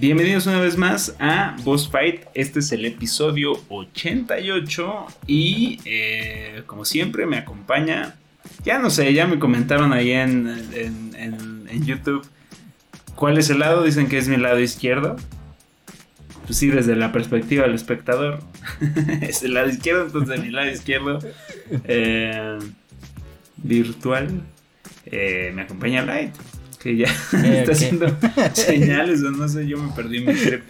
[0.00, 2.22] Bienvenidos una vez más a Boss Fight.
[2.32, 8.14] Este es el episodio 88 y eh, como siempre me acompaña,
[8.64, 12.26] ya no sé, ya me comentaron ahí en, en, YouTube
[13.14, 15.16] cuál es el lado, dicen que es mi lado izquierdo.
[16.46, 18.38] Pues sí, desde la perspectiva del espectador
[19.20, 21.18] es el lado izquierdo, entonces mi lado izquierdo
[21.84, 22.58] eh,
[23.58, 24.44] virtual
[25.04, 26.32] eh, me acompaña Light
[26.80, 28.06] que ya está haciendo
[28.54, 30.62] señales o no sé, yo me perdí mi trip.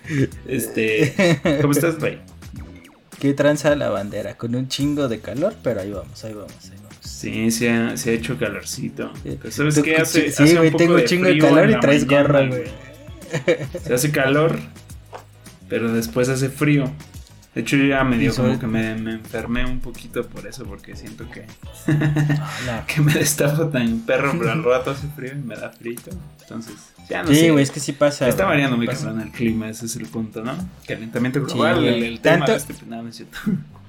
[0.46, 2.18] Este, ¿cómo estás, güey?
[3.18, 6.78] Qué tranza la bandera, con un chingo de calor, pero ahí vamos, ahí vamos, ahí
[6.82, 6.96] vamos.
[7.00, 9.12] Sí, se ha, se ha hecho calorcito.
[9.50, 10.32] ¿Sabes qué hace?
[10.32, 12.64] Sí, güey, tengo un chingo de calor y traes gorra, güey.
[13.84, 14.58] Se hace calor,
[15.68, 16.90] pero después hace frío.
[17.54, 20.94] De hecho, yo ya me dio como que me, enfermé un poquito por eso, porque
[20.94, 21.46] siento que,
[22.86, 26.10] que me destapo tan perro, pero al rato hace frío y me da frito.
[26.42, 26.76] Entonces,
[27.08, 27.34] ya no sé.
[27.34, 28.28] Sí, güey, es que sí pasa.
[28.28, 30.54] Está variando muy cabrón el clima, ese es el punto, ¿no?
[30.86, 32.52] Calentamiento global, el, el, tema Tanto...
[32.52, 33.10] de este, no, no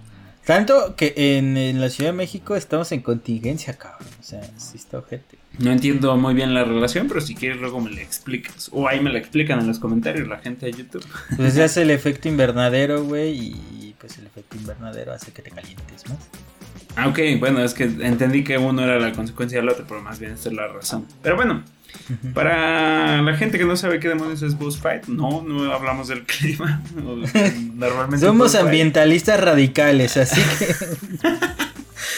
[0.52, 4.10] Tanto que en, en, la Ciudad de México estamos en contingencia, cabrón.
[4.20, 5.38] O sea, sí está ojete.
[5.60, 8.70] No entiendo muy bien la relación, pero si quieres luego me la explicas.
[8.74, 11.06] O ahí me la explican en los comentarios la gente de YouTube.
[11.38, 15.52] Pues se hace el efecto invernadero, güey, y pues el efecto invernadero hace que te
[15.52, 16.20] calientes más.
[16.98, 20.20] Ah, ok, bueno, es que entendí que uno era la consecuencia del otro, pero más
[20.20, 21.08] bien esta es la razón.
[21.24, 21.64] Pero bueno,
[22.34, 26.24] para la gente que no sabe qué demonios es Boss Fight, no, no hablamos del
[26.24, 26.82] clima.
[27.76, 31.30] Normalmente Somos ambientalistas radicales, así que...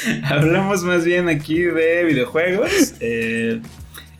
[0.23, 2.95] hablamos más bien aquí de videojuegos.
[2.99, 3.61] Eh,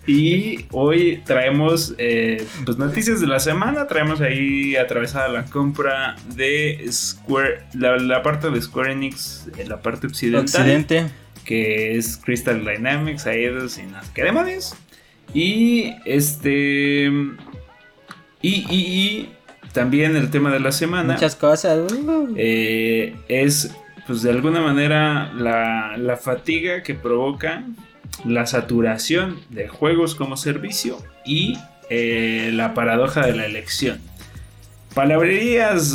[0.06, 3.88] y hoy traemos eh, pues noticias de la semana.
[3.88, 10.08] Traemos ahí atravesada la compra de Square, la, parte de Square Enix, eh, la parte
[10.08, 11.10] occidental.
[11.46, 14.04] Que es Crystal Dynamics, Aedos y nada.
[14.14, 14.76] ¿Qué demonios?
[15.34, 17.12] Y este.
[18.42, 19.30] Y, y,
[19.72, 21.14] también el tema de la semana.
[21.14, 21.80] Muchas cosas.
[22.36, 23.76] Eh, es,
[24.06, 27.64] pues de alguna manera, la, la fatiga que provoca
[28.26, 31.58] la saturación de juegos como servicio y
[31.90, 34.00] eh, la paradoja de la elección.
[34.94, 35.94] Palabrerías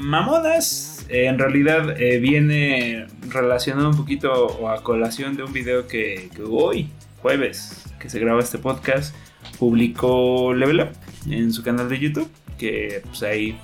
[0.00, 6.30] mamonas, eh, en realidad viene relacionado un poquito o a colación de un video que,
[6.34, 6.88] que hoy,
[7.22, 9.14] jueves, que se graba este podcast,
[9.58, 10.90] publicó Level Up
[11.26, 12.28] en su canal de YouTube,
[12.58, 13.58] que pues ahí,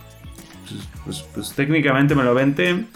[0.66, 2.86] pues, pues, pues técnicamente me lo vente.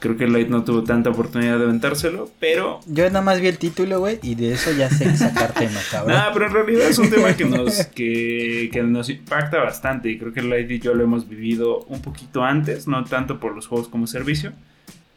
[0.00, 2.80] Creo que Light no tuvo tanta oportunidad de aventárselo, pero...
[2.86, 6.12] Yo nada más vi el título, güey, y de eso ya sé sacar tema, cabrón.
[6.14, 10.18] Nah, pero en realidad es un tema que nos, que, que nos impacta bastante y
[10.18, 13.66] creo que Light y yo lo hemos vivido un poquito antes, no tanto por los
[13.66, 14.52] juegos como servicio,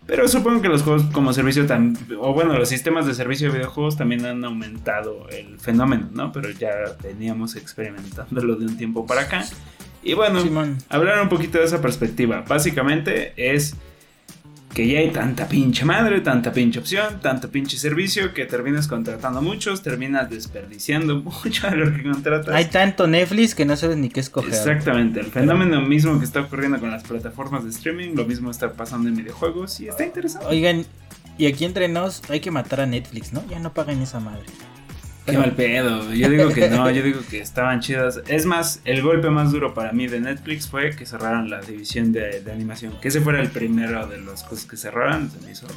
[0.06, 3.58] pero supongo que los juegos como servicio, tan, o bueno, los sistemas de servicio de
[3.58, 6.32] videojuegos también han aumentado el fenómeno, ¿no?
[6.32, 6.72] Pero ya
[7.02, 9.46] veníamos experimentándolo de un tiempo para acá.
[10.04, 10.40] Y bueno,
[10.90, 12.44] hablar un poquito de esa perspectiva.
[12.48, 13.76] Básicamente es
[14.76, 19.42] que ya hay tanta pinche madre, tanta pinche opción, tanto pinche servicio que terminas contratando
[19.42, 22.54] muchos, terminas desperdiciando mucho de lo que contratas.
[22.54, 24.54] Hay tanto Netflix que no sabes ni qué escoger.
[24.54, 28.74] Exactamente, el fenómeno mismo que está ocurriendo con las plataformas de streaming, lo mismo está
[28.74, 30.46] pasando en videojuegos y está interesante.
[30.48, 30.86] Oigan,
[31.38, 33.48] y aquí entre nos hay que matar a Netflix, ¿no?
[33.50, 34.44] Ya no paguen esa madre.
[35.26, 36.14] Qué mal pedo.
[36.14, 38.22] Yo digo que no, yo digo que estaban chidas.
[38.28, 42.12] Es más, el golpe más duro para mí de Netflix fue que cerraran la división
[42.12, 42.94] de, animación.
[43.02, 45.32] Que ese fuera el primero de las cosas que cerraran.
[45.32, 45.68] Se me hizo.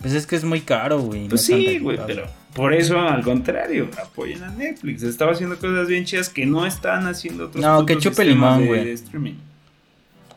[0.00, 1.28] Pues es que es muy caro, güey.
[1.28, 5.02] Pues sí, güey, pero por eso, al contrario, apoyen a Netflix.
[5.02, 8.96] Estaba haciendo cosas bien chidas que no están haciendo otros No, que chupe limón, güey.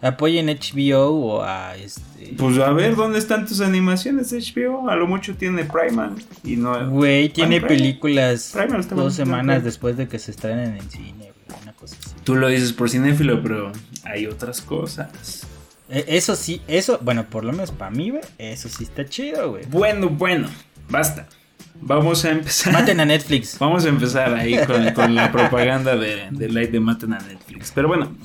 [0.03, 2.35] Apoyen HBO o a este.
[2.37, 4.89] Pues a ver, ¿dónde están tus animaciones HBO?
[4.89, 6.89] A lo mucho tiene Primal y no.
[6.89, 8.53] Güey, tiene películas
[8.89, 11.61] dos semanas después de que se estrenen en cine, güey.
[11.61, 12.15] Una cosa así.
[12.25, 13.71] Tú lo dices por cinéfilo, pero
[14.03, 15.47] hay otras cosas.
[15.89, 19.51] E, eso sí, eso, bueno, por lo menos para mí, güey, eso sí está chido,
[19.51, 19.63] güey.
[19.67, 20.49] Bueno, bueno,
[20.89, 21.29] basta.
[21.75, 22.73] Vamos a empezar.
[22.73, 23.57] Maten a Netflix.
[23.59, 24.57] Vamos a empezar ahí
[24.93, 27.71] con, la propaganda de, de Light de Maten a Netflix.
[27.73, 28.15] Pero bueno,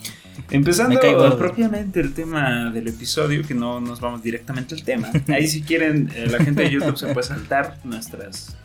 [0.50, 0.98] Empezando
[1.36, 5.10] propiamente el tema del episodio, que no nos vamos directamente al tema.
[5.28, 8.56] Ahí si quieren, eh, la gente de YouTube se puede saltar nuestras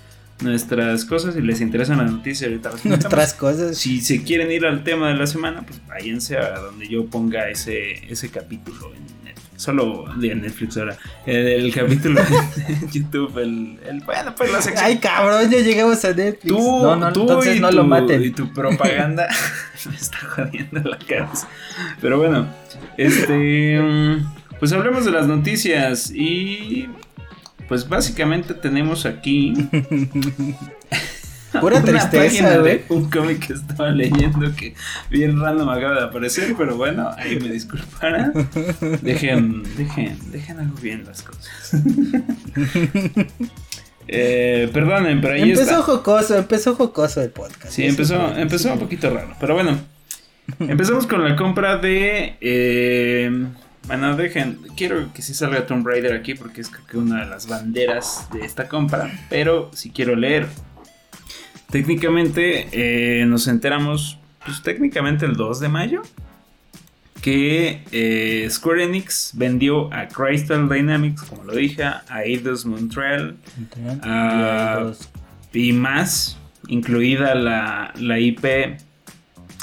[0.41, 3.77] nuestras cosas y les interesan las noticias ahorita nuestras cosas.
[3.77, 7.49] Si se quieren ir al tema de la semana pues váyanse a donde yo ponga
[7.49, 9.22] ese ese capítulo en
[9.63, 10.97] Solo de Netflix ahora.
[11.25, 12.21] El, capítulo
[12.57, 14.85] de YouTube, el, el, bueno, pues la sección.
[14.85, 16.53] Ay, cabrón, ya llegamos a Netflix.
[16.53, 18.21] Tú, no, no, entonces no lo maten.
[18.23, 19.25] Y tu propaganda
[19.89, 21.47] me está jodiendo la cabeza.
[22.01, 22.45] Pero bueno,
[22.97, 23.79] este.
[24.59, 26.89] Pues hablemos de las noticias y.
[27.69, 29.53] Pues básicamente tenemos aquí.
[31.61, 32.77] Pura una tristeza, página güey.
[32.79, 34.75] de un cómic que estaba leyendo que
[35.09, 38.33] bien random acaba de aparecer, pero bueno, ahí me disculparán.
[39.01, 41.71] Dejen, dejen, dejen algo bien las cosas.
[44.07, 45.81] eh, perdonen, pero ahí Empezó está.
[45.81, 47.71] jocoso, empezó jocoso el podcast.
[47.73, 49.77] Sí, empezó, empezó un poquito raro, pero bueno.
[50.59, 52.35] Empezamos con la compra de...
[52.41, 53.45] eh,
[53.87, 57.29] bueno, dejen, quiero que sí salga Tomb Raider aquí porque es creo que una de
[57.29, 60.47] las banderas de esta compra, pero si quiero leer.
[61.69, 66.01] Técnicamente eh, nos enteramos, pues técnicamente el 2 de mayo,
[67.21, 73.37] que eh, Square Enix vendió a Crystal Dynamics, como lo dije, a Eidos Montreal.
[74.03, 74.91] Ah,
[75.53, 76.37] Y más,
[76.67, 78.43] incluida la, la IP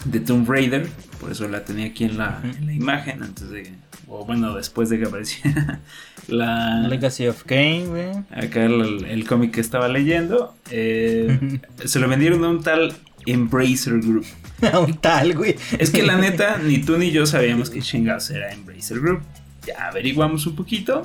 [0.04, 0.88] de Tomb Raider.
[1.20, 3.70] Por eso la tenía aquí en la, en la imagen, antes de.
[4.08, 5.80] O bueno, después de que apareciera
[6.28, 6.86] la.
[6.88, 8.10] Legacy of Kane, güey.
[8.30, 10.54] Acá el, el cómic que estaba leyendo.
[10.70, 12.94] eh, se lo vendieron a un tal
[13.26, 14.26] Embracer Group.
[14.72, 15.56] A un tal, güey.
[15.78, 19.22] Es que la neta, ni tú ni yo sabíamos que chingados era Embracer Group.
[19.66, 21.02] Ya averiguamos un poquito.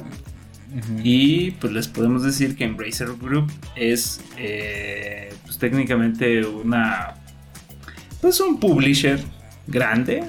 [1.04, 7.14] Y pues les podemos decir que Embracer Group es eh, pues técnicamente una
[8.20, 9.20] pues un publisher
[9.68, 10.24] grande,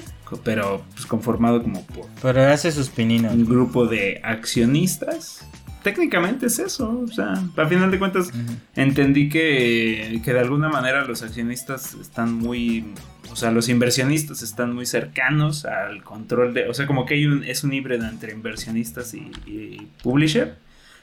[0.44, 3.32] pero pues conformado como por Pero hace sus pininos.
[3.34, 5.46] un grupo de accionistas.
[5.82, 8.32] Técnicamente es eso, o sea, a final de cuentas
[8.74, 12.92] entendí que, que de alguna manera los accionistas están muy,
[13.30, 17.26] o sea, los inversionistas están muy cercanos al control de, o sea, como que hay
[17.26, 20.56] un, es un híbrido entre inversionistas y, y publisher,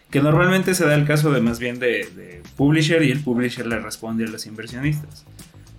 [0.10, 3.66] que normalmente se da el caso de más bien de, de publisher y el publisher
[3.66, 5.26] le responde a los inversionistas.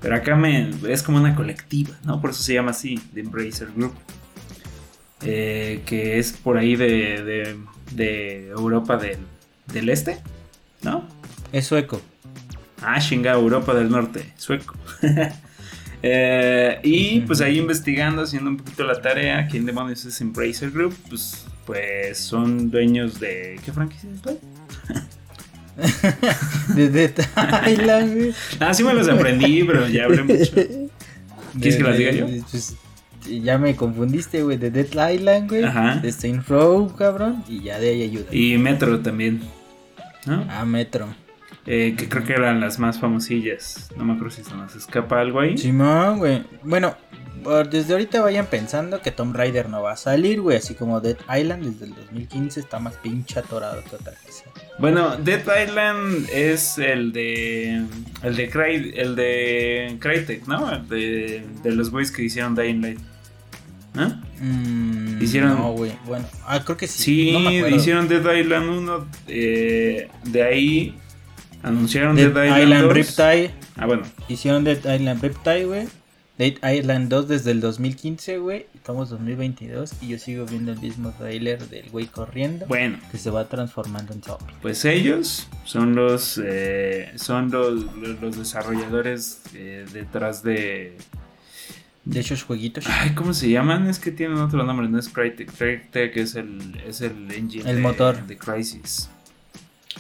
[0.05, 2.21] Pero acá me, es como una colectiva, ¿no?
[2.21, 3.95] Por eso se llama así, The Embracer Group.
[5.23, 7.57] Eh, que es por ahí de, de,
[7.93, 9.17] de Europa del,
[9.73, 10.21] del Este,
[10.83, 11.09] ¿no?
[11.53, 12.03] Es sueco.
[12.83, 14.77] Ah, chinga, Europa del Norte, sueco.
[16.07, 20.95] Eh, y pues ahí investigando, haciendo un poquito la tarea, ¿quién demonios es Embracer Group?
[21.09, 23.59] Pues, pues son dueños de...
[23.65, 25.05] ¿Qué franquicia es?
[25.77, 25.89] güey?
[26.75, 27.13] De Dead
[27.71, 28.35] Island, güey.
[28.61, 30.53] Ah, sí me los aprendí, pero ya hablé mucho.
[31.61, 32.27] ¿Quieres que las diga yo?
[32.51, 32.77] Pues,
[33.43, 34.57] ya me confundiste, güey.
[34.59, 35.65] De Dead Island, güey.
[35.65, 35.97] Ajá.
[35.97, 37.45] De Saint Row, cabrón.
[37.49, 38.27] Y ya de ahí ayuda.
[38.33, 39.41] Y Metro también,
[40.27, 40.45] ¿no?
[40.51, 41.15] Ah, Metro.
[41.67, 43.89] Eh, que creo que eran las más famosillas.
[43.97, 45.57] No me acuerdo si se nos escapa algo ahí.
[45.57, 46.43] Simón, güey.
[46.63, 46.95] Bueno,
[47.71, 50.57] desde ahorita vayan pensando que Tomb Raider no va a salir, güey.
[50.57, 54.45] Así como Dead Island desde el 2015 está más pinche atorado que otra cosa.
[54.79, 57.85] Bueno, Dead Island es el de.
[58.23, 60.73] El de Cry, el de Crytek, ¿no?
[60.73, 62.99] El de, de los boys que hicieron Dying Light.
[63.95, 64.09] ¿No?
[64.41, 65.93] Mm, Hicieron- No, güey.
[66.07, 67.03] Bueno, ah, creo que sí.
[67.03, 67.77] Sí, no me acuerdo.
[67.77, 69.07] hicieron Dead Island 1.
[69.29, 70.97] eh, de ahí
[71.63, 72.93] anunciaron Dead Dead, Island, Island 2.
[72.95, 73.51] Riptide.
[73.77, 74.03] Ah, bueno.
[74.29, 75.87] Hicieron Dead Island Riptide, güey.
[76.37, 78.67] Dead Island 2 desde el 2015, güey.
[78.75, 82.67] Estamos 2022 y yo sigo viendo el mismo trailer del güey corriendo.
[82.67, 84.53] Bueno, Que se va transformando en zombie.
[84.61, 86.41] pues ellos son los.
[86.45, 90.97] eh, son los, los, los desarrolladores eh, detrás de.
[92.05, 92.85] De esos jueguitos.
[92.89, 93.87] Ay, ¿cómo se llaman?
[93.87, 95.51] Es que tienen otro nombre, no es Crytek.
[95.57, 98.27] Crytek es el, es el engine El de, motor.
[98.27, 99.09] de Crysis.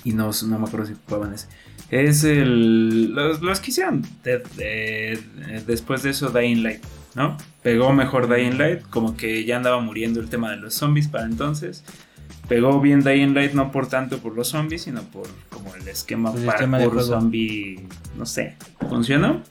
[0.02, 1.46] Y no, no me acuerdo si ocupaban ese.
[1.90, 3.12] Es el.
[3.14, 6.82] Los, los que hicieron de- de- de- después de eso Dying Light,
[7.14, 7.36] ¿no?
[7.62, 11.24] Pegó mejor Dying Light, como que ya andaba muriendo el tema de los zombies para
[11.26, 11.84] entonces.
[12.48, 16.30] Pegó bien Dying Light, no por tanto por los zombies, sino por como el esquema
[16.34, 17.02] el para esquema de juego.
[17.02, 17.86] zombie,
[18.18, 18.56] no sé,
[18.90, 19.42] funcionó.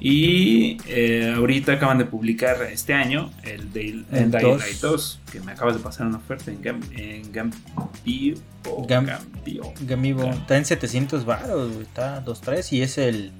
[0.00, 4.60] Y eh, ahorita acaban de publicar este año el, Day- el El Dying dos.
[4.60, 8.36] Light 2, que me acabas de pasar una oferta en, Gam, en Gambio.
[8.68, 9.72] o Gam- Gambio.
[9.80, 10.24] Gamibo.
[10.30, 11.72] Está en 700 baros.
[11.82, 13.32] Está 2.3 y es el,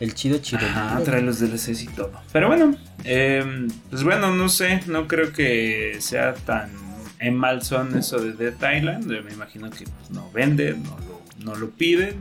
[0.00, 0.60] el chido chido.
[0.66, 2.12] Ajá, trae los DLCs y todo.
[2.32, 6.70] Pero bueno, eh, pues bueno, no sé, no creo que sea tan
[7.18, 9.06] en mal son eso de Dead Island.
[9.24, 12.14] Me imagino que pues, no venden, no lo, no lo piden.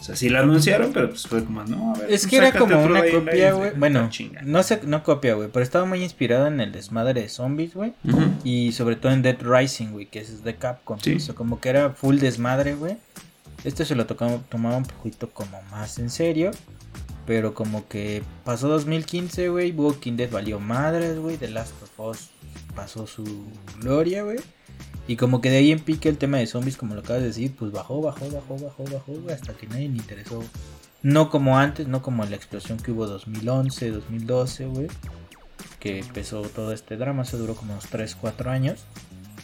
[0.00, 2.10] O sea, sí lo anunciaron, pero pues fue como, no, a ver.
[2.10, 3.72] Es que era como una copia, güey.
[3.76, 4.40] Bueno, la chinga.
[4.42, 5.50] no sé, no copia, güey.
[5.52, 7.92] Pero estaba muy inspirado en el desmadre de zombies, güey.
[8.42, 10.98] Y sobre todo en Dead Rising, güey, que es de Capcom.
[11.00, 11.16] Sí.
[11.16, 12.96] O sea, como que era full desmadre, güey.
[13.62, 16.50] Este se lo tocaba, tomaba un poquito como más en serio.
[17.26, 19.70] Pero como que pasó 2015, güey.
[19.72, 21.36] Walking Dead valió madres, güey.
[21.36, 22.30] The Last of Us
[22.74, 23.24] pasó su
[23.80, 24.38] gloria, güey.
[25.08, 27.28] Y como que de ahí en pique el tema de zombies, como lo acabas de
[27.28, 30.42] decir, pues bajó, bajó, bajó, bajó, bajó, hasta que nadie le interesó.
[31.02, 34.86] No como antes, no como la explosión que hubo 2011, 2012, güey.
[35.80, 38.80] Que empezó todo este drama, se duró como unos 3, 4 años.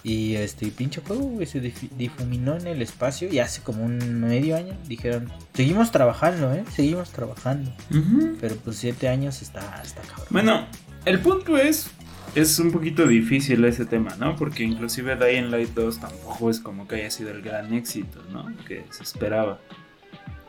[0.05, 4.21] Y este pinche juego, güey, se dif- difuminó en el espacio y hace como un
[4.21, 6.63] medio año dijeron, seguimos trabajando, ¿eh?
[6.73, 7.73] Seguimos trabajando.
[7.91, 8.37] Ujú.
[8.41, 10.27] Pero pues siete años está, está cabrón.
[10.31, 10.67] Bueno,
[11.07, 11.89] el punto es,
[12.37, 14.37] es un poquito difícil ese tema, ¿no?
[14.37, 18.47] Porque inclusive Dying Light 2 tampoco es como que haya sido el gran éxito, ¿no?
[18.69, 19.59] Que se esperaba.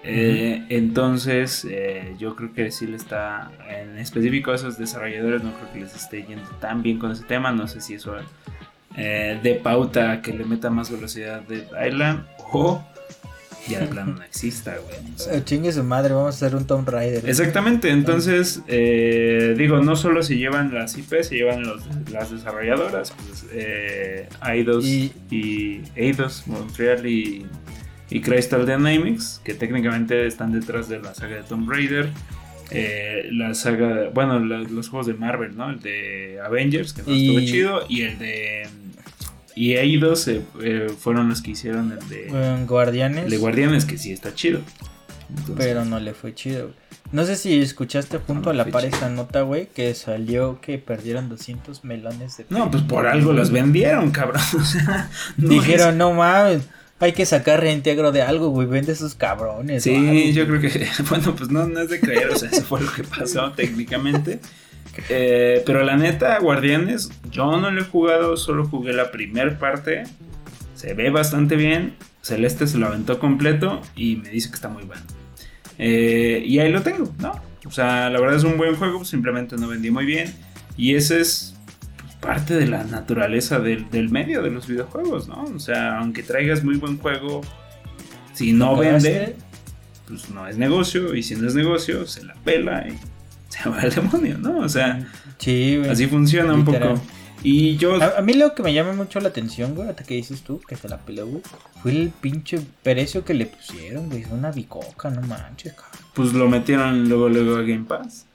[0.04, 5.54] Eh, entonces, eh, yo creo que sí le está, en específico a esos desarrolladores, no
[5.54, 7.52] creo que les esté yendo tan bien con ese tema.
[7.52, 8.16] No sé si eso
[8.98, 12.86] eh, de pauta que le meta más velocidad de Island o
[13.70, 15.38] ya de plano no exista, güey.
[15.38, 17.28] Eh, chingue su madre, vamos a hacer un Tomb Raider.
[17.30, 23.12] Exactamente, entonces eh, digo, no solo se llevan las IP, se llevan los- las desarrolladoras,
[23.12, 27.46] pues eh, Eidos Y- y, Eidos, Montreal y,
[28.10, 32.10] y Crystal Dynamics, que técnicamente están detrás de la saga de Tomb Raider,
[32.72, 35.70] eh, la saga, bueno, la- los juegos de Marvel, ¿no?
[35.70, 38.68] El de Avengers, que no Y- estuvo chido, y el de...
[39.58, 43.26] Y Eidos eh, eh, fueron los que hicieron el de, Guardianes.
[43.26, 44.62] el de Guardianes, que sí está chido.
[45.30, 46.76] Entonces, Pero no le fue chido, güey.
[47.12, 50.78] No sé si escuchaste junto No a la par esta nota, güey, que salió que
[50.78, 54.42] perdieron 200 melones de No, pues por algo los vendieron, cabrón.
[54.60, 56.64] O sea, no Dijeron, no mames,
[57.00, 59.84] hay que sacar reintegro de algo, güey, vende esos cabrones.
[59.84, 62.62] algo, Sí, yo creo que, bueno, pues no, no es de creer, o sea, eso
[62.62, 64.40] fue lo que pasó técnicamente.
[65.10, 70.04] Eh, pero la neta, Guardianes, yo no lo he jugado, solo jugué la primera parte.
[70.76, 71.96] Se ve bastante bien.
[72.22, 75.02] Celeste se lo aventó completo y me dice que está muy bueno.
[75.78, 77.40] Eh, y ahí lo tengo, ¿no?
[77.66, 80.34] O sea, la verdad es un buen juego, simplemente no vendí muy bien.
[80.76, 81.56] Y ese es
[82.00, 85.44] pues, parte de la naturaleza del, del medio de los videojuegos, ¿no?
[85.44, 87.42] O sea, aunque traigas muy buen juego,
[88.34, 89.36] si no vende,
[90.08, 91.16] pues no es negocio.
[91.16, 92.98] Y si no es negocio, se la pela y
[93.64, 94.60] se va al demonio, ¿no?
[94.60, 95.06] O sea,
[95.38, 95.90] Sí, güey.
[95.90, 97.00] así funciona un poco.
[97.44, 100.16] Y yo, A, a mí lo que me llama mucho la atención, güey, hasta que
[100.16, 101.44] dices tú, que se la peló, güey,
[101.82, 104.24] fue el pinche precio que le pusieron, güey.
[104.24, 106.02] Es una bicoca, no manches, cabrón.
[106.16, 108.26] pues lo metieron luego, luego a Game Pass.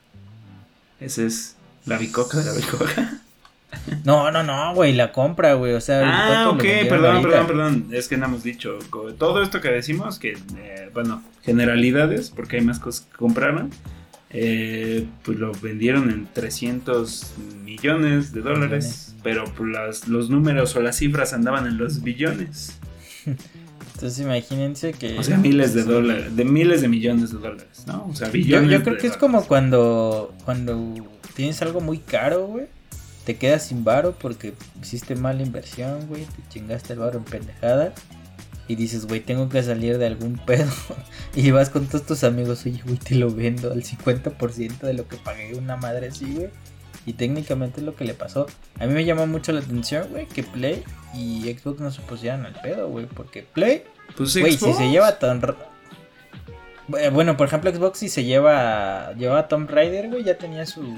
[1.01, 3.13] Ese es la bicoca de la bicoca.
[4.05, 5.73] No, no, no, güey, la compra, güey.
[5.73, 6.01] O sea,
[6.45, 7.27] Ah, ok, perdón, ahorita.
[7.29, 7.87] perdón, perdón.
[7.91, 8.77] Es que no hemos dicho.
[9.17, 13.71] Todo esto que decimos, que, eh, bueno, generalidades, porque hay más cosas que compraron,
[14.33, 18.85] eh, pues lo vendieron en 300 millones de dólares.
[18.85, 19.09] Millones.
[19.23, 22.77] Pero pues, las- los números o las cifras andaban en los billones.
[23.95, 25.17] Entonces imagínense que...
[25.17, 28.07] O sea, miles de dólares, de miles de millones de dólares, ¿no?
[28.07, 29.17] O sea, Yo, billones yo creo de que es dólares.
[29.17, 30.93] como cuando, cuando
[31.35, 32.65] tienes algo muy caro, güey.
[33.25, 36.23] Te quedas sin varo porque hiciste mala inversión, güey.
[36.25, 37.93] Te chingaste el varo en pendejada.
[38.67, 40.71] Y dices, güey, tengo que salir de algún pedo.
[41.35, 45.07] y vas con todos tus amigos, oye, güey, te lo vendo al 50% de lo
[45.07, 46.49] que pagué una madre así, güey.
[47.05, 48.47] Y técnicamente es lo que le pasó.
[48.79, 52.45] A mí me llama mucho la atención, güey, que Play y Xbox no se pusieran
[52.45, 53.05] al pedo, güey.
[53.05, 53.83] Porque Play
[54.15, 55.41] Pues Güey, si se lleva tan...
[56.97, 59.13] Eh, Bueno, por ejemplo, Xbox si se lleva...
[59.17, 60.95] Lleva a Tomb Raider, güey, ya tenía su...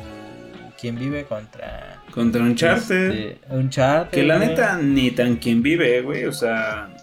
[0.79, 2.03] Quien vive contra...
[2.11, 3.11] Contra Uncharted.
[3.11, 6.25] este, Uncharted, Que la neta, ni tan quien vive, güey.
[6.25, 6.94] O sea,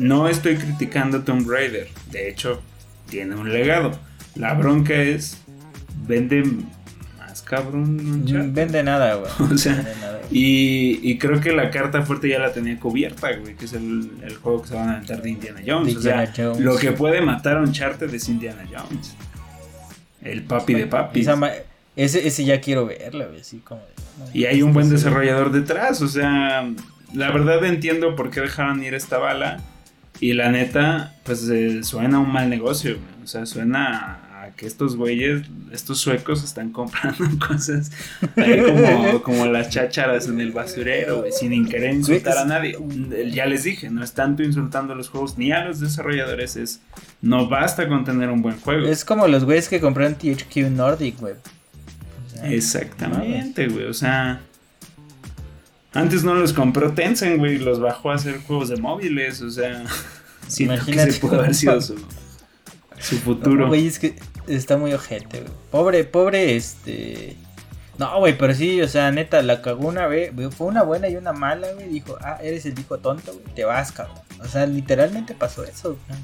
[0.00, 1.88] no estoy criticando a Tomb Raider.
[2.10, 2.60] De hecho,
[3.08, 3.92] tiene un legado.
[4.34, 5.38] La bronca es,
[6.06, 6.42] vende
[7.18, 8.52] más cabrón Mm, Uncharted.
[8.52, 9.30] Vende nada, güey.
[9.52, 10.20] O sea, nada.
[10.30, 13.54] Y, y creo que la carta fuerte ya la tenía cubierta, güey.
[13.56, 15.94] Que es el, el juego que se van a aventar de Indiana Jones.
[15.94, 16.60] De o sea, Jones.
[16.60, 19.14] lo que puede matar a Uncharted es Indiana Jones.
[20.22, 21.26] El papi de papi.
[21.96, 23.80] Ese, ese ya quiero verlo, güey, así como...
[23.80, 23.86] de-
[24.18, 26.68] no, Y hay un buen desarrollador detrás, o sea,
[27.12, 29.60] la verdad entiendo por qué dejaron ir esta bala.
[30.20, 33.24] Y la neta, pues eh, suena a un mal negocio, güey.
[33.24, 37.90] o sea, suena a, a que estos güeyes, estos suecos están comprando cosas
[38.36, 42.76] ahí como, como las chácharas en el basurero, güey, sin querer insultar a nadie.
[43.32, 46.80] Ya les dije, no es tanto insultando a los juegos ni a los desarrolladores, es
[47.22, 48.86] no basta con tener un buen juego.
[48.86, 51.34] Es como los güeyes que compraron THQ Nordic, güey.
[51.34, 53.86] O sea, Exactamente, güey.
[53.86, 54.40] O sea,
[55.92, 57.58] antes no los compró Tencent, güey.
[57.58, 59.42] Los bajó a hacer juegos de móviles.
[59.42, 59.84] O sea,
[60.56, 61.96] que Imagínate ese pudo haber sido su,
[62.98, 63.62] su futuro.
[63.62, 64.14] No, güey, es que
[64.46, 65.52] está muy ojete, güey.
[65.70, 67.36] Pobre, pobre, este.
[67.98, 71.16] No, güey, pero sí, o sea, neta, la cagó una vez, fue una buena y
[71.16, 71.88] una mala, güey.
[71.88, 74.16] Dijo, ah, eres el hijo tonto, güey, te vas, cabrón.
[74.42, 76.18] O sea, literalmente pasó eso, güey.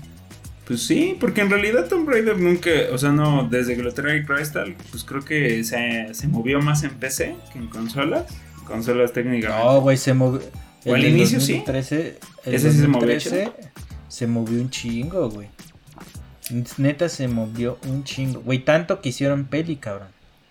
[0.66, 4.24] Pues sí, porque en realidad Tomb Raider nunca, o sea, no, desde que lo trae
[4.24, 8.24] Crystal, pues creo que se, se movió más en PC que en consolas.
[8.66, 9.64] Consolas técnicamente.
[9.64, 10.40] No, güey, se movió.
[10.84, 11.54] O el inicio, sí.
[11.54, 13.50] 2013, el Ese sí se movió 2013
[14.08, 15.48] se movió un chingo, güey.
[16.78, 18.40] Neta se movió un chingo.
[18.40, 20.08] Güey, tanto que hicieron peli, cabrón.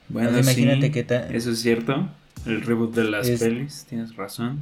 [0.09, 1.33] bueno, imagínate sí, qué tal.
[1.33, 2.09] Eso es cierto.
[2.45, 4.59] El reboot de las Es- pelis, tienes razón.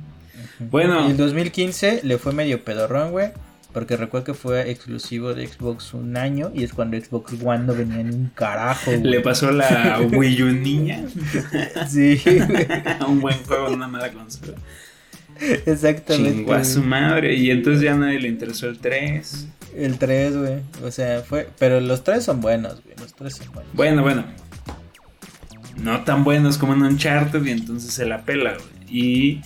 [0.59, 1.07] Bueno.
[1.07, 3.31] Y el 2015 le fue medio pedorrón, güey.
[3.73, 7.73] Porque recuerdo que fue exclusivo de Xbox un año y es cuando Xbox One no
[7.73, 8.91] venía en un carajo.
[8.91, 9.01] Güey.
[9.01, 11.03] Le pasó la Wii U niña.
[11.89, 12.21] sí,
[13.07, 14.53] un buen juego una mala consola.
[15.65, 16.37] Exactamente.
[16.37, 17.33] Chingó a su madre.
[17.33, 19.47] Y entonces ya nadie le interesó el 3.
[19.75, 20.59] El 3, güey.
[20.83, 21.49] O sea, fue.
[21.57, 22.95] Pero los 3 son buenos, güey.
[22.99, 23.73] Los 3 son buenos.
[23.73, 24.25] Bueno, bueno.
[25.81, 28.95] No tan buenos como en Uncharted y entonces se la pela, güey.
[28.95, 29.41] Y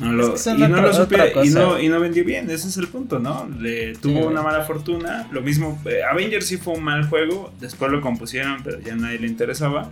[0.00, 1.86] no lo, Es que y no lo supiera- y, no, güey.
[1.86, 3.48] y no vendió bien, ese es el punto, ¿no?
[3.58, 5.28] Le tuvo Sí, una mala fortuna.
[5.32, 7.52] Lo mismo, eh, Avengers sí fue un mal juego.
[7.60, 9.90] Después lo compusieron, pero ya nadie le interesaba.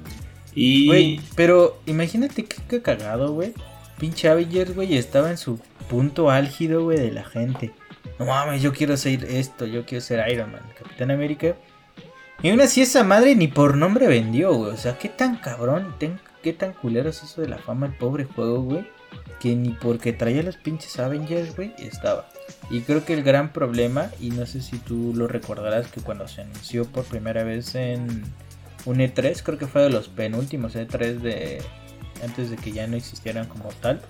[0.55, 0.87] Y.
[0.87, 3.53] Güey, pero imagínate qué, qué cagado, güey.
[3.99, 5.59] Pinche Avengers, güey, estaba en su
[5.89, 7.73] punto álgido, güey, de la gente.
[8.19, 11.57] No mames, yo quiero ser esto, yo quiero ser Iron Man, Capitán América.
[12.43, 14.73] Y aún así esa madre ni por nombre vendió, güey.
[14.73, 15.95] O sea, qué tan cabrón
[16.43, 18.87] qué tan culero se hizo de la fama el pobre juego, güey.
[19.41, 22.29] Que ni porque traía los pinches Avengers, güey, estaba.
[22.71, 26.27] Y creo que el gran problema, y no sé si tú lo recordarás, que cuando
[26.29, 28.25] se anunció por primera vez en
[28.85, 31.63] un E3, creo que fue de los penúltimos E3 de
[32.25, 34.01] antes de que ya no existieran como tal.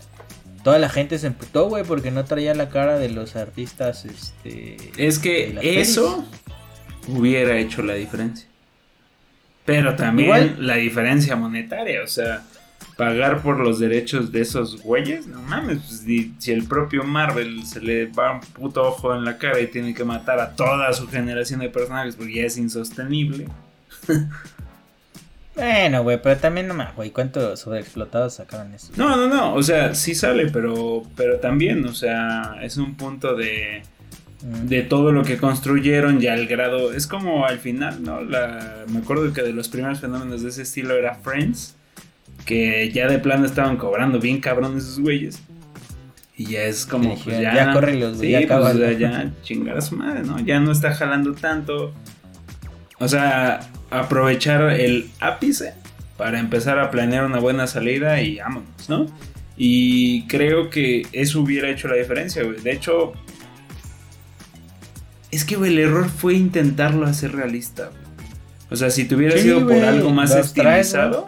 [0.62, 4.76] Toda la gente se emputó, güey, porque no traía la cara de los artistas, este...
[4.96, 6.24] Es que eso
[7.08, 8.48] hubiera hecho la diferencia.
[9.64, 12.42] Pero también Igual- la diferencia monetaria, o sea,
[12.96, 17.64] pagar por los derechos de esos güeyes, no mames, pues, si, si el propio Marvel
[17.66, 20.92] se le va un puto ojo en la cara y tiene que matar a toda
[20.94, 23.46] su generación de personajes porque ya es insostenible.
[25.56, 28.92] Bueno, güey, pero también no más, güey, ¿cuánto sobreexplotados sacaron eso?
[28.96, 33.34] No, no, no, o sea, sí sale, pero, pero también, o sea, es un punto
[33.34, 33.82] de...
[34.42, 34.66] Mm.
[34.66, 38.98] de todo lo que construyeron ya al grado es como al final no la me
[38.98, 41.74] acuerdo que de los primeros fenómenos de ese estilo era Friends
[42.46, 45.42] que ya de plano estaban cobrando bien cabrón esos güeyes
[46.36, 48.84] y ya es como pues ya ya córrelos, sí, ya pues, cábalo.
[48.86, 51.92] o sea, ya chingar a su madre no ya no está jalando tanto
[52.98, 53.60] o sea
[53.90, 55.74] aprovechar el ápice
[56.16, 59.06] para empezar a planear una buena salida y vámonos no
[59.58, 63.12] y creo que eso hubiera hecho la diferencia güey de hecho
[65.30, 68.02] es que, güey, el error fue intentarlo hacer realista, güey.
[68.70, 71.26] O sea, si te hubiera Sí, sido por algo más estilizado.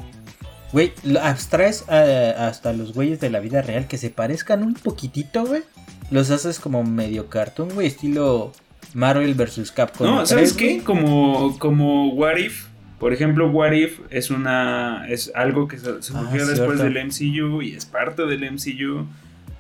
[0.73, 5.45] Güey, abstraes a- hasta los güeyes de la vida real que se parezcan un poquitito,
[5.47, 5.63] güey.
[6.11, 8.53] Los haces como medio cartoon, güey, estilo
[8.95, 9.71] Marvel vs.
[9.73, 10.07] Capcom.
[10.07, 10.83] No, 3, ¿sabes qué?
[10.83, 12.67] Como, como What If.
[12.99, 15.07] Por ejemplo, What If es una.
[15.09, 19.07] es algo que se surgió Ah, después del MCU y es parte del MCU.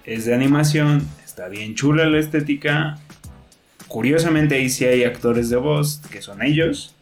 [0.04, 1.06] Es de animación.
[1.24, 2.98] Está bien chula la estética.
[3.86, 6.94] Curiosamente ahí sí hay actores de voz, que son ellos.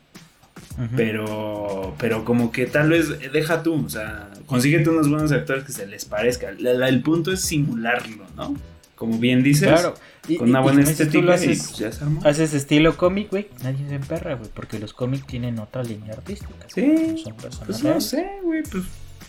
[0.96, 5.72] Pero, pero como que tal vez deja tú, o sea, consíguete unos buenos actores que
[5.72, 6.48] se les parezca.
[6.58, 8.54] La- la- el punto es simularlo, ¿no?
[8.94, 9.94] Como bien dices, Claro.
[10.28, 12.20] Y- con una y- y buena estética y haces, pues ya se armó.
[12.24, 13.48] haces estilo cómic, güey.
[13.62, 14.50] Nadie se emperra, güey.
[14.52, 16.52] Porque los cómics tienen otra línea artística.
[16.74, 17.34] Sí, Son
[17.66, 18.84] Pues no sé, güey, pues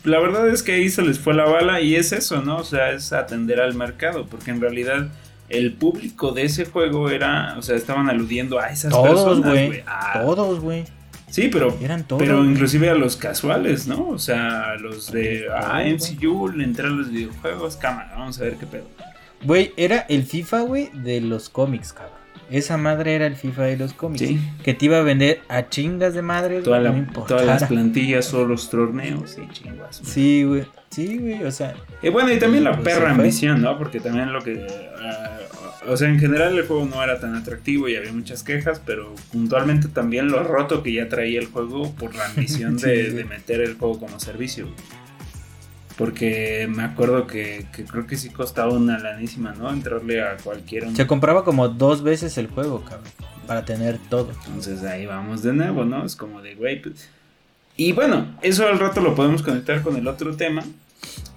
[0.05, 2.57] la verdad es que ahí se les fue la bala y es eso, ¿no?
[2.57, 5.09] O sea, es atender al mercado, porque en realidad
[5.49, 9.83] el público de ese juego era, o sea, estaban aludiendo a esas Todos, personas, güey.
[10.13, 10.85] Todos, güey.
[11.37, 12.03] Sí, pero Eran.
[12.17, 14.09] Pero inclusive a los casuales, ¿no?
[14.09, 18.55] O sea, los de ah, MCU, le entré a los videojuegos, cámara, vamos a ver
[18.55, 18.85] qué pedo.
[19.43, 22.17] Güey, era el FIFA, güey, de los cómics, cabrón.
[22.49, 24.25] Esa madre era el FIFA de los cómics.
[24.27, 27.65] Sí, Que te iba a vender a chingas de madre, toda la- no todas las
[27.65, 30.01] plantillas, todos los torneos y chingas.
[30.03, 30.65] Sí, güey.
[30.89, 31.75] Sí, güey, o sea.
[32.01, 33.77] Y bueno, y también la Pues perra ambición, ¿no?
[33.77, 34.65] Porque también lo que...
[35.03, 35.37] ah,
[35.85, 39.13] o sea, en general el juego no era tan atractivo y había muchas quejas, pero
[39.31, 43.15] puntualmente también lo roto que ya traía el juego por la ambición Sí, de, sí.
[43.15, 44.67] de meter el juego como servicio.
[45.97, 49.71] Porque me acuerdo que, que creo que sí costaba una lanísima, ¿no?
[49.71, 50.95] Entrarle a cualquier...
[50.95, 53.11] Se compraba como dos veces el juego, cabrón.
[53.47, 54.31] Para tener todo.
[54.45, 56.05] Entonces ahí vamos de nuevo, ¿no?
[56.05, 57.09] Es como de, güey, pues...
[57.77, 60.63] Y bueno, eso al rato lo podemos conectar con el otro tema.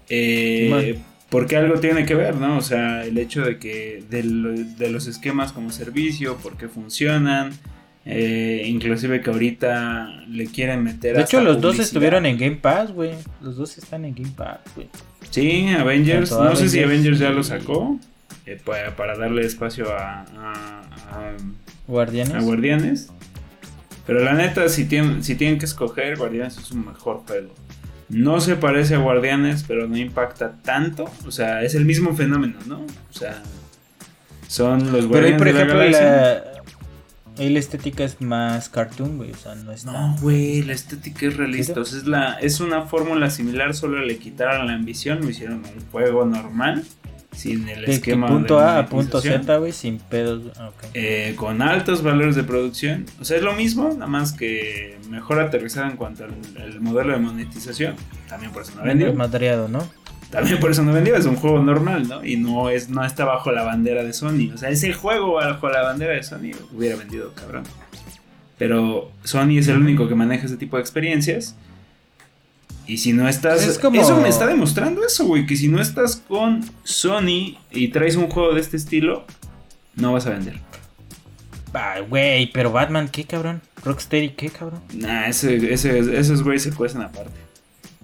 [0.09, 0.99] Eh.
[1.31, 2.59] Porque algo tiene que ver, ¿no?
[2.59, 6.69] O sea, el hecho de que de, lo- de los esquemas como servicio, por qué
[6.69, 7.53] funcionan,
[8.05, 11.17] eh, inclusive que ahorita le quieren meter...
[11.17, 13.13] De hecho, los dos estuvieron en Game Pass, güey.
[13.41, 14.89] Los dos están en Game Pass, güey.
[15.31, 17.99] Sí, Avengers, no sé si Avengers ya lo sacó,
[18.47, 21.33] eh, para, para darle espacio a- a- a
[21.87, 22.35] Guardianes.
[22.35, 23.11] a Guardianes.
[24.07, 27.55] Pero la neta, si tienen, si tienen que escoger, Guardianes es un mejor juego.
[28.11, 31.09] No se parece a Guardianes, pero no impacta tanto.
[31.27, 32.81] O sea, es el mismo fenómeno, ¿no?
[32.81, 33.43] O sea,
[34.49, 36.43] son los Pero ahí, Guardianes por de la ejemplo, la...
[37.39, 39.31] ahí la estética es más cartoon, güey.
[39.31, 41.75] O sea, no es No, güey, la estética es realista.
[41.75, 41.81] ¿Sí?
[41.81, 45.59] O sea, es, la, es una fórmula similar, solo le quitaron la ambición, lo hicieron
[45.59, 46.85] un juego normal,
[47.41, 49.21] sin el Que- que esquema punto de A a punto.
[49.21, 50.47] Z, güey, sin pedos.
[50.59, 50.85] Ok.
[50.95, 53.07] eh, con altos valores de producción.
[53.21, 56.31] O sea, es lo mismo, nada más que mejor aterrizado en cuanto al
[56.63, 57.95] el modelo de monetización.
[58.29, 59.13] También por eso no vendió.
[59.15, 59.89] Madreado, ¿no?
[60.31, 61.17] También por eso no vendió.
[61.17, 62.25] Es un juego normal, ¿no?
[62.25, 64.53] Y no es no está bajo la bandera de Sony.
[64.55, 67.65] O sea, ese juego bajo la bandera de Sony hubiera vendido, cabrón.
[68.59, 71.57] Pero Sony es el único que maneja ese tipo de experiencias.
[72.91, 73.63] Y si no estás.
[73.65, 75.47] Es como- Eso me está demostrando eso, güey.
[75.47, 79.25] Que si no estás con Sony y traes un juego de este estilo,
[79.95, 80.59] no vas a vender.
[81.73, 83.63] Ay, güey, pero Batman, ¿qué cabrón?
[83.85, 84.81] Rocksteady, ¿qué cabrón?
[84.93, 87.39] Nah, ese, ese- esos güeyes se cuestan aparte.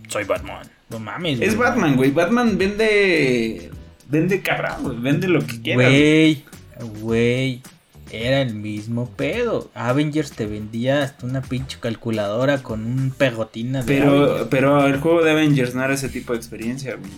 [0.08, 0.68] Soy Batman.
[0.88, 1.68] No mames, Es güey.
[1.68, 2.10] Batman, güey.
[2.12, 3.72] Batman vende.
[4.08, 4.98] Vende cabrón, güey.
[5.00, 5.90] Vende lo que quieras.
[5.90, 6.44] Güey,
[7.00, 7.62] güey.
[8.12, 9.70] Era el mismo pedo.
[9.74, 14.48] Avengers te vendía hasta una pinche calculadora con un pegotina de Pero, Avengers.
[14.50, 17.10] pero el juego de Avengers no era ese tipo de experiencia, güey.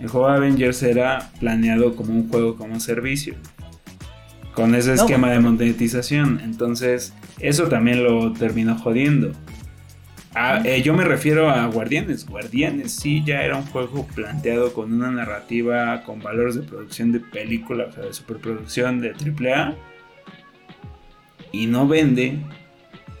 [0.00, 3.34] El juego de Avengers era planeado como un juego como servicio.
[4.54, 6.40] Con ese No, esquema de monetización.
[6.42, 9.32] Entonces, eso también lo terminó jodiendo.
[10.34, 12.24] Ah, eh, yo me refiero a Guardianes.
[12.26, 17.20] Guardianes sí ya era un juego planteado con una narrativa, con valores de producción de
[17.20, 19.74] película, o sea, de superproducción de AAA.
[21.52, 22.38] Y no vende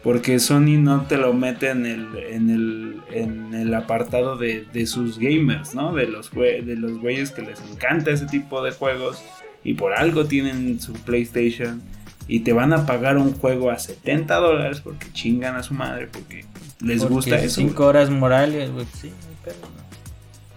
[0.02, 4.86] porque Sony no te lo mete en el, en el, en el apartado de, de
[4.86, 5.92] sus gamers, ¿no?
[5.94, 9.22] De los, de los güeyes que les encanta ese tipo de juegos
[9.62, 11.82] y por algo tienen su PlayStation
[12.26, 16.08] y te van a pagar un juego a 70 dólares porque chingan a su madre,
[16.10, 16.44] porque
[16.80, 17.56] les Porque gusta eso.
[17.56, 17.88] Cinco güey.
[17.88, 18.86] horas morales, güey.
[18.94, 19.80] Sí, no hay pedo, ¿no?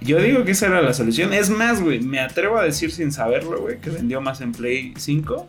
[0.05, 1.33] Yo digo que esa era la solución.
[1.33, 4.93] Es más, güey, me atrevo a decir sin saberlo, güey, que vendió más en Play
[4.97, 5.47] 5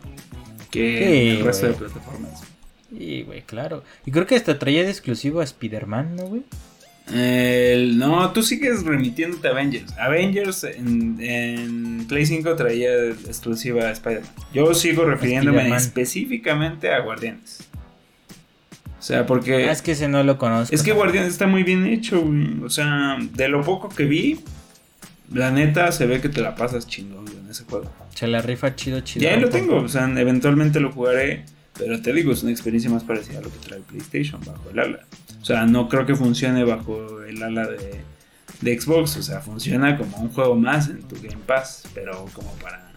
[0.69, 2.41] que Sí, en el resto de plataformas.
[2.97, 3.83] Sí, güey, claro.
[4.05, 6.43] Y creo que hasta traía de exclusivo a Spider-Man, ¿no, güey?
[7.13, 9.93] El- no, tú sigues remitiéndote a Avengers.
[9.97, 14.31] Avengers en, en Play 5 traía exclusiva a Spider-Man.
[14.53, 17.59] Yo sigo refiriéndome específicamente a Guardianes.
[18.97, 20.73] O sea, porque Ah, es que ese no lo conozco.
[20.73, 20.95] es que ¿no?
[20.97, 22.63] Guardianes está muy bien hecho, güey.
[22.63, 24.39] O sea, de lo poco que vi,
[25.31, 27.91] la neta se ve que te la pasas chingón güey, ese juego.
[28.13, 29.23] Se la rifa chido, chido.
[29.23, 31.43] Ya lo tengo, o sea, eventualmente lo jugaré.
[31.77, 34.79] Pero te digo, es una experiencia más parecida a lo que trae PlayStation bajo el
[34.79, 34.99] ala.
[35.41, 37.99] O sea, no creo que funcione bajo el ala de,
[38.61, 39.17] de Xbox.
[39.17, 41.83] O sea, funciona como un juego más en tu Game Pass.
[41.93, 42.93] Pero como para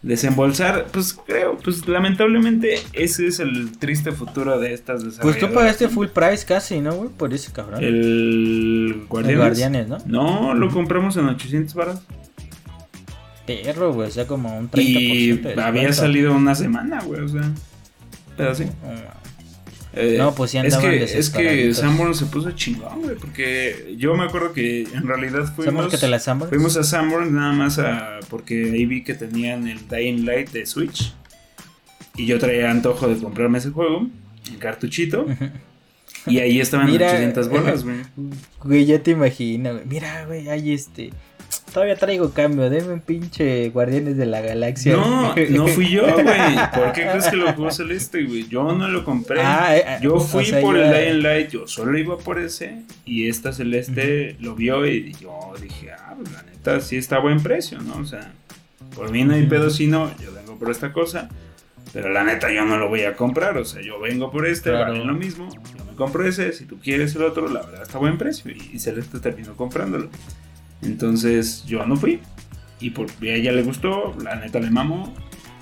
[0.00, 5.48] desembolsar, pues creo, pues lamentablemente ese es el triste futuro de estas Pues desarrolladoras.
[5.50, 7.10] tú pagaste full price casi, ¿no, güey?
[7.10, 7.82] Por ese cabrón.
[7.82, 9.06] El.
[9.08, 9.98] Guardianes, ¿no?
[10.06, 12.00] No, lo compramos en 800 baros.
[13.46, 17.28] Perro, güey, o sea, como un 30% Y de había salido una semana, güey, o
[17.28, 17.50] sea.
[18.36, 18.64] Pero sí.
[18.64, 19.24] No.
[19.96, 21.74] Eh, No, pues sí es andaban que, es que.
[21.74, 25.98] Sanborn se puso chingón, güey, porque yo me acuerdo que en realidad ¿Sabes fuimos, que
[25.98, 26.50] te Sanborns?
[26.50, 30.66] fuimos a Sanborn nada más a, porque ahí vi que tenían el Dying Light de
[30.66, 31.14] Switch
[32.16, 34.08] y yo traía antojo de comprarme ese juego,
[34.48, 35.26] en cartuchito,
[36.26, 37.96] y ahí estaban Mira, 800 bolas, güey.
[38.64, 39.84] Güey, ya te imagino, güey.
[39.86, 41.12] Mira, güey, ahí este.
[41.74, 44.92] Todavía traigo cambio, deme un pinche Guardianes de la Galaxia.
[44.96, 46.24] No, no fui yo, güey.
[46.72, 48.46] ¿Por qué crees que lo jugó Celeste, güey?
[48.48, 49.40] Yo no lo compré.
[49.42, 52.82] Ah, eh, Yo o fui sea, por el Dying Light, yo solo iba por ese.
[53.04, 57.18] Y esta Celeste lo vio y yo dije, ah, pues la neta, sí está a
[57.18, 57.96] buen precio, ¿no?
[57.96, 58.30] O sea,
[58.94, 61.28] por mí no hay pedo si no, yo vengo por esta cosa.
[61.92, 63.58] Pero la neta, yo no lo voy a comprar.
[63.58, 64.92] O sea, yo vengo por este, Claro.
[64.92, 65.48] vale lo mismo.
[65.76, 68.52] Yo me compro ese, si tú quieres el otro, la verdad está a buen precio.
[68.52, 70.08] Y, y Celeste terminó comprándolo.
[70.84, 72.20] Entonces, yo no fui.
[72.80, 75.14] Y por, a ella le gustó, la neta le mamó.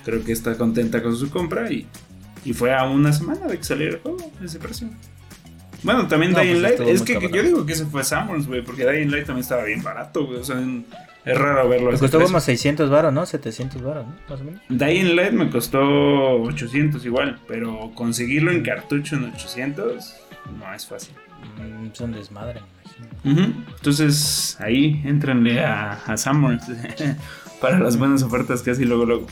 [0.04, 1.86] Creo que está contenta con su compra y,
[2.44, 4.88] y fue a una semana de que saliera el juego, ese precio.
[5.84, 6.80] Bueno, también No, Dying pues Light.
[6.88, 9.82] Es que yo digo que ese fue Samuels, güey, porque Dying Light también estaba bien
[9.82, 10.38] barato, güey.
[10.40, 10.86] O sea, en-
[11.24, 11.92] es raro verlo.
[11.92, 13.24] Me costó como 600 baros, ¿no?
[13.26, 14.14] 700 baros, ¿no?
[14.28, 14.60] Más o menos.
[14.68, 15.80] Dying Light me costó
[16.42, 20.16] 800 igual, pero conseguirlo en cartucho en 800
[20.58, 21.14] no es fácil.
[21.58, 22.60] Mm, son desmadre,
[23.24, 26.16] Entonces ahí entrenle a, a
[27.60, 29.26] para las buenas ofertas casi luego luego.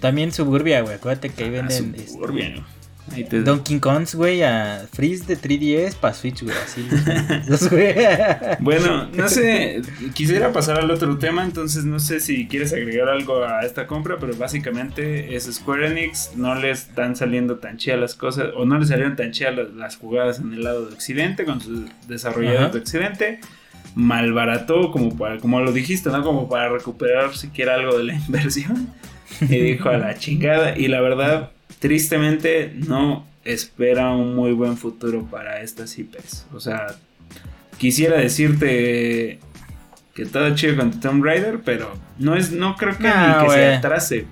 [0.00, 0.94] También Suburbia, güey.
[0.94, 2.66] Acuérdate que ahí Ah, venden Suburbia, este, ¿no?
[3.12, 6.54] Ahí te- Donkey Kongs, güey, a Freeze de 3DS para Switch, güey.
[6.56, 6.86] Así.
[7.48, 7.94] Los, güey.
[8.60, 9.82] Bueno, no sé,
[10.14, 14.16] quisiera pasar al otro tema, entonces no sé si quieres agregar algo a esta compra,
[14.20, 18.78] pero básicamente es Square Enix, no le están saliendo tan chidas las cosas, o no
[18.78, 22.62] le salieron tan chidas las, las jugadas en el lado de Occidente, con sus desarrolladores
[22.64, 22.72] Ajá.
[22.72, 23.40] de Occidente,
[23.94, 26.22] malbarató como para, como lo dijiste, ¿no?
[26.22, 28.88] Como para recuperar siquiera algo de la inversión,
[29.42, 35.24] y dijo a la chingada, y la verdad, tristemente, no espera un muy buen futuro
[35.26, 36.86] para estas IPs, o sea...
[37.78, 39.38] Quisiera decirte
[40.12, 43.44] Que todo chido con Tomb Raider, pero no es, no creo que ni que se
[43.46, 43.74] güey.
[43.74, 44.26] atrase.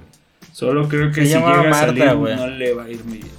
[0.52, 3.30] Solo creo que Se si llega a salir no le va a ir muy bien.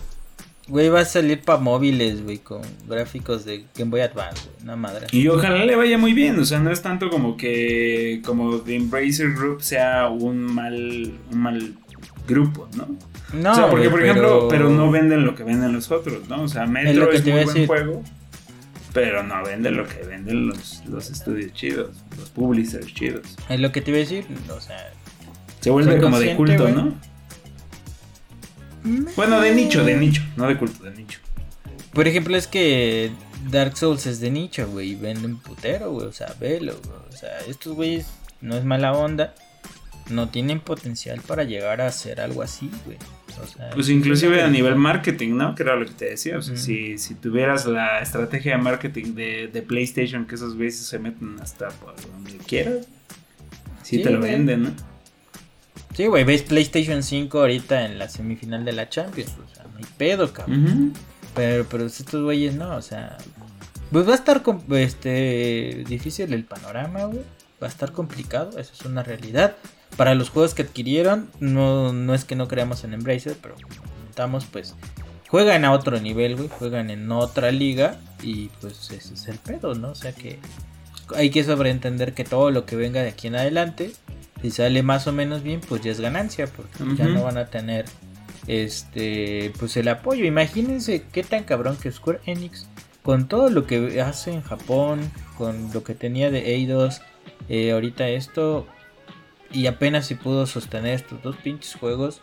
[0.70, 4.64] Güey, va a salir para móviles, güey, con gráficos de Game Boy Advance, güey.
[4.64, 5.08] Una madre.
[5.12, 8.76] Y ojalá le vaya muy bien, o sea, no es tanto como que como The
[8.76, 11.74] Embracer Group sea un mal un mal
[12.28, 12.88] grupo, ¿no?
[13.34, 16.44] No, o sea, porque por ejemplo, pero no venden lo que venden los otros, ¿no?
[16.44, 17.68] O sea, Metro lo que es, te muy buen decir.
[17.68, 18.04] juego,
[18.94, 23.36] pero no vende lo que venden los, los estudios chidos, los publishers chidos.
[23.50, 24.94] Es lo que te iba a decir, o sea...
[25.60, 26.70] Se vuelve como de culto.
[26.70, 26.94] ¿no?
[29.16, 31.20] Bueno, de nicho, de nicho, no de culto, de nicho.
[31.94, 33.12] Por ejemplo, es que
[33.50, 36.98] Dark Souls es de nicho, güey, y venden putero, güey, o sea, velo, güey.
[37.10, 38.08] O sea, estos güeyes
[38.40, 39.34] no es mala onda,
[40.10, 42.98] no tienen potencial para llegar a hacer algo así, güey.
[43.42, 45.54] O sea, Pues es inclusive a nivel marketing, ¿no?
[45.56, 46.38] Que era lo que te decía.
[46.38, 50.78] O sea, si, si tuvieras la estrategia de marketing de, de PlayStation, que esos güeyes
[50.78, 52.88] se meten hasta por donde quieras,
[53.84, 54.32] sí, Sí, te lo güey.
[54.32, 54.72] venden, ¿no?
[55.96, 59.78] Sí, güey, ves PlayStation 5 ahorita en la semifinal de la Champions, o sea, no
[59.78, 60.94] hay pedo, cabrón.
[61.36, 63.18] Pero, pero estos güeyes no, o sea.
[63.92, 67.22] Pues va a estar este difícil el panorama, güey.
[67.62, 69.56] Va a estar complicado, eso es una realidad.
[69.96, 73.90] Para los juegos que adquirieron, no, no es que no creamos en Embracer, pero como
[73.92, 74.76] comentamos, pues
[75.28, 76.50] juegan a otro nivel, güey.
[76.50, 79.90] Juegan en otra liga y pues ese es el pedo, ¿no?
[79.90, 80.40] O sea que
[81.16, 83.92] hay que sobreentender que todo lo que venga de aquí en adelante,
[84.42, 87.46] si sale más o menos bien, pues ya es ganancia, porque ya no van a
[87.46, 87.86] tener
[88.48, 90.26] este pues el apoyo.
[90.26, 92.68] Imagínense qué tan cabrón que Square Enix
[93.04, 95.00] con todo lo que hace en Japón,
[95.38, 97.02] con lo que tenía de Eidos,
[97.48, 98.68] eh, ahorita esto
[99.52, 102.22] y apenas si pudo sostener estos dos pinches juegos.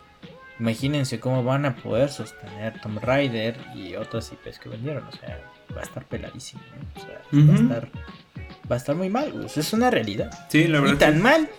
[0.59, 5.03] Imagínense cómo van a poder sostener Tomb Raider y otras IPs que vendieron.
[5.05, 5.41] O sea,
[5.75, 6.61] va a estar peladísimo.
[6.95, 7.01] ¿no?
[7.01, 7.89] O sea, va, a estar,
[8.71, 9.31] va a estar muy mal.
[9.33, 9.47] güey.
[9.53, 10.31] Es una realidad.
[10.49, 10.97] Sí, la Y verdad.
[10.97, 11.49] tan mal,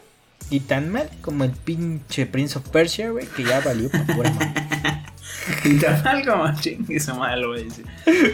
[0.48, 4.32] y tan mal como el pinche Prince of Persia, güey, que ya valió para pura.
[5.64, 7.86] Y tan mal como chingue su a decir.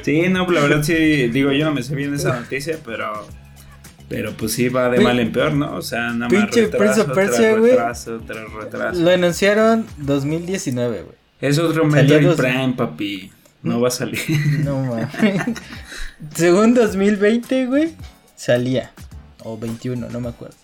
[0.02, 3.26] Sí, no, la verdad sí, digo, yo no me sé bien esa noticia, pero.
[4.12, 5.74] Pero pues sí va de mal en peor, ¿no?
[5.76, 7.70] O sea, nada más retraso, Prince of Persia, güey.
[7.72, 9.00] retraso, tras retraso.
[9.00, 11.16] Lo anunciaron 2019, güey.
[11.40, 13.32] Es otro Metroid dos- Prime, papi.
[13.62, 14.20] No va a salir.
[14.64, 15.08] No mames.
[16.34, 17.92] Según 2020, güey,
[18.36, 18.92] salía.
[19.44, 20.56] O 21, no me acuerdo.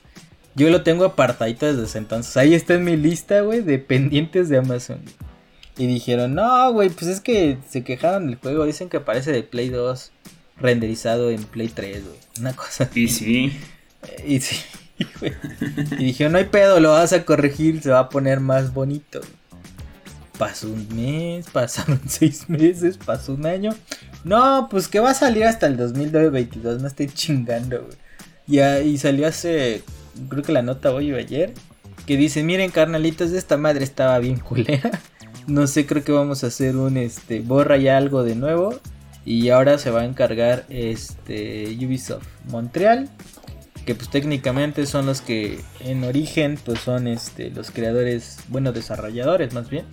[0.55, 2.37] Yo lo tengo apartadito desde ese entonces.
[2.37, 5.01] Ahí está en mi lista, güey, de pendientes de Amazon.
[5.77, 8.65] Y dijeron, no, güey, pues es que se quejaron del juego.
[8.65, 10.11] Dicen que parece de Play 2
[10.61, 12.19] renderizado en Play 3, güey.
[12.41, 13.53] Una cosa Y sí.
[14.27, 14.57] Y sí,
[15.21, 15.33] güey.
[15.93, 19.21] Y dije, no hay pedo, lo vas a corregir, se va a poner más bonito.
[20.39, 23.75] Pasó un mes, pasaron seis meses, pasó un año.
[24.25, 27.97] No, pues que va a salir hasta el 2022, no estoy chingando, güey.
[28.47, 29.83] Ya, y salió hace,
[30.29, 31.53] creo que la nota hoy o ayer,
[32.07, 34.91] que dice, miren carnalitos, esta madre estaba bien culera.
[35.47, 38.79] No sé, creo que vamos a hacer un, este, borra ya algo de nuevo.
[39.29, 43.11] Y ahora se va a encargar, este, Ubisoft Montreal
[43.85, 49.55] que pues técnicamente son los que en origen pues son este los creadores, bueno, desarrolladores
[49.55, 49.87] más bien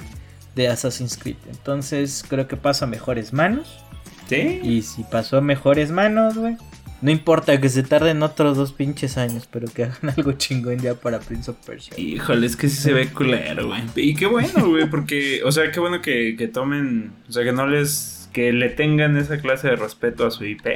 [0.55, 1.37] de Assassin's Creed.
[1.49, 3.83] Entonces, creo que pasa a mejores manos
[4.27, 4.59] ¿Sí?
[4.63, 6.57] y si pasó a mejores manos, güey,
[7.01, 10.95] no importa que se tarden otros dos pinches años, pero que hagan algo chingón ya
[10.95, 11.93] para Prince of Persia.
[11.97, 13.81] Híjole, es que sí se ve culero, güey.
[13.95, 17.51] Y qué bueno, güey, porque, o sea, qué bueno que, que tomen, o sea, que
[17.51, 20.67] no les, que le tengan esa clase de respeto a su IP,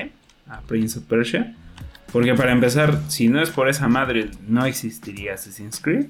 [0.48, 1.54] a Prince of Persia.
[2.14, 6.06] Porque para empezar, si no es por esa madre, no existiría Assassin's Creed.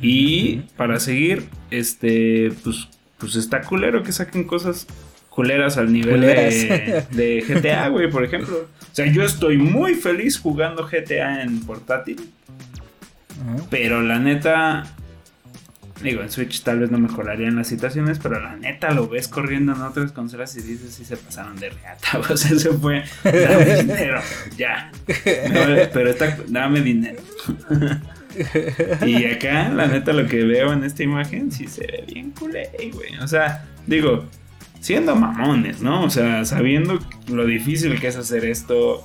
[0.00, 4.88] Y para seguir, este, pues, pues está culero que saquen cosas
[5.30, 7.10] culeras al nivel de, Culeras.
[7.16, 8.66] de GTA, güey, por ejemplo.
[8.80, 12.30] O sea, yo estoy muy feliz jugando GTA en portátil.
[13.70, 14.92] Pero la neta,
[16.02, 19.72] digo, en Switch tal vez no mejorarían las situaciones, pero la neta lo ves corriendo
[19.74, 23.82] en otras consolas y dices, sí se pasaron de reata, o sea, se fue, dame
[23.82, 24.20] dinero,
[24.56, 24.90] ya.
[25.92, 27.20] Pero está, dame dinero.
[29.06, 32.70] y acá, la neta, lo que veo en esta imagen, sí se ve bien culé,
[32.92, 33.16] güey.
[33.18, 34.26] O sea, digo,
[34.80, 36.04] siendo mamones, ¿no?
[36.04, 39.04] O sea, sabiendo lo difícil que es hacer esto,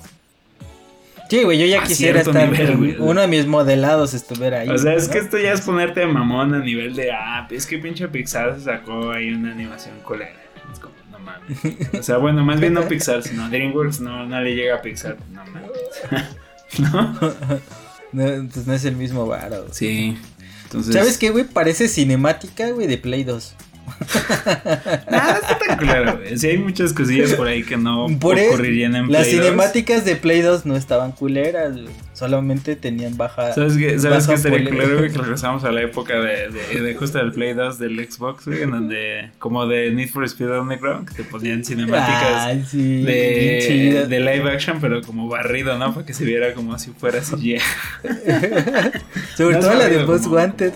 [1.30, 4.70] Sí, güey, yo ya A quisiera estar nivel, uno de mis modelados estuviera ahí.
[4.70, 5.14] O sea, es ¿no?
[5.14, 8.56] que esto ya es ponerte de mamón a nivel de, ah, es que pinche Pixar
[8.56, 10.36] se sacó ahí una animación colera.
[10.72, 11.58] Es como, no mames.
[12.00, 15.18] O sea, bueno, más bien no Pixar, sino DreamWorks no, no le llega a Pixar,
[15.32, 15.72] no mames.
[16.80, 17.14] ¿No?
[18.12, 19.66] No, pues no es el mismo varo.
[19.72, 20.18] Sí.
[20.66, 20.94] Entonces.
[20.94, 21.46] ¿Sabes qué, güey?
[21.46, 23.56] Parece cinemática, güey, de Play 2.
[25.12, 26.38] Nada, está tan claro, güey.
[26.38, 29.46] Sí, hay muchas cosillas por ahí que no Por ocurrirían en Las Play 2.
[29.46, 31.88] cinemáticas de Play 2 no estaban culeras, güey.
[32.14, 33.54] Solamente tenían baja.
[33.54, 33.98] ¿Sabes qué?
[34.00, 35.12] ¿Sabes qué sería culero, güey?
[35.12, 38.62] Que regresamos a la época de, de, de justo del Play 2 del Xbox, güey,
[38.64, 43.04] en donde, como de Need for Speed Underground, que te ponían cinemáticas sí.
[43.04, 45.94] de, live action, pero como barrido, ¿no?
[45.94, 47.58] Para que se viera como si fuera CGI.
[49.38, 50.74] Sobre No todo la de cómo- Wanted.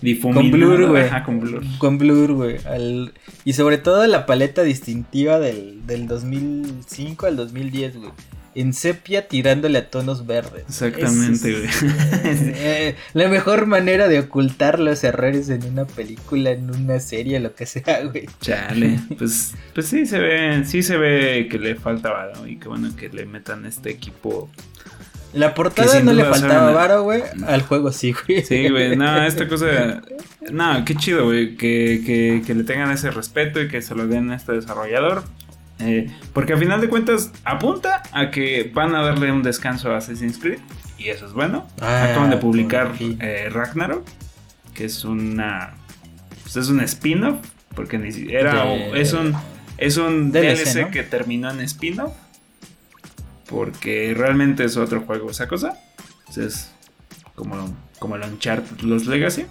[0.00, 0.42] Difuminado.
[0.50, 1.02] Con blur, güey.
[1.04, 1.62] Ajá, con blur.
[1.78, 2.56] Con blur, güey.
[2.66, 3.12] al-
[3.44, 8.10] Y sobre todo la paleta distintiva del, del 2005 al 2010, güey.
[8.54, 10.64] En sepia tirándole a tonos verdes.
[10.68, 11.64] Exactamente, güey.
[11.64, 17.38] es, eh, la mejor manera de ocultar los errores en una película, en una serie,
[17.38, 18.26] lo que sea, güey.
[18.40, 22.66] Chale, pues, pues sí se ve, sí se ve que le falta varo y que
[22.68, 24.50] bueno que le metan este equipo.
[25.38, 27.22] La portada no le faltaba varo, güey.
[27.46, 28.44] Al juego sí, güey.
[28.44, 30.02] Sí, güey, no, esta cosa,
[30.50, 34.06] no, qué chido, güey, que, que, que le tengan ese respeto y que se lo
[34.06, 35.24] den a este desarrollador.
[35.80, 39.98] Eh, porque a final de cuentas apunta a que van a darle un descanso a
[39.98, 40.58] Assassin's Creed
[40.98, 41.68] y eso es bueno.
[41.80, 44.04] Ah, Acaban de publicar eh, Ragnarok,
[44.74, 45.74] que es una,
[46.42, 47.36] pues es un spin-off,
[47.76, 49.36] porque ni si- era, De- es un,
[49.76, 50.90] es un DLC, DLC, ¿no?
[50.90, 52.12] que terminó en spin-off,
[53.48, 55.78] porque realmente es otro juego esa cosa.
[56.28, 56.70] Entonces,
[57.34, 59.46] como, como el Uncharted Los Legacy.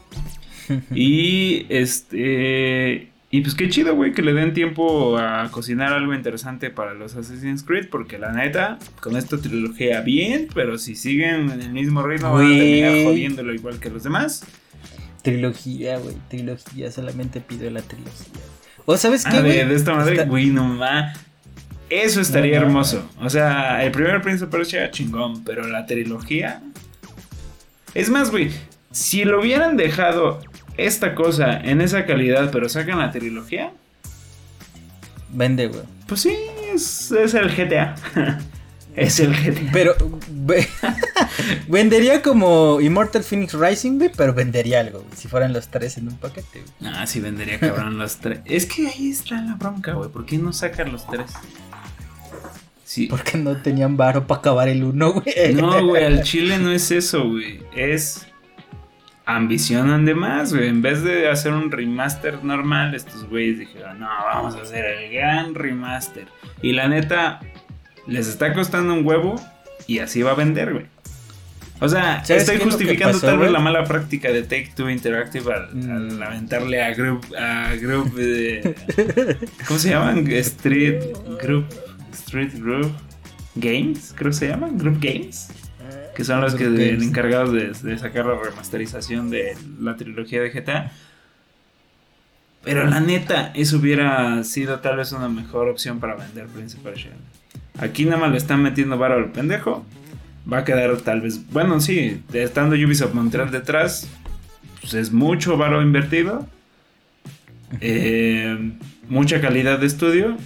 [0.93, 3.11] Y este.
[3.29, 7.15] Y pues qué chido, güey, que le den tiempo a cocinar algo interesante para los
[7.15, 7.87] Assassin's Creed.
[7.89, 12.45] Porque la neta, con esta trilogía bien, pero si siguen en el mismo ritmo, van
[12.45, 14.45] a terminar jodiéndolo igual que los demás.
[15.23, 16.15] Trilogía, güey.
[16.29, 16.91] Trilogía.
[16.91, 18.41] Solamente pido la trilogía.
[18.85, 19.57] ¿O sabes qué, A güey?
[19.57, 21.13] ver, de esta madre, güey, no ma.
[21.89, 22.67] Eso estaría No, no.
[22.67, 23.09] hermoso.
[23.21, 26.61] O sea, el primer Prince of Persia, chingón, pero la trilogía.
[27.93, 28.51] Es más, güey,
[28.91, 30.41] si lo hubieran dejado
[30.75, 33.71] esta cosa en esa calidad, pero sacan la trilogía,
[35.29, 35.81] Vende, güey.
[36.07, 36.35] pues sí,
[36.73, 37.95] es, es el GTA.
[38.95, 39.69] es el GTA.
[39.73, 39.95] Pero
[40.29, 40.67] ve-
[41.67, 46.07] vendería como Immortal Phoenix Rising, güey, pero vendería algo, güey, si fueran los tres en
[46.07, 46.63] un paquete.
[46.79, 46.93] güey.
[46.93, 48.39] Ah, sí, vendería cabrón los tres.
[48.45, 50.09] Es que ahí está la bronca, güey.
[50.09, 51.31] ¿Por qué no sacan los tres?
[52.87, 53.07] Sí.
[53.07, 55.53] Porque no tenían varo para acabar el uno, güey.
[55.53, 57.59] No, güey, al chile no es eso, güey.
[57.75, 58.25] Es
[59.25, 60.69] ambicionan de más, güey.
[60.69, 65.11] En vez de hacer un remaster normal, estos güeyes dijeron, no, vamos a hacer el
[65.11, 66.27] gran remaster.
[66.61, 67.41] Y la neta,
[68.07, 69.35] les está costando un huevo
[69.85, 70.85] y así va a vender, güey.
[71.81, 75.53] O sea, ¿Sabes estoy justificando pasó, tal vez la mala práctica de Take Two Interactive
[75.53, 75.91] al, Mm.
[75.91, 78.73] al aventarle a Group, a Group, eh,
[79.67, 80.25] ¿cómo se llaman?
[80.31, 81.03] Street
[81.43, 81.65] Group,
[82.19, 82.91] Street Group
[83.55, 85.49] Games, creo que se llaman, Group Games.
[86.15, 90.49] Que son los que de- encargados de, de sacar la remasterización de la trilogía de
[90.49, 90.91] GTA.
[92.63, 96.83] Pero la neta, eso hubiera sido tal vez una mejor opción para vender Prince of
[96.83, 97.11] Persia.
[97.79, 99.85] Aquí nada más le están metiendo varo al pendejo.
[100.51, 101.39] Va a quedar tal vez.
[101.51, 104.07] Bueno, sí, estando Ubisoft Montreal detrás,
[104.81, 106.47] pues es mucho varo invertido.
[107.81, 108.71] Eh,
[109.09, 110.37] mucha calidad de estudio.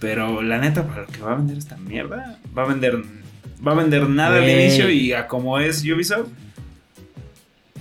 [0.00, 3.02] Pero la neta, para lo que va a vender esta mierda, va a vender.
[3.66, 6.28] Va a vender nada al inicio y a como es Ubisoft.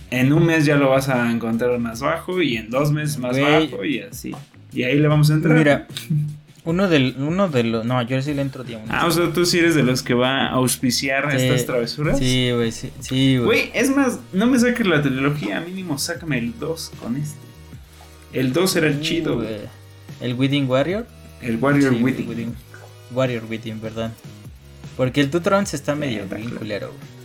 [0.10, 3.40] En un mes ya lo vas a encontrar más bajo y en dos meses más
[3.40, 4.34] bajo y así.
[4.74, 5.56] Y ahí le vamos a entrar.
[5.58, 5.88] Mira,
[6.64, 8.88] uno del, uno de los, no, yo sí le entro día uno.
[8.92, 11.46] Ah, o sea, tú sí eres de los que va a auspiciar Sí.
[11.46, 12.18] estas travesuras.
[12.20, 13.46] Sí, güey, sí, sí, güey.
[13.46, 17.38] Güey, es más, no me saques la trilogía, mínimo sácame el 2 con este.
[18.34, 19.48] El 2 era el Sí, chido, güey.
[19.48, 19.60] güey.
[20.22, 21.06] El Wedding Warrior.
[21.42, 22.02] El Warrior Sí.
[22.02, 22.54] Wedding-
[23.12, 24.12] Warrior Wedding, ¿verdad?
[24.96, 26.60] Porque el Two Thrones está medio está bien claro.
[26.60, 27.18] culero, güey.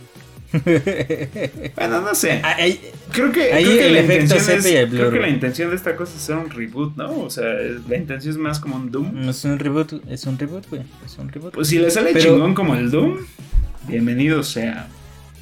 [1.75, 2.39] Bueno, no sé.
[2.43, 2.79] Ah, ahí-
[3.11, 5.29] Creo que, ahí creo que el la efecto intención es, y el creo que la
[5.29, 7.11] intención de esta cosa es hacer un reboot, ¿no?
[7.21, 9.11] O sea, es- la intención es más como un Doom.
[9.13, 10.83] No es un reboot, es un reboot, güey.
[11.05, 11.53] Es un reboot.
[11.55, 13.17] Pues si le sale Pero- chingón como el Doom,
[13.87, 14.87] bienvenido sea.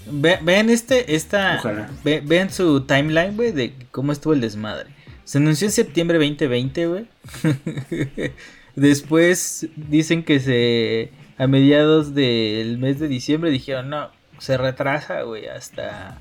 [0.09, 1.57] Ve- vean este, esta.
[1.59, 1.89] Ojalá.
[2.05, 4.89] ve- vean su timeline, güey, de cómo estuvo el desmadre.
[5.25, 7.05] Se anunció en septiembre 2020, güey.
[8.75, 11.11] Después dicen que se.
[11.37, 16.19] A mediados del mes de diciembre dijeron, no, se retrasa, güey, hasta.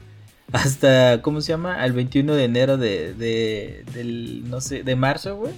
[0.53, 1.81] Hasta, ¿cómo se llama?
[1.81, 5.53] Al 21 de enero de, de, del, no sé, de marzo, güey.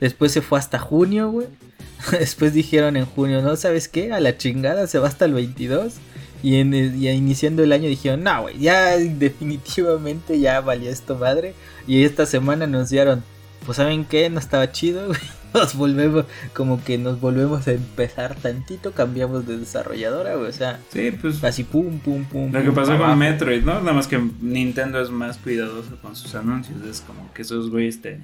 [0.00, 1.48] Después se fue hasta junio, güey.
[2.12, 3.56] Después dijeron en junio, ¿no?
[3.56, 4.12] ¿Sabes qué?
[4.12, 5.94] A la chingada se va hasta el 22.
[6.42, 11.54] Y, en, y iniciando el año dijeron, no, güey, ya definitivamente ya valió esto madre.
[11.86, 13.24] Y esta semana anunciaron,
[13.66, 14.30] pues ¿saben qué?
[14.30, 15.20] No estaba chido, güey.
[15.54, 16.24] Nos volvemos,
[16.54, 20.48] como que nos volvemos a empezar tantito, cambiamos de desarrolladora, güey.
[20.48, 22.52] O sea, Sí, pues así pum, pum, pum.
[22.52, 23.10] lo que pasó abajo.
[23.10, 23.80] con Metroid, ¿no?
[23.80, 26.76] Nada más que Nintendo es más cuidadoso con sus anuncios.
[26.84, 28.20] Es como que esos güeyes te,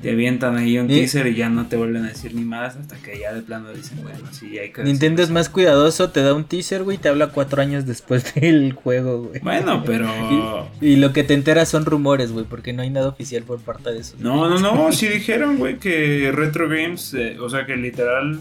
[0.00, 2.96] te avientan ahí un teaser y ya no te vuelven a decir ni más hasta
[2.96, 6.34] que ya de plano dicen, bueno, sí, hay que Nintendo es más cuidadoso, te da
[6.34, 9.40] un teaser, güey, y te habla cuatro años después del juego, güey.
[9.40, 10.68] Bueno, pero...
[10.80, 13.90] Y lo que te enteras son rumores, güey, porque no hay nada oficial por parte
[13.92, 14.16] de eso.
[14.18, 18.40] No, no, no, sí dijeron, güey, que Retro Games, eh, o sea, que literal,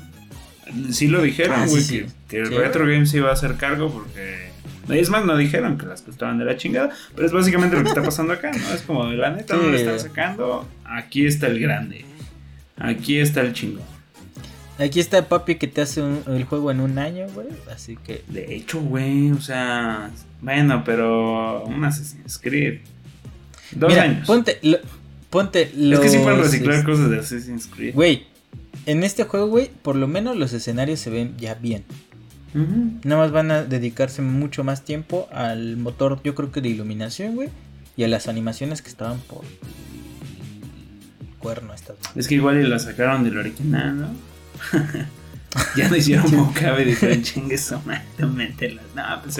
[0.91, 2.05] sí lo dijeron, Ah, sí, güey, sí.
[2.27, 4.50] que, que Sí, Retro Games iba a hacer cargo porque...
[4.89, 7.89] Es más, no dijeron que las costaban de la chingada, pero es básicamente lo que
[7.89, 8.73] está pasando acá, ¿no?
[8.73, 12.05] Es como, la neta, no lo están sacando, aquí está el grande,
[12.77, 13.83] aquí está el chingón.
[14.79, 18.23] Aquí está papi que te hace un- el juego en un año, güey, así que...
[18.27, 20.09] De hecho, güey, o sea,
[20.41, 22.79] bueno, pero un Assassin's Creed.
[23.73, 24.25] Dos Mira, años.
[24.25, 24.57] ponte...
[24.63, 24.79] lo-
[25.29, 27.93] ponte es que sí pueden reciclar cosas de Assassin's Creed.
[27.93, 28.25] Güey,
[28.87, 31.83] en este juego, güey, por lo menos los escenarios se ven ya bien.
[32.53, 37.35] Nada más van a dedicarse mucho más tiempo al motor, yo creo que de iluminación,
[37.35, 37.49] güey.
[37.95, 39.43] Y a las animaciones que estaban por
[41.39, 41.97] cuerno estas.
[42.15, 44.07] Es que igual y la sacaron del original, ¿no?
[45.75, 48.81] ya no hicieron Mocabe y dijeron, chingue su madre, tú métela.
[48.95, 49.39] No, pues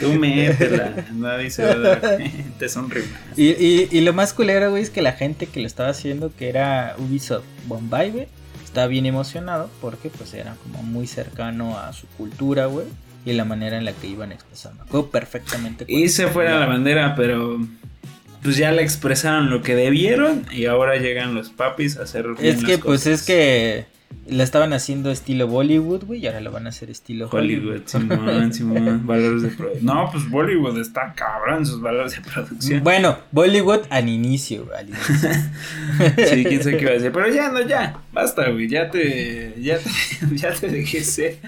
[0.00, 1.06] tú métela.
[1.12, 3.20] Nadie se va a dar cuenta, son rimas.
[3.36, 6.34] Y, y, y lo más culero, güey, es que la gente que lo estaba haciendo,
[6.34, 8.28] que era Ubisoft Bombay, güey,
[8.70, 12.86] estaba bien emocionado porque pues era como muy cercano a su cultura, güey.
[13.26, 14.84] Y la manera en la que iban expresando.
[14.88, 15.84] Juego perfectamente.
[15.88, 17.58] Y se fuera la bandera, pero
[18.42, 22.56] pues ya le expresaron lo que debieron y ahora llegan los papis a hacer bien
[22.56, 23.86] Es que las pues es que
[24.30, 28.52] la estaban haciendo estilo Bollywood, güey, y ahora lo van a hacer estilo Hollywood, Simón,
[28.54, 29.84] Simón, valores de producción.
[29.84, 32.84] No, pues Bollywood está cabrón sus valores de producción.
[32.84, 35.30] Bueno, Bollywood al inicio, güey, al inicio.
[36.30, 37.12] Sí, quién sabe qué iba a decir.
[37.12, 37.98] Pero ya, no, ya.
[38.12, 38.68] Basta, güey.
[38.68, 39.54] Ya te.
[39.60, 39.90] Ya te,
[40.36, 41.38] ya te dejé ser.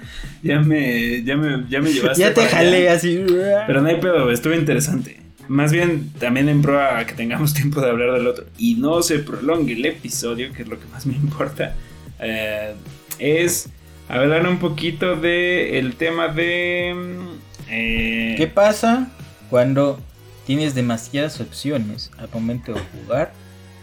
[0.42, 1.22] Ya me.
[1.22, 2.20] Ya me, ya me llevaste.
[2.20, 2.94] ya te jalé allá.
[2.94, 3.24] así.
[3.66, 5.20] Pero no hay pedo, güey, estuvo interesante.
[5.48, 8.44] Más bien, también en pro a que tengamos tiempo de hablar del otro.
[8.58, 11.74] Y no se prolongue el episodio, que es lo que más me importa.
[12.22, 12.74] Eh,
[13.18, 13.68] es
[14.08, 16.94] hablar un poquito de el tema de.
[16.94, 19.10] mm, eh, ¿Qué pasa
[19.50, 20.00] cuando
[20.46, 23.32] tienes demasiadas opciones al momento de jugar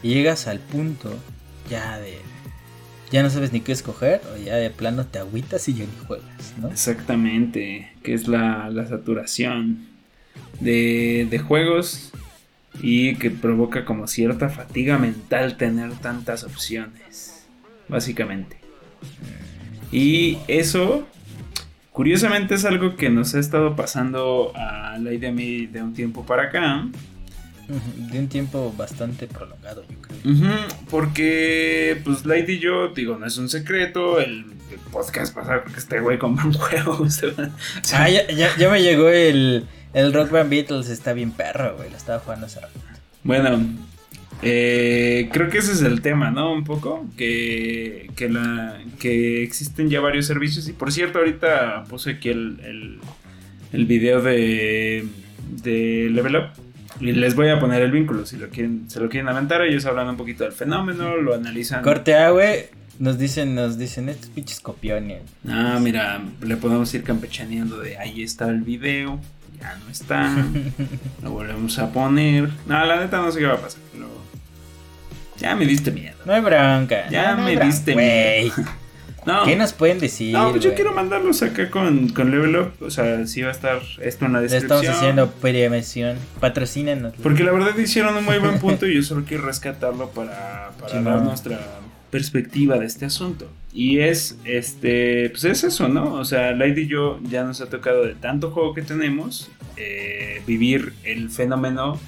[0.03, 1.13] y llegas al punto
[1.69, 2.17] ya de
[3.11, 6.05] ya no sabes ni qué escoger o ya de plano te agüitas y ya ni
[6.05, 6.69] juegas, ¿no?
[6.69, 9.87] Exactamente, que es la, la saturación
[10.59, 12.11] de, de juegos
[12.81, 17.38] y que provoca como cierta fatiga mental tener tantas opciones,
[17.89, 18.57] básicamente.
[19.91, 21.07] Y eso,
[21.91, 26.25] curiosamente, es algo que nos ha estado pasando a Lady a mí de un tiempo
[26.25, 26.87] para acá.
[28.11, 30.51] De un tiempo bastante prolongado, yo creo.
[30.89, 34.19] Porque, pues, Lady y yo, digo, no es un secreto.
[34.19, 36.93] El, el podcast pasado, creo que este güey compró un juego.
[37.01, 37.31] o sea,
[37.93, 41.89] Ah, ya, ya, ya me llegó el, el Rock Band Beatles, está bien perro, güey,
[41.91, 42.79] lo estaba jugando hace rato.
[43.23, 43.59] Bueno,
[44.41, 46.53] eh, creo que ese es el tema, ¿no?
[46.53, 50.67] Un poco, que, que, la, que existen ya varios servicios.
[50.69, 52.99] Y por cierto, ahorita puse aquí el, el,
[53.73, 55.05] el video de,
[55.63, 56.49] de Level Up.
[57.01, 59.61] Y les voy a poner el vínculo, si lo quieren, se lo quieren aventar.
[59.61, 61.82] Ellos hablan un poquito del fenómeno, lo analizan.
[61.82, 62.65] Corte A, güey,
[62.97, 65.21] nos dicen, nos dicen estos pinches copiones.
[65.47, 69.21] Ah, mira, le podemos ir campechaneando de ahí está el video,
[69.60, 70.36] ya no está,
[71.24, 72.49] lo volvemos a poner.
[72.66, 74.07] No, la neta no sé qué va a pasar, pero
[75.38, 76.16] ya me diste miedo.
[76.26, 77.10] No hay bronca.
[77.10, 78.53] Ya no, no me bronca, diste miedo.
[79.26, 80.32] No, ¿Qué nos pueden decir?
[80.34, 83.51] no pues yo quiero mandarlos acá con, con Level Up, o sea, sí va a
[83.51, 84.80] estar esto en la Le descripción.
[84.82, 86.18] estamos haciendo promoción.
[86.39, 87.14] Patrocínanos.
[87.22, 90.91] Porque la verdad hicieron un muy buen punto y yo solo quiero rescatarlo para, para
[90.93, 91.60] Sí, dar nuestra
[92.12, 93.49] perspectiva de este asunto.
[93.74, 96.14] Y es, este, pues es eso, ¿no?
[96.14, 100.41] O sea, Lady y yo ya nos ha tocado de tanto juego que tenemos, eh,
[100.47, 101.99] vivir el fenómeno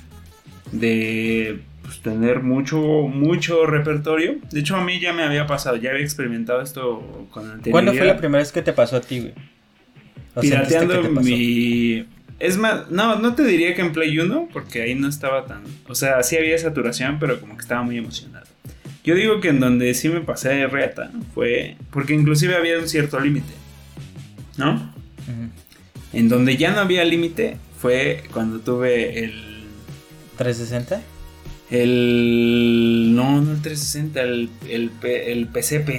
[0.71, 4.37] de pues, tener mucho, mucho repertorio.
[4.51, 7.71] De hecho, a mí ya me había pasado, ya había experimentado esto con anterioridad.
[7.71, 9.33] ¿Cuándo fue la primera vez que te pasó a ti, güey?
[10.33, 12.05] ¿O sentiste que Pirateando mi.
[12.39, 15.63] Es más, no, no te diría que en Play 1, porque ahí no estaba tan.
[15.87, 18.40] O sea, sí había saturación, pero como que estaba muy emocionado.
[19.03, 21.75] Yo digo que en donde sí me pasé de reta fue.
[21.91, 23.53] Porque inclusive había un cierto límite.
[24.57, 24.93] ¿No?
[26.13, 29.63] En donde ya no había límite fue cuando tuve el.
[30.37, 31.01] ¿360?
[31.71, 33.13] El.
[33.15, 35.89] No, no el 360, el, el, el PCP,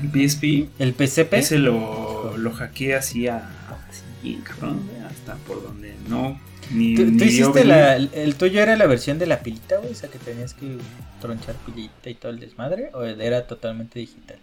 [0.00, 0.68] el PSP.
[0.78, 1.34] ¿El PCP?
[1.34, 3.50] Ese lo, lo hackeé así a.
[3.88, 6.40] Así, cabrón, hasta por donde no.
[6.70, 7.96] Ni, ¿Tú, ni hiciste la.
[7.96, 9.92] El tuyo era la versión de la pilita, güey?
[9.92, 10.78] O sea, que tenías que
[11.20, 12.90] tronchar pilita y todo el desmadre.
[12.94, 14.36] ¿O era totalmente digital?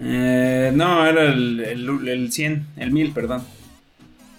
[0.00, 3.42] Eh, no, era el, el, el 100, el 1000, perdón.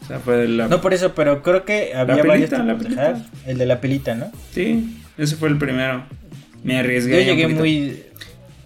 [0.04, 0.68] O sea, fue la.
[0.68, 3.02] No por eso, pero creo que había pelita, varios la pelita.
[3.02, 3.48] hack.
[3.48, 4.32] El de la pilita, ¿no?
[4.54, 6.06] Sí, ese fue el primero.
[6.64, 7.26] Me arriesgué.
[7.26, 8.04] Yo llegué muy.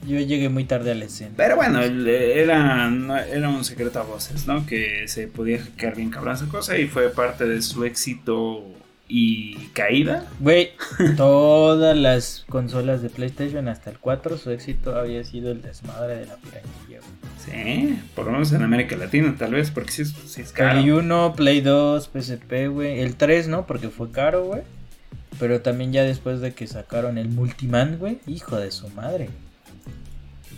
[0.08, 1.32] Yo llegué muy tarde a la escena.
[1.38, 2.92] Pero bueno, el- era,
[3.32, 4.66] era un secreto a voces, ¿no?
[4.66, 8.64] Que se podía hackear bien cabrón esa cosa y fue parte de su éxito
[9.08, 10.26] y caída.
[10.40, 10.72] Güey,
[11.18, 16.26] todas las consolas de PlayStation hasta el 4, su éxito había sido el desmadre de
[16.26, 16.68] la piranilla.
[16.88, 17.22] güey.
[17.46, 20.80] Sí, por lo menos en América Latina, tal vez, porque sí, sí es caro.
[20.80, 23.02] Play 1, Play 2, PSP, güey.
[23.02, 23.68] El 3, ¿no?
[23.68, 24.62] Porque fue caro, güey.
[25.40, 28.20] Pero también ya después de que sacaron el Multiman, güey.
[28.28, 29.30] Hijo de su madre.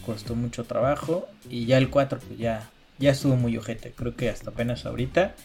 [0.05, 1.27] Costó mucho trabajo.
[1.49, 2.69] Y ya el 4, pues ya,
[2.99, 3.91] ya estuvo muy ojete.
[3.95, 5.35] Creo que hasta apenas ahorita.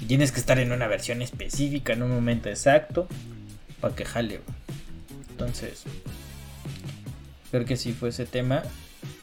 [0.00, 3.08] Y tienes que estar en una versión específica, en un momento exacto.
[3.80, 4.40] Para que jale.
[5.30, 5.84] Entonces,
[7.50, 8.62] creo que sí fue ese tema.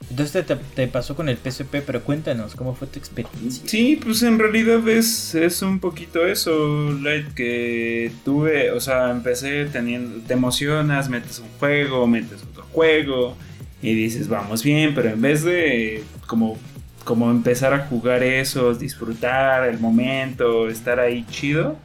[0.09, 3.67] Entonces te, te pasó con el PSP, pero cuéntanos, ¿cómo fue tu experiencia?
[3.67, 9.65] Sí, pues en realidad es, es un poquito eso, Light, que tuve, o sea, empecé
[9.65, 13.36] teniendo, te emocionas, metes un juego, metes otro juego
[13.86, 16.57] y dices, vamos bien, pero en vez de como,
[17.03, 21.77] como empezar a jugar eso, disfrutar el momento, estar ahí chido,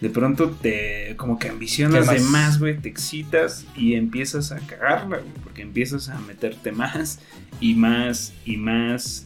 [0.00, 2.58] de pronto te como que ambicionas ¿Qué de más?
[2.58, 7.20] güey, te excitas y empiezas a cagarla, güey, porque empiezas a meterte más
[7.60, 9.24] y más y más.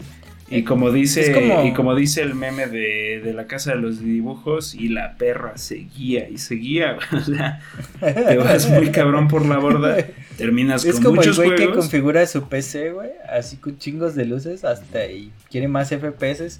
[0.50, 4.00] Y como dice, como- y como dice el meme de, de la casa de los
[4.00, 7.60] dibujos, y la perra seguía y seguía, o sea,
[8.00, 9.96] te vas muy cabrón por la borda,
[10.42, 14.24] terminas Es con como el güey que configura su PC, güey, así con chingos de
[14.24, 16.58] luces hasta y quiere más FPS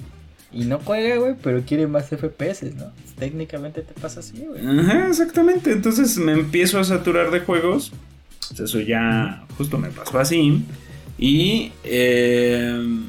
[0.53, 2.93] y no juega, güey, pero quiere más FPS, ¿no?
[3.19, 4.61] Técnicamente te pasa así, güey.
[4.81, 5.73] Ajá, exactamente.
[5.73, 7.93] Entonces me empiezo a saturar de juegos.
[8.49, 10.63] Pues Eso ya justo me pasó así.
[11.19, 11.73] Y.
[11.85, 13.01] eh,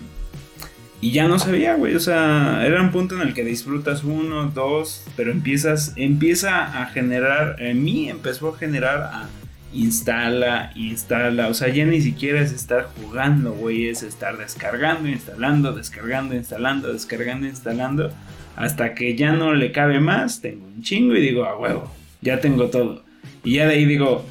[1.01, 1.95] y ya no sabía, güey.
[1.95, 5.91] O sea, era un punto en el que disfrutas uno, dos, pero empiezas.
[5.97, 7.57] Empieza a generar.
[7.59, 9.30] En mí empezó a generar a.
[9.74, 11.47] Instala, instala.
[11.47, 13.88] O sea, ya ni siquiera es estar jugando, güey.
[13.88, 18.11] Es estar descargando, instalando, descargando, instalando, descargando, instalando.
[18.55, 20.41] Hasta que ya no le cabe más.
[20.41, 21.91] Tengo un chingo y digo, a huevo.
[22.21, 23.03] Ya tengo todo.
[23.43, 24.26] Y ya de ahí digo.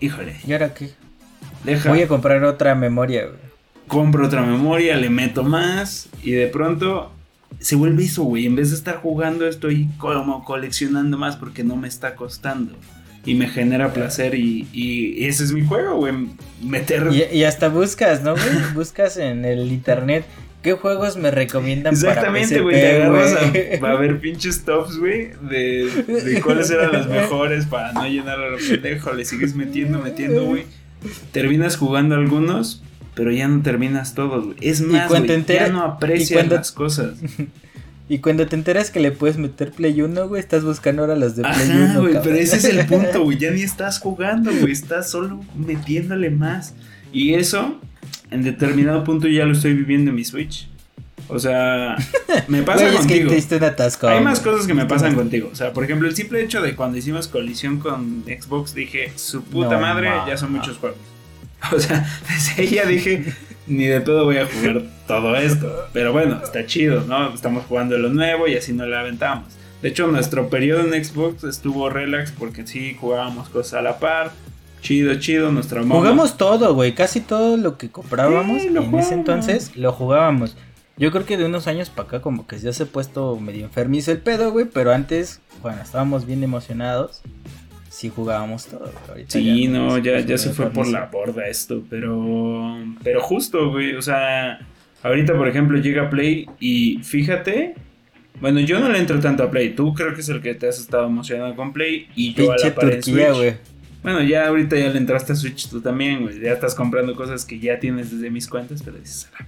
[0.00, 0.90] Híjole, ¿Y ahora qué?
[1.64, 1.88] deja.
[1.88, 3.38] Voy a comprar otra memoria, güey.
[3.86, 7.10] compro otra memoria, le meto más y de pronto
[7.60, 8.44] se vuelve eso, güey.
[8.44, 12.74] En vez de estar jugando, estoy como coleccionando más porque no me está costando.
[13.26, 16.12] Y me genera placer y, y ese es mi juego, güey.
[16.62, 17.08] Meter...
[17.10, 18.44] Y, y hasta buscas, ¿no, güey?
[18.74, 20.24] Buscas en el internet
[20.64, 22.76] qué juegos me recomiendan Exactamente, para güey.
[22.80, 23.34] Te agarras
[23.82, 28.40] a, a ver pinches tops, güey, de, de cuáles eran los mejores para no llenar
[28.40, 29.12] a lo pendejo.
[29.12, 30.64] Le sigues metiendo, metiendo, güey.
[31.32, 32.82] Terminas jugando algunos,
[33.14, 34.56] pero ya no terminas todos, güey.
[34.62, 37.14] Es más, güey, ya no aprecias cuando- las cosas.
[38.08, 41.36] Y cuando te enteras que le puedes meter Play 1, güey, estás buscando ahora los
[41.36, 42.00] de Play Ajá, 1.
[42.02, 43.38] güey, pero ese es el punto, güey.
[43.38, 44.72] Ya ni estás jugando, güey.
[44.72, 46.74] Estás solo metiéndole más.
[47.12, 47.80] Y eso,
[48.30, 50.68] en determinado punto, ya lo estoy viviendo en mi Switch.
[51.28, 51.96] O sea,
[52.48, 53.58] me pasa Güey, es que contigo.
[53.58, 54.06] te atasco.
[54.08, 55.48] Hay más cosas que me pasan contigo.
[55.50, 59.42] O sea, por ejemplo, el simple hecho de cuando hicimos colisión con Xbox, dije, su
[59.44, 60.26] puta No, madre, ma.
[60.28, 60.98] ya son muchos juegos.
[61.72, 63.24] O sea, desde ahí ya dije,
[63.66, 65.86] ni de pedo voy a jugar todo esto.
[65.92, 67.32] Pero bueno, está chido, ¿no?
[67.34, 69.48] Estamos jugando lo nuevo y así no le aventamos.
[69.82, 74.32] De hecho, nuestro periodo en Xbox estuvo relax porque sí jugábamos cosas a la par.
[74.80, 76.00] Chido, chido, nuestra moda.
[76.00, 76.94] Jugamos todo, güey.
[76.94, 79.06] Casi todo lo que comprábamos Sí, lo en jugamos.
[79.06, 80.56] ese entonces lo jugábamos.
[80.96, 83.64] Yo creo que de unos años para acá como que ya se ha puesto medio
[83.64, 84.66] enfermizo el pedo, güey.
[84.66, 87.22] Pero antes, cuando estábamos bien emocionados,
[87.88, 88.90] sí jugábamos todo.
[89.08, 89.24] güey.
[89.28, 93.96] Sí, ya no, ya, ya se fue por la borda esto, pero pero justo, güey,
[93.96, 94.60] o sea,
[95.04, 97.74] ahorita por ejemplo llega Play y fíjate,
[98.40, 100.66] bueno, yo no le entro tanto a Play, tú creo que es el que te
[100.68, 103.54] has estado emocionado con Play y yo a Pinche la par en Turquía, Switch.
[104.02, 107.44] Bueno, ya ahorita ya le entraste a Switch tú también, güey, ya estás comprando cosas
[107.44, 109.46] que ya tienes desde mis cuentas, pero dices, "Ah,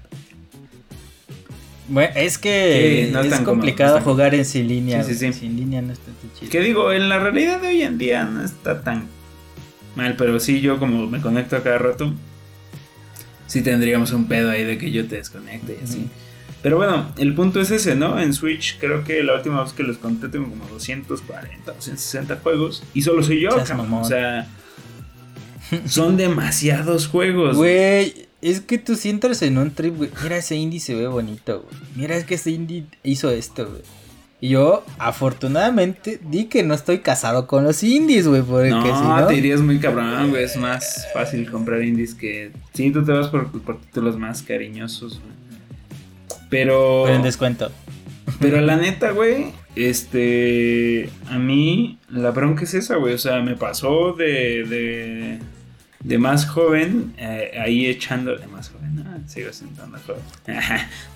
[1.88, 5.04] Bueno, es que Sí, no es es tan cómodo, complicado no jugar en sin línea.
[5.04, 5.32] Sí, sí.
[5.32, 6.50] Sin línea no está tan chido.
[6.50, 9.04] Que digo, en la realidad de hoy en día no está tan
[9.94, 12.12] mal, pero sí yo como me conecto a cada rato,
[13.57, 16.07] sí tendríamos un pedo ahí de que yo te desconecte y así.
[16.62, 18.20] Pero bueno, el punto es ese, ¿no?
[18.20, 22.82] En Switch creo que la última vez que los conté tengo como 240, 260 juegos
[22.92, 23.50] y solo soy yo.
[23.50, 24.46] O sea,
[25.86, 27.57] son demasiados juegos.
[27.57, 30.11] Güey, es que tú si entras en un trip, güey.
[30.22, 31.82] Mira, ese indie se ve bonito, güey.
[31.94, 33.82] Mira, es que ese indie hizo esto, güey.
[34.41, 38.43] Y yo, afortunadamente, di que no estoy casado con los indies, güey.
[38.43, 39.26] Porque No, si no.
[39.26, 40.45] te dirías muy cabrón, güey.
[40.45, 42.53] Es más fácil comprar indies que.
[42.74, 45.32] Sí, tú te vas por, por títulos más cariñosos, güey.
[46.51, 47.03] Pero.
[47.05, 47.70] Pero en descuento.
[48.39, 53.14] Pero la neta, güey, este, a mí la bronca es esa, güey.
[53.14, 55.39] O sea, me pasó de, de,
[56.07, 60.22] de más joven, eh, ahí echando, de más joven, no, sigo sentando joven.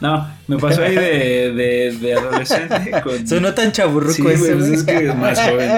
[0.00, 2.90] no, me pasó ahí de, de, de adolescente.
[3.00, 5.70] Con, Sonó tan chaburruco Sí, pues es que es más joven.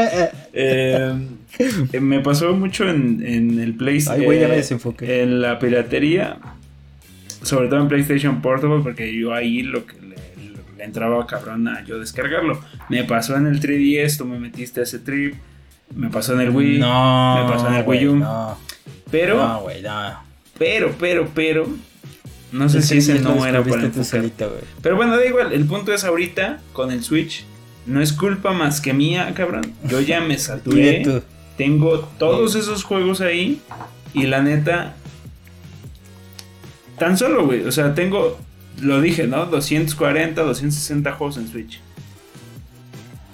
[0.54, 1.12] Eh,
[1.92, 4.20] eh, me pasó mucho en, en el PlayStation.
[4.20, 5.22] Ay, güey, ya me desenfoqué.
[5.22, 6.38] En la piratería.
[7.42, 10.16] Sobre todo en PlayStation Portable, porque yo ahí lo que le,
[10.78, 12.58] le entraba cabrón a yo descargarlo.
[12.88, 15.34] Me pasó en el 3DS, tú me metiste a ese trip.
[15.94, 16.78] Me pasó en el Wii.
[16.78, 17.44] No.
[17.44, 18.16] me pasó en el Wii U.
[18.16, 18.56] No,
[19.12, 20.18] Pero, no, güey, no.
[20.58, 21.68] pero, pero, pero.
[22.50, 24.24] No sé si Ese no era para enfocar.
[24.82, 25.52] Pero bueno, da igual.
[25.52, 27.44] El punto es ahorita con el Switch.
[27.86, 29.72] No es culpa más que mía, cabrón.
[29.88, 31.22] Yo ya me saturé.
[31.56, 33.60] Tengo todos esos juegos ahí.
[34.14, 34.96] Y la neta.
[36.98, 37.64] Tan solo, güey.
[37.64, 38.38] O sea, tengo.
[38.80, 39.46] Lo dije, ¿no?
[39.46, 41.80] 240, 260 juegos en Switch.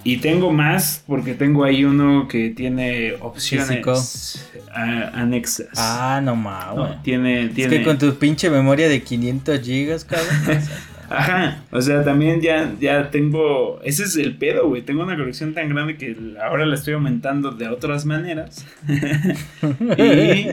[0.09, 4.63] Y tengo más porque tengo ahí uno que tiene opciones Físico.
[4.73, 5.69] ah, anexas.
[5.77, 6.77] Ah, no mames.
[6.77, 7.77] No, tiene, Es tiene.
[7.77, 10.63] que con tu pinche memoria de 500 gigas, cabrón.
[11.11, 15.53] Ajá, o sea, también ya, ya tengo, ese es el pedo, güey, tengo una colección
[15.53, 18.65] tan grande que ahora la estoy aumentando de otras maneras.
[19.99, 20.49] y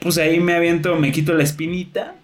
[0.00, 2.14] pues ahí me aviento, me quito la espinita,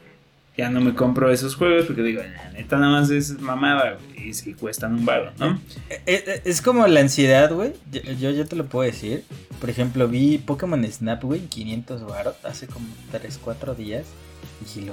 [0.56, 4.13] ya no me compro esos juegos porque digo, la neta nada más es mamada, güey,
[4.24, 5.60] y si cuestan un baro, ¿no?
[5.90, 7.72] Eh, eh, Es como la ansiedad, güey.
[7.92, 9.24] Yo, yo, yo te lo puedo decir.
[9.60, 14.04] Por ejemplo, vi Pokémon Snap, güey, 500 baros hace como 3, 4 días.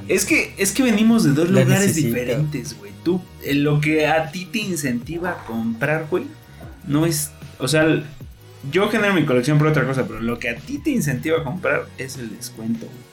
[0.08, 2.08] Es que, es que venimos de dos lugares necesito.
[2.08, 2.92] diferentes, güey.
[3.04, 6.26] Tú, eh, lo que a ti te incentiva a comprar, güey,
[6.88, 7.32] no es.
[7.60, 7.86] O sea,
[8.72, 11.44] yo genero mi colección por otra cosa, pero lo que a ti te incentiva a
[11.44, 13.11] comprar es el descuento, güey.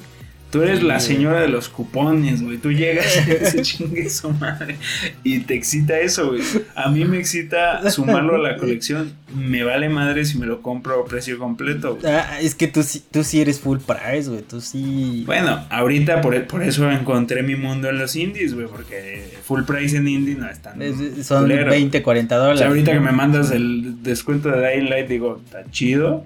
[0.50, 2.56] Tú eres Sí, la señora de los cupones, güey.
[2.56, 4.76] Tú llegas y se chingue su madre.
[5.22, 6.40] Y te excita eso, güey.
[6.74, 9.12] A mí me excita sumarlo a la colección.
[9.36, 12.10] Me vale madre si me lo compro a precio completo, güey.
[12.12, 14.40] Ah, es que tú, sí- tú sí eres full price, güey.
[14.42, 15.24] Tú sí.
[15.26, 19.98] Bueno, ahorita por, por eso encontré mi mundo en los indies, güey, porque full price
[19.98, 21.70] en indie no es tan Es- son culero.
[21.70, 22.58] 20, 40 O dólares.
[22.60, 26.24] sea, ahorita que me mandas el descuento de Dying Light, digo, está chido.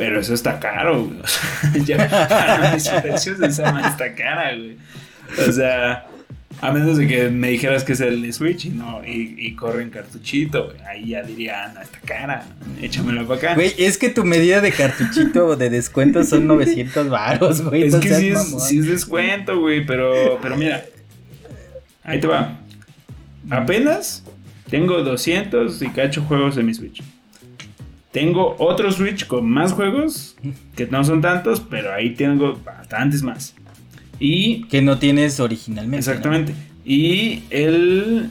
[0.00, 1.20] Pero eso está caro, güey.
[1.20, 4.78] O sea, ya, mis precios de esa madre está cara, güey.
[5.46, 6.06] O sea,
[6.62, 9.54] a menos de que me dijeras que es el de Switch y no, y, y
[9.54, 10.78] corre en cartuchito, güey.
[10.88, 12.46] Ahí ya diría, ah, no, está cara.
[12.80, 13.54] Échamelo para acá.
[13.56, 17.82] Güey, es que tu medida de cartuchito de descuento son 900 baros, güey.
[17.82, 20.82] Es que sí es, sí es descuento, güey, pero, pero mira,
[22.04, 22.58] ahí te va.
[23.50, 24.24] Apenas
[24.70, 27.02] tengo 200 y cacho juegos en mi Switch.
[28.12, 30.36] Tengo otro Switch con más juegos,
[30.76, 33.54] que no son tantos, pero ahí tengo bastantes más.
[34.18, 35.98] Y, Que no tienes originalmente.
[35.98, 36.54] exactamente,
[36.84, 38.30] y el...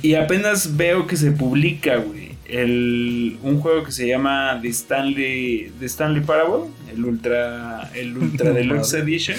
[0.00, 5.72] Y apenas veo que se publica, güey, el, un juego que se llama The Stanley,
[5.80, 8.94] The Stanley Parable, el Ultra, el Ultra Deluxe.
[8.94, 9.36] Edition.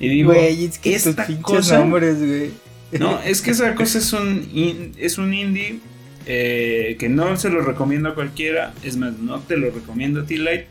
[0.00, 1.78] Y digo, Güey, es que esta cosa...
[1.78, 2.50] nombres, güey.
[2.98, 5.78] No, es que esa cosa es un, in- es un indie
[6.26, 8.72] eh, que no se lo recomiendo a cualquiera.
[8.82, 10.64] Es más, no te lo recomiendo a ti, Light.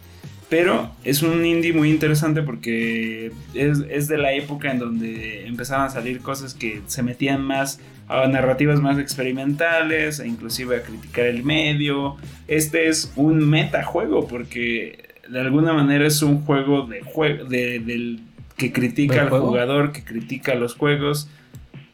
[0.48, 5.88] Pero es un indie muy interesante porque es, es de la época en donde empezaban
[5.88, 11.26] a salir cosas que se metían más a narrativas más experimentales, e inclusive a criticar
[11.26, 12.18] el medio.
[12.48, 18.20] Este es un metajuego porque de alguna manera es un juego de jue- de, del
[18.56, 19.48] que critica ¿De al juego?
[19.48, 21.28] jugador, que critica los juegos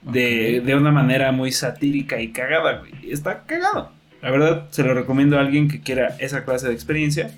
[0.03, 3.11] de, de una manera muy satírica y cagada, güey.
[3.11, 3.91] Está cagado.
[4.21, 7.31] La verdad, se lo recomiendo a alguien que quiera esa clase de experiencia.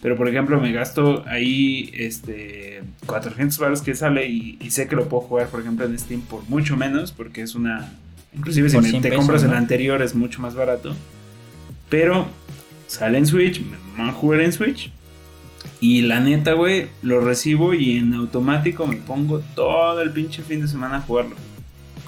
[0.00, 4.94] Pero, por ejemplo, me gasto ahí este 400 baros que sale y, y sé que
[4.94, 7.92] lo puedo jugar, por ejemplo, en Steam por mucho menos, porque es una...
[8.36, 10.94] Inclusive si me- 100 te pesos, compras el anterior es mucho más barato.
[11.88, 12.28] Pero
[12.86, 14.92] sale en Switch, me van a jugar en Switch.
[15.80, 20.60] Y la neta, güey, lo recibo y en automático me pongo todo el pinche fin
[20.60, 21.34] de semana a jugarlo.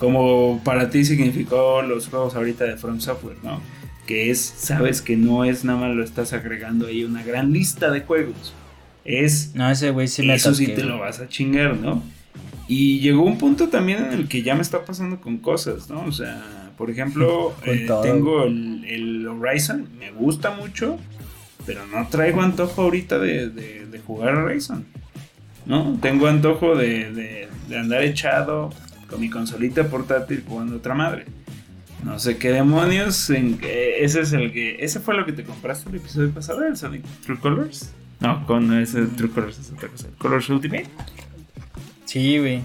[0.01, 3.61] Como para ti significó los juegos ahorita de From Software, ¿no?
[4.07, 7.90] Que es, sabes que no es nada más lo estás agregando ahí una gran lista
[7.92, 8.55] de juegos.
[9.05, 12.03] Es No, ese güey sí me eso sí te lo vas a chingar, ¿no?
[12.66, 16.03] Y llegó un punto también en el que ya me está pasando con cosas, ¿no?
[16.05, 20.98] O sea, por ejemplo, eh, tengo el, el Horizon, me gusta mucho,
[21.66, 24.86] pero no traigo antojo ahorita de, de- de jugar Horizon,
[25.66, 25.98] ¿no?
[26.01, 28.70] Tengo antojo de, de- de andar echado
[29.11, 31.26] con mi consolita portátil jugando otra madre.
[32.04, 35.44] No sé qué demonios, en, que- ese es el que, ese fue lo que te
[35.44, 37.90] compraste el episodio pasado, el Sonic True Colors.
[38.20, 40.06] No, con ese True Colors es otra cosa.
[40.18, 40.86] Colors Ultimate.
[42.06, 42.62] Sí, güey.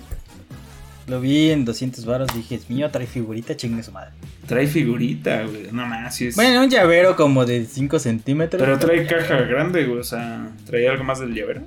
[1.07, 4.11] Lo vi en 200 baros, dije, es mío, trae figurita, chingue su madre.
[4.47, 5.67] Trae figurita, güey.
[5.71, 6.35] No más, es.
[6.35, 8.59] Bueno, un llavero como de 5 centímetros.
[8.61, 9.99] Pero trae caja grande, güey.
[9.99, 11.61] O sea, trae algo más del llavero.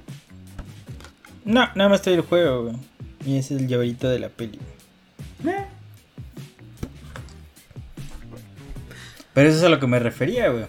[1.44, 2.76] No, nada más trae el juego, güey.
[3.24, 4.58] Y es el llaverito de la peli.
[9.34, 10.64] Pero eso es a lo que me refería, güey.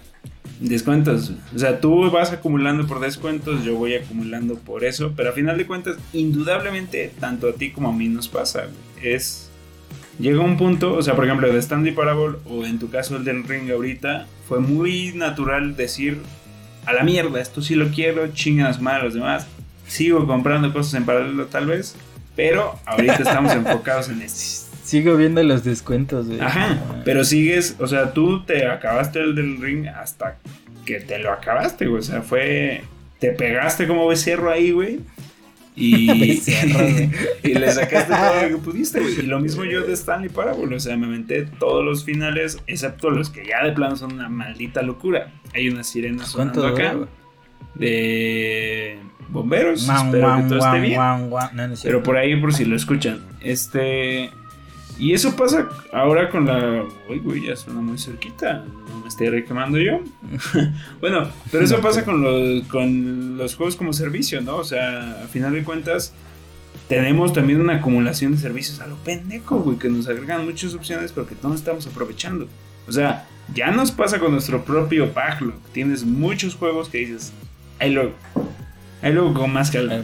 [0.60, 1.32] Descuentos.
[1.56, 5.14] O sea, tú vas acumulando por descuentos, yo voy acumulando por eso.
[5.16, 8.66] Pero a final de cuentas, indudablemente, tanto a ti como a mí nos pasa.
[9.02, 9.50] Es.
[10.20, 13.24] Llega un punto, o sea, por ejemplo, de Stanley Parable, o en tu caso el
[13.24, 16.20] del Ring ahorita, fue muy natural decir:
[16.86, 19.48] A la mierda, esto sí lo quiero, chingan las madres los demás.
[19.88, 21.96] Sigo comprando cosas en paralelo, tal vez.
[22.40, 24.74] Pero ahorita estamos enfocados en esto.
[24.86, 26.40] Sigo viendo los descuentos, güey.
[26.40, 30.38] Ajá, pero sigues, o sea, tú te acabaste el del ring hasta
[30.86, 32.00] que te lo acabaste, güey.
[32.00, 32.84] O sea, fue.
[33.20, 35.02] Te pegaste como becerro ahí, güey.
[35.76, 37.12] Y, Becerro, güey.
[37.44, 39.20] y le sacaste todo lo que pudiste, güey.
[39.20, 40.74] Y lo mismo yo de Stanley Parable.
[40.74, 44.30] O sea, me aventé todos los finales, excepto los que ya de plano son una
[44.30, 45.34] maldita locura.
[45.54, 47.10] Hay una sirena ¿Cuánto sonando acá?
[47.76, 49.00] De
[49.30, 49.88] bomberos.
[49.88, 51.00] Espero que todo esté bien.
[51.00, 53.22] No, Pero por ahí, por si lo escuchan.
[53.42, 54.32] Este.
[54.98, 56.84] Y eso pasa ahora con la.
[57.10, 58.66] Uy, güey, ya suena muy cerquita.
[58.90, 60.02] No me estoy reclamando yo.
[61.00, 64.58] bueno, pero eso pasa con los, con los juegos como servicio, ¿no?
[64.58, 66.14] O sea, a final de cuentas,
[66.90, 71.14] tenemos también una acumulación de servicios a lo pendejo, güey, que nos agregan muchas opciones,
[71.14, 72.48] pero que no estamos aprovechando.
[72.86, 75.54] O sea, ya nos pasa con nuestro propio backlog.
[75.72, 77.32] Tienes muchos juegos que dices,
[77.80, 78.14] ahí luego.
[79.02, 79.96] Ahí luego con más calma.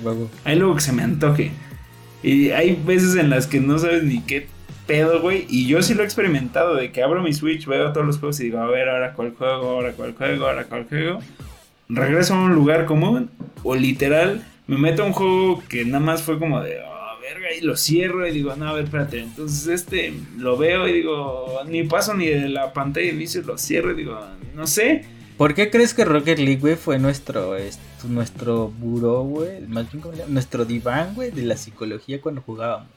[0.43, 1.51] Hay luego que se me antoje.
[2.23, 4.47] Y hay veces en las que no sabes ni qué
[4.87, 5.45] pedo, güey.
[5.49, 8.39] Y yo sí lo he experimentado, de que abro mi Switch, veo todos los juegos
[8.39, 11.19] y digo, a ver, ahora cuál juego, ahora cuál juego, ahora cuál juego.
[11.87, 13.29] Regreso a un lugar común
[13.63, 17.53] o literal me meto a un juego que nada más fue como de, oh, verga,
[17.55, 19.19] y lo cierro y digo, no, a ver, espérate.
[19.19, 23.57] Entonces este lo veo y digo, ni paso ni de la pantalla de inicio, lo
[23.57, 24.19] cierro y digo,
[24.55, 25.05] no sé.
[25.37, 29.61] ¿Por qué crees que Rocket League, güey, fue nuestro, est- nuestro buró, güey?
[29.67, 30.03] Más bien.
[30.29, 32.87] Nuestro diván, güey, de la psicología cuando jugábamos.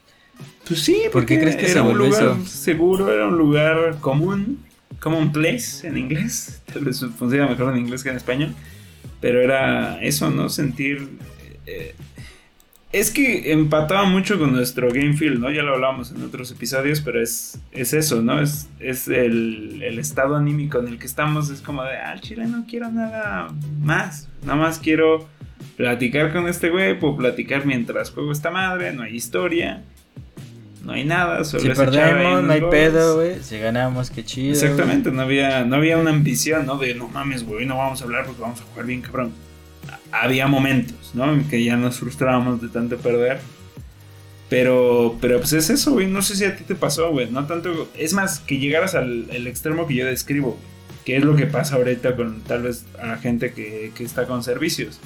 [0.66, 2.46] Pues sí, ¿Por qué porque crees que era se un lugar eso?
[2.46, 4.64] seguro, era un lugar común,
[5.00, 8.54] common place en inglés, tal vez funciona mejor en inglés que en español,
[9.20, 10.48] pero era eso, ¿no?
[10.48, 11.08] Sentir...
[11.66, 11.94] eh,
[12.92, 15.50] es que empataba mucho con nuestro game feel, ¿no?
[15.50, 18.40] Ya lo hablamos en otros episodios, pero es, es eso, ¿no?
[18.40, 22.46] Es, es el, el estado anímico en el que estamos, es como de, ah, chile,
[22.46, 23.48] no quiero nada
[23.80, 25.28] más, nada más quiero
[25.76, 29.82] platicar con este güey, puedo platicar mientras juego esta madre, no hay historia,
[30.82, 32.90] no hay nada, solo Si perdemos, no hay goles.
[32.90, 33.42] pedo, güey.
[33.42, 34.52] Si ganamos, qué chido.
[34.52, 36.78] Exactamente, no había, no había una ambición, ¿no?
[36.78, 39.32] De no mames, güey, no vamos a hablar porque vamos a jugar bien cabrón.
[40.10, 41.32] Había momentos, ¿no?
[41.32, 43.40] En que ya nos frustrábamos de tanto perder.
[44.48, 46.06] Pero, pero pues es eso, güey.
[46.06, 47.30] No sé si a ti te pasó, güey.
[47.30, 47.88] No tanto.
[47.96, 50.58] Es más, que llegaras al el extremo que yo describo.
[51.04, 54.26] Que es lo que pasa ahorita con tal vez a la gente que, que está
[54.26, 55.00] con servicios.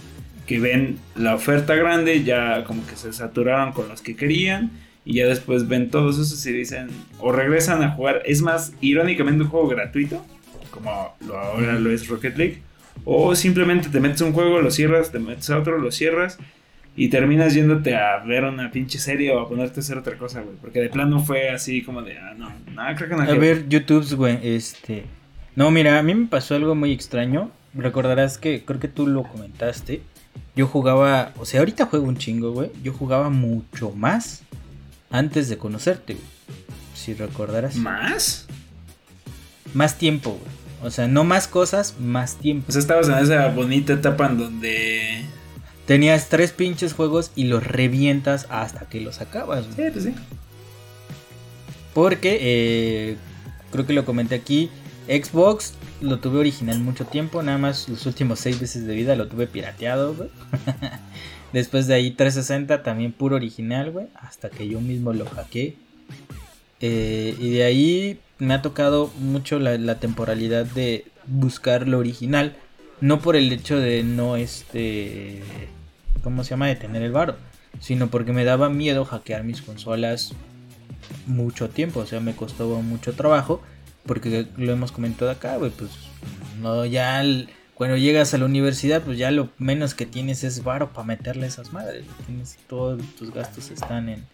[0.46, 4.70] Que ven la oferta grande, ya como que se saturaron con los que querían.
[5.04, 6.88] Y ya después ven todos esos y dicen.
[7.18, 8.22] O regresan a jugar.
[8.24, 10.24] Es más, irónicamente, un juego gratuito.
[10.70, 12.62] Como lo, ahora lo es Rocket League.
[13.04, 16.38] O simplemente te metes a un juego, lo cierras, te metes a otro, lo cierras.
[16.94, 20.42] Y terminas yéndote a ver una pinche serie o a ponerte a hacer otra cosa,
[20.42, 20.56] güey.
[20.60, 23.68] Porque de plano fue así como de, ah, no, no, creo que no A ver,
[23.68, 25.04] YouTube, güey, este...
[25.56, 27.50] No, mira, a mí me pasó algo muy extraño.
[27.74, 30.02] Recordarás que, creo que tú lo comentaste.
[30.54, 32.70] Yo jugaba, o sea, ahorita juego un chingo, güey.
[32.82, 34.42] Yo jugaba mucho más
[35.10, 36.26] antes de conocerte, güey.
[36.94, 37.76] Si recordarás.
[37.76, 38.46] ¿Más?
[39.74, 40.61] Más tiempo, güey.
[40.82, 42.66] O sea, no más cosas, más tiempo.
[42.68, 45.24] O sea, estabas en esa bonita etapa en donde...
[45.86, 49.64] Tenías tres pinches juegos y los revientas hasta que los acabas.
[49.76, 50.14] Sí, pues sí.
[51.92, 53.16] Porque, eh,
[53.70, 54.70] creo que lo comenté aquí,
[55.08, 59.28] Xbox lo tuve original mucho tiempo, nada más los últimos seis veces de vida lo
[59.28, 60.30] tuve pirateado, güey.
[61.52, 65.76] Después de ahí 360 también puro original, güey, hasta que yo mismo lo hackeé.
[66.82, 72.56] Eh, y de ahí me ha tocado mucho la, temporalidad de buscar lo original.
[73.00, 75.42] No por el hecho de no este...
[76.22, 76.66] ¿Cómo se llama?
[76.66, 77.36] De tener el varo.
[77.80, 80.34] Sino porque me daba miedo hackear mis consolas
[81.26, 82.00] mucho tiempo.
[82.00, 83.62] O sea, me costó mucho trabajo.
[84.04, 85.56] Porque lo hemos comentado acá.
[85.58, 85.90] Pues
[86.60, 87.22] no, ya
[87.74, 91.46] cuando llegas a la universidad, pues ya lo menos que tienes es varo para meterle
[91.46, 92.04] esas madres.
[92.26, 94.24] Tienes todos tus gastos están en,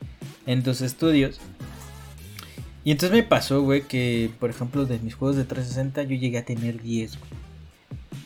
[0.46, 1.40] en tus estudios.
[2.84, 6.38] Y entonces me pasó, güey, que por ejemplo de mis juegos de 360 yo llegué
[6.38, 7.30] a tener 10, güey.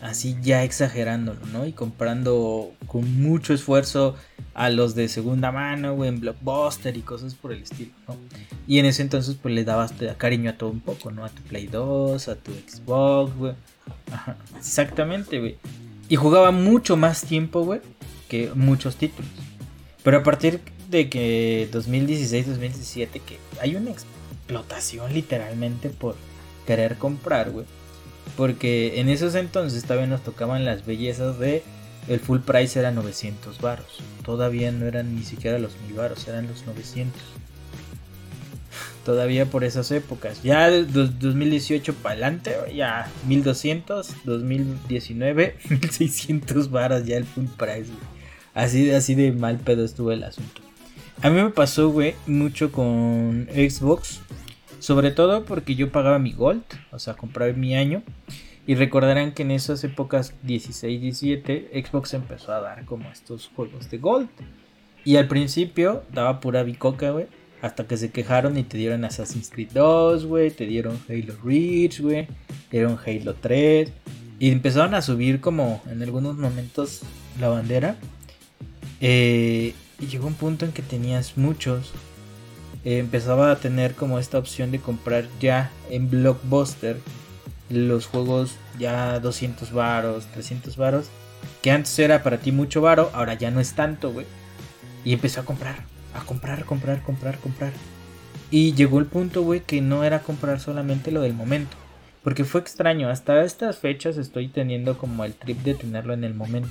[0.01, 1.65] Así ya exagerándolo, ¿no?
[1.65, 4.17] Y comprando con mucho esfuerzo
[4.53, 8.17] a los de segunda mano, güey, en Blockbuster y cosas por el estilo, ¿no?
[8.67, 11.25] Y en ese entonces, pues le dabas cariño a todo un poco, ¿no?
[11.25, 13.55] A tu Play 2, a tu Xbox, güey.
[14.11, 15.57] Ajá, exactamente, güey.
[16.09, 17.81] Y jugaba mucho más tiempo, güey,
[18.29, 19.31] que muchos títulos.
[20.03, 23.93] Pero a partir de que 2016-2017, que hay una
[24.53, 26.17] explotación literalmente por
[26.67, 27.67] querer comprar, güey.
[28.37, 31.63] Porque en esos entonces todavía nos tocaban las bellezas de
[32.09, 34.01] el full price era 900 varos.
[34.25, 37.21] Todavía no eran ni siquiera los 1000 varos, eran los 900.
[39.05, 40.43] Todavía por esas épocas.
[40.43, 47.91] Ya de 2018 para adelante, ya 1200, 2019, 1600 varos ya el full price.
[48.55, 50.61] Así, así de mal pedo estuvo el asunto.
[51.23, 54.21] A mí me pasó, güey, mucho con Xbox.
[54.83, 58.03] Sobre todo porque yo pagaba mi Gold, o sea, compraba mi año.
[58.67, 63.99] Y recordarán que en esas épocas 16-17 Xbox empezó a dar como estos juegos de
[63.99, 64.29] Gold.
[65.05, 67.27] Y al principio daba pura bicoca, güey.
[67.61, 70.51] Hasta que se quejaron y te dieron Assassin's Creed 2, güey.
[70.51, 72.27] Te dieron Halo Reach, güey.
[72.69, 73.93] Te dieron Halo 3.
[74.41, 77.03] Y empezaron a subir como en algunos momentos
[77.41, 77.95] la bandera.
[79.01, 81.93] Eh, y llegó un punto en que tenías muchos.
[82.85, 86.97] Eh, empezaba a tener como esta opción de comprar ya en Blockbuster
[87.69, 91.07] los juegos ya 200 varos, 300 varos,
[91.63, 94.27] que antes era para ti mucho varo, ahora ya no es tanto, güey.
[95.05, 97.73] Y empezó a comprar, a comprar, comprar, comprar, comprar.
[98.51, 101.77] Y llegó el punto, güey, que no era comprar solamente lo del momento.
[102.23, 106.35] Porque fue extraño, hasta estas fechas estoy teniendo como el trip de tenerlo en el
[106.35, 106.71] momento.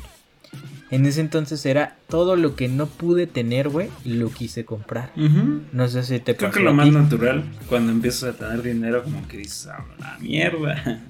[0.91, 5.11] En ese entonces era todo lo que no pude tener, güey, lo quise comprar.
[5.15, 9.25] No sé si te Creo que lo más natural, cuando empiezas a tener dinero, como
[9.27, 11.01] que dices, ah, la mierda.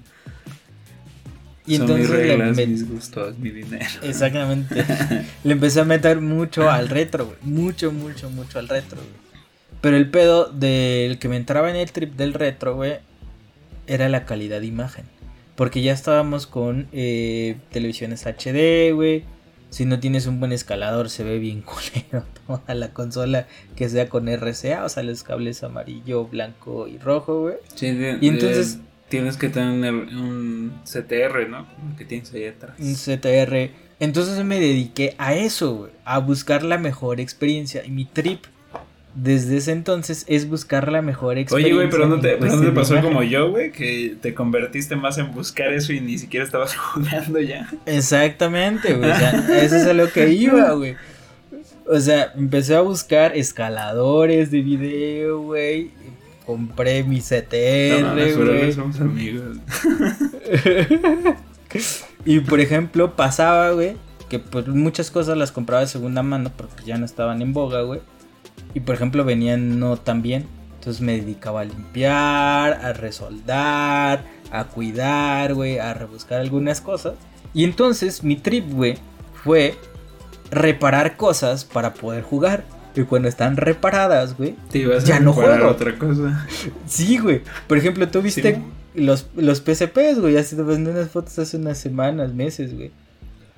[1.65, 3.85] Y Son entonces mis reglas, mis gustos, mi dinero.
[4.03, 4.85] Exactamente.
[5.43, 7.37] le empecé a meter mucho al retro, güey.
[7.41, 9.31] Mucho, mucho, mucho al retro, güey.
[9.81, 12.99] Pero el pedo del que me entraba en el trip del retro, güey,
[13.87, 15.05] era la calidad de imagen.
[15.61, 19.25] Porque ya estábamos con eh, televisiones HD, güey.
[19.69, 23.45] Si no tienes un buen escalador, se ve bien culero toda la consola
[23.75, 27.57] que sea con RCA, o sea, los cables amarillo, blanco y rojo, güey.
[27.75, 28.79] Sí, y entonces.
[29.07, 31.67] tienes que tener un CTR, ¿no?
[31.95, 32.79] Que tienes ahí atrás.
[32.79, 33.69] Un CTR.
[33.99, 35.91] Entonces me dediqué a eso, güey.
[36.05, 37.85] A buscar la mejor experiencia.
[37.85, 38.45] Y mi trip
[39.13, 41.75] desde ese entonces es buscar la mejor experiencia.
[41.75, 42.37] Oye, güey, pero no te,
[42.71, 46.75] pasó como yo, güey, que te convertiste más en buscar eso y ni siquiera estabas
[46.93, 47.69] jugando ya.
[47.85, 49.11] Exactamente, güey.
[49.11, 49.31] O sea,
[49.61, 50.95] eso es a lo que iba, güey.
[51.87, 55.91] O sea, empecé a buscar escaladores de video, güey.
[56.45, 58.73] Compré mi CTR, no, güey.
[58.73, 59.57] somos amigos.
[62.25, 63.95] y por ejemplo, pasaba, güey,
[64.29, 67.81] que pues muchas cosas las compraba de segunda mano porque ya no estaban en boga,
[67.81, 67.99] güey
[68.73, 70.45] y por ejemplo venían no tan bien.
[70.75, 77.13] Entonces me dedicaba a limpiar, a resoldar, a cuidar, güey, a rebuscar algunas cosas.
[77.53, 78.97] Y entonces mi trip, güey,
[79.43, 79.75] fue
[80.49, 82.63] reparar cosas para poder jugar.
[82.95, 84.55] Y cuando están reparadas, güey,
[85.05, 85.69] ya no juego.
[85.69, 86.47] otra cosa.
[86.85, 87.41] Sí, güey.
[87.67, 88.59] Por ejemplo, tú viste
[88.93, 90.37] los, los PSPs, güey.
[90.37, 92.91] Así te mandé unas fotos hace unas semanas, meses, güey.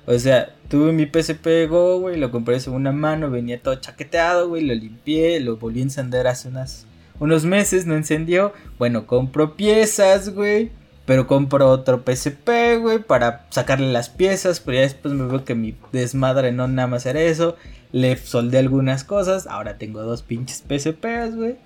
[0.06, 4.48] O sea, tuve mi PSP Go, güey, lo compré de segunda mano, venía todo chaqueteado,
[4.48, 6.86] güey, lo limpié, lo volví a encender hace unas,
[7.20, 8.52] unos meses, no encendió.
[8.78, 10.72] Bueno, compro piezas, güey,
[11.06, 15.54] pero compro otro PSP, güey, para sacarle las piezas, pero ya después me veo que
[15.54, 17.56] mi desmadre no nada más era eso.
[17.92, 21.56] Le soldé algunas cosas, ahora tengo dos pinches PSPs, güey.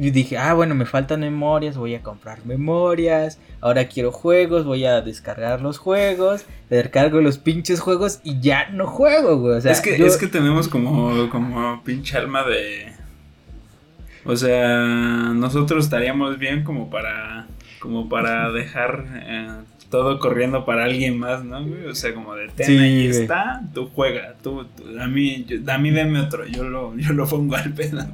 [0.00, 3.40] Y dije, ah, bueno, me faltan memorias, voy a comprar memorias.
[3.60, 6.46] Ahora quiero juegos, voy a descargar los juegos.
[6.70, 9.56] Descargo los pinches juegos y ya no juego, güey.
[9.56, 12.92] O sea, es, que, es que tenemos como, como pinche alma de.
[14.24, 14.84] O sea,
[15.34, 17.48] nosotros estaríamos bien como para.
[17.80, 19.48] Como para dejar eh,
[19.90, 21.86] todo corriendo para alguien más, ¿no, güey?
[21.86, 24.64] O sea, como de ten, ahí está, tú juega, tú,
[25.00, 28.06] a mí, a mí deme otro, yo lo, yo lo pongo al pedo.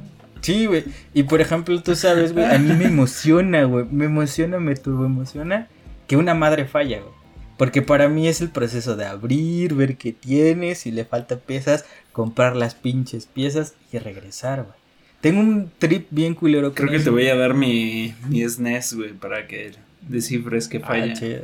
[0.45, 0.83] Sí, güey.
[1.15, 3.85] Y por ejemplo, tú sabes, güey, a mí me emociona, güey.
[3.89, 5.67] Me emociona, me turbo emociona
[6.07, 7.13] que una madre falla, güey.
[7.57, 11.85] Porque para mí es el proceso de abrir, ver qué tienes, si le falta piezas,
[12.11, 14.75] comprar las pinches piezas y regresar, güey.
[15.19, 16.75] Tengo un trip bien culero.
[16.75, 19.71] Creo que te voy a dar mi, mi SNES, güey, para que
[20.07, 21.13] descifres que ah, falla.
[21.13, 21.41] Ah, chido.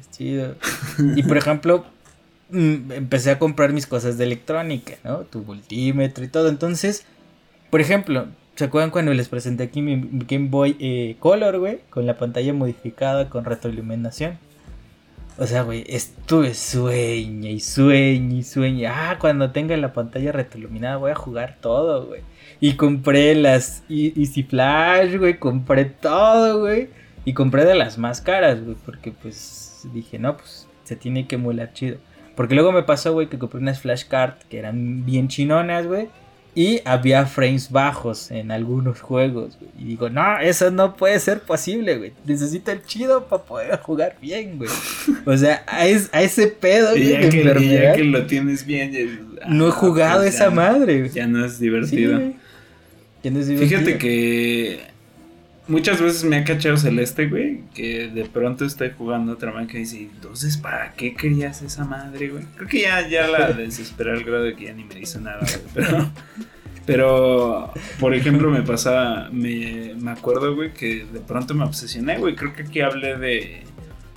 [0.00, 0.56] Es chido.
[1.14, 1.84] y por ejemplo,
[2.48, 5.18] mm, empecé a comprar mis cosas de electrónica, ¿no?
[5.18, 6.48] Tu multímetro y todo.
[6.48, 7.04] Entonces,
[7.70, 11.80] por ejemplo, ¿se acuerdan cuando les presenté aquí mi Game Boy eh, Color, güey?
[11.90, 14.38] Con la pantalla modificada con retroiluminación.
[15.38, 18.90] O sea, güey, estuve sueño y sueño y sueño.
[18.92, 22.20] Ah, cuando tenga la pantalla retroiluminada voy a jugar todo, güey.
[22.60, 25.38] Y compré las Easy Flash, güey.
[25.38, 26.90] Compré todo, güey.
[27.24, 28.76] Y compré de las más caras, güey.
[28.84, 31.96] Porque pues dije, no, pues se tiene que emular chido.
[32.36, 36.08] Porque luego me pasó, güey, que compré unas flashcards que eran bien chinonas, güey.
[36.54, 39.70] Y había frames bajos en algunos juegos, güey.
[39.78, 42.12] Y digo, no, eso no puede ser posible, güey.
[42.24, 44.70] Necesito el chido para poder jugar bien, güey.
[45.26, 49.70] O sea, a, ese pedo, y ya, que, ya que lo tienes bien, no he
[49.70, 51.10] ah, jugado pues esa madre, güey.
[51.12, 52.18] Ya no es divertido.
[53.22, 53.80] ya no es divertido.
[53.80, 54.89] Fíjate que
[55.70, 59.78] muchas veces me ha cachado Celeste, güey, que de pronto estoy jugando otra man que
[59.78, 62.44] dice, entonces, ¿para qué querías esa madre, güey?
[62.56, 65.40] Creo que ya, ya la desesperé al grado de que ya ni me dice nada,
[65.40, 66.10] güey, pero...
[66.86, 72.34] Pero, por ejemplo, me pasa, me, me acuerdo, güey, que de pronto me obsesioné, güey.
[72.34, 73.62] Creo que aquí hablé de,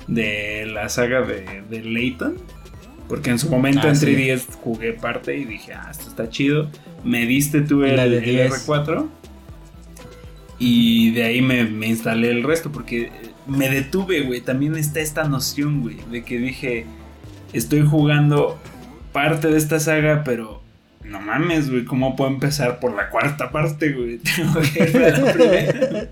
[0.08, 2.38] de la saga de, de Layton.
[3.08, 6.72] Porque en su momento ah, en 3DS jugué parte y dije, ah, esto está chido.
[7.04, 9.08] Me diste tú el, el R4.
[10.66, 13.12] Y de ahí me, instalé el resto porque
[13.48, 14.40] me detuve, güey.
[14.40, 16.86] También está esta noción, güey, de que dije,
[17.52, 18.58] estoy jugando
[19.12, 20.64] parte de esta saga, pero
[21.04, 24.20] no mames, güey, ¿cómo puedo empezar por la cuarta parte, güey?
[24.36, 26.10] Tengo que ir a la primera.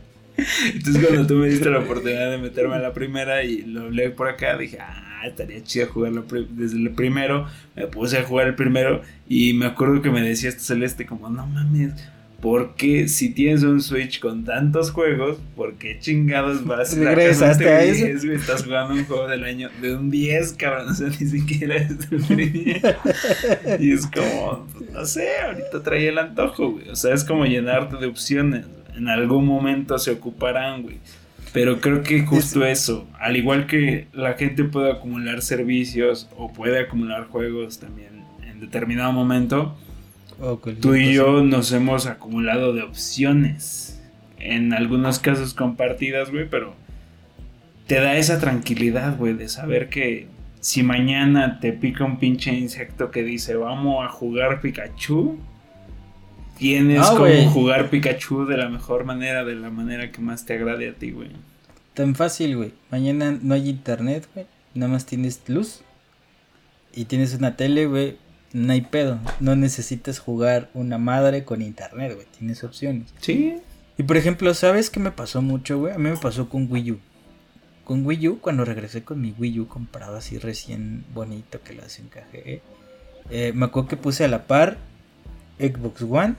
[0.73, 4.09] Entonces cuando tú me diste la oportunidad de meterme a la primera y lo leí
[4.09, 7.47] por acá, dije, ah, estaría chido jugarlo desde el primero.
[7.73, 11.29] Me puse a jugar el primero y me acuerdo que me decía este Celeste como,
[11.29, 11.93] no mames,
[12.41, 18.31] porque si tienes un Switch con tantos juegos, ¿por qué chingados vas Regresaste a eso?
[18.31, 21.91] Estás jugando un juego del año de un 10, cabrón, o sea, ni siquiera es
[22.11, 26.89] el Y es como, pues, no sé, ahorita trae el antojo, güey.
[26.89, 28.65] O sea, es como llenarte de opciones.
[28.95, 30.97] En algún momento se ocuparán, güey.
[31.53, 36.79] Pero creo que justo eso, al igual que la gente puede acumular servicios o puede
[36.79, 39.77] acumular juegos también en determinado momento,
[40.81, 44.01] Tú y yo nos hemos acumulado de opciones.
[44.39, 46.73] En algunos casos compartidas, güey, pero
[47.85, 50.27] te da esa tranquilidad, güey, de saber que
[50.59, 55.37] si mañana te pica un pinche insecto que dice vamos a jugar Pikachu,
[56.57, 60.89] tienes como jugar Pikachu de la mejor manera, de la manera que más te agrade
[60.89, 61.29] a ti, güey.
[61.93, 62.71] Tan fácil, güey.
[62.89, 64.47] Mañana no hay internet, güey.
[64.73, 65.83] Nada más tienes luz.
[66.95, 68.17] Y tienes una tele, güey
[68.53, 69.19] no hay pedo.
[69.39, 72.27] No necesitas jugar una madre con internet, güey.
[72.37, 73.13] Tienes opciones.
[73.19, 73.55] Sí.
[73.97, 75.93] Y por ejemplo, ¿sabes qué me pasó mucho, güey?
[75.93, 76.99] A mí me pasó con Wii U.
[77.83, 81.83] Con Wii U, cuando regresé con mi Wii U comprado así recién bonito que lo
[81.83, 82.61] desencajé.
[83.29, 84.77] Eh, me acuerdo que puse a la par
[85.59, 86.35] Xbox One,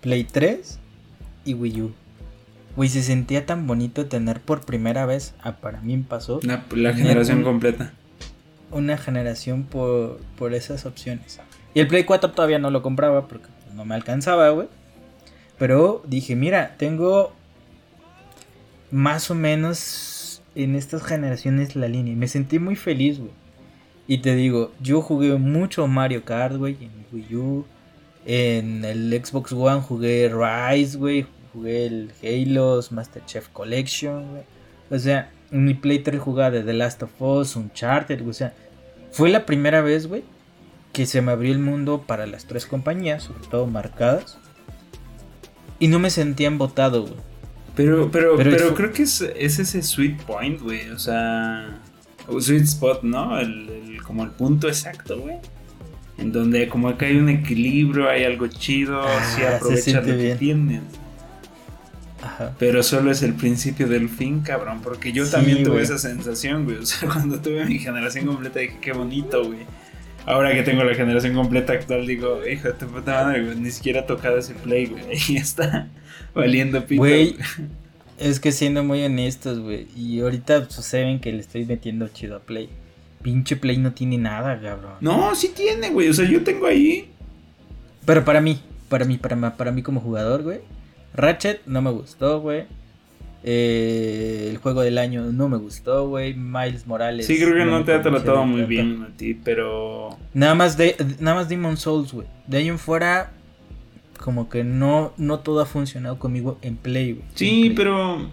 [0.00, 0.78] Play 3
[1.44, 1.94] y Wii U.
[2.74, 6.40] Güey, se sentía tan bonito tener por primera vez, ah, para mí pasó.
[6.42, 7.92] la generación completa
[8.76, 11.40] una generación por, por esas opciones.
[11.74, 14.68] Y el Play 4 todavía no lo compraba porque no me alcanzaba, güey.
[15.58, 17.32] Pero dije, mira, tengo
[18.90, 22.12] más o menos en estas generaciones la línea.
[22.12, 23.32] Y me sentí muy feliz, güey.
[24.06, 27.66] Y te digo, yo jugué mucho Mario Kart, güey, en Wii U.
[28.24, 31.26] En el Xbox One jugué Rise, güey.
[31.52, 34.42] Jugué el Halo's Master Chef Collection, güey.
[34.90, 38.54] O sea, en mi Play 3 jugaba de The Last of Us, Uncharted, o sea,
[39.16, 40.24] fue la primera vez, güey,
[40.92, 44.36] que se me abrió el mundo para las tres compañías, sobre todo marcadas.
[45.78, 47.14] Y no me sentía embotado, güey.
[47.74, 50.90] Pero, pero, pero, creo que es, ese sweet point, güey.
[50.90, 51.80] O sea,
[52.38, 53.38] sweet spot, ¿no?
[53.40, 55.36] El, como el punto exacto, güey.
[56.18, 60.36] En donde como acá hay un equilibrio, hay algo chido, ah, si aprovechas lo que
[60.38, 60.82] tienes.
[62.58, 64.80] Pero solo es el principio del fin, cabrón.
[64.82, 66.76] Porque yo también tuve esa sensación, güey.
[66.82, 69.60] O sea, cuando tuve mi generación completa dije, qué bonito, güey.
[70.24, 73.56] Ahora que tengo la generación completa actual, digo, hijo de tu puta madre, güey.
[73.56, 75.04] Ni siquiera he tocado ese play, güey.
[75.10, 75.88] Ahí está
[76.34, 77.00] valiendo pito.
[77.00, 77.36] Güey,
[78.18, 79.86] es que siendo muy honestos, güey.
[79.96, 82.68] Y ahorita suceden que le estoy metiendo chido a play.
[83.22, 84.94] Pinche play no tiene nada, cabrón.
[85.00, 86.08] No, sí tiene, güey.
[86.08, 87.08] O sea, yo tengo ahí.
[88.04, 90.60] Pero para mí, para mí, para, para mí como jugador, güey
[91.16, 92.64] Ratchet no me gustó, güey.
[93.48, 96.34] Eh, el juego del año no me gustó, güey.
[96.34, 97.26] Miles Morales.
[97.26, 100.16] Sí, creo que no, te ha tratado muy bien a ti, pero.
[100.34, 102.26] Nada más de, nada más Demon Souls, güey.
[102.46, 103.30] De ahí en fuera,
[104.18, 107.24] como que no, no todo ha funcionado conmigo en play, güey.
[107.34, 108.28] Sí, pero.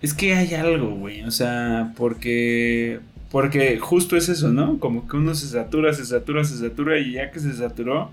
[0.00, 1.22] Es que hay algo, güey.
[1.22, 3.00] O sea, porque.
[3.30, 4.78] Porque justo es eso, ¿no?
[4.78, 8.10] Como que uno se satura, se satura, se satura y ya que se saturó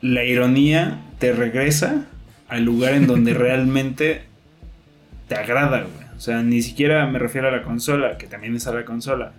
[0.00, 2.06] la ironía te regresa
[2.48, 4.22] al lugar en donde realmente
[5.28, 6.08] te agrada, güey.
[6.16, 9.32] O sea, ni siquiera me refiero a la consola, que también es a la consola.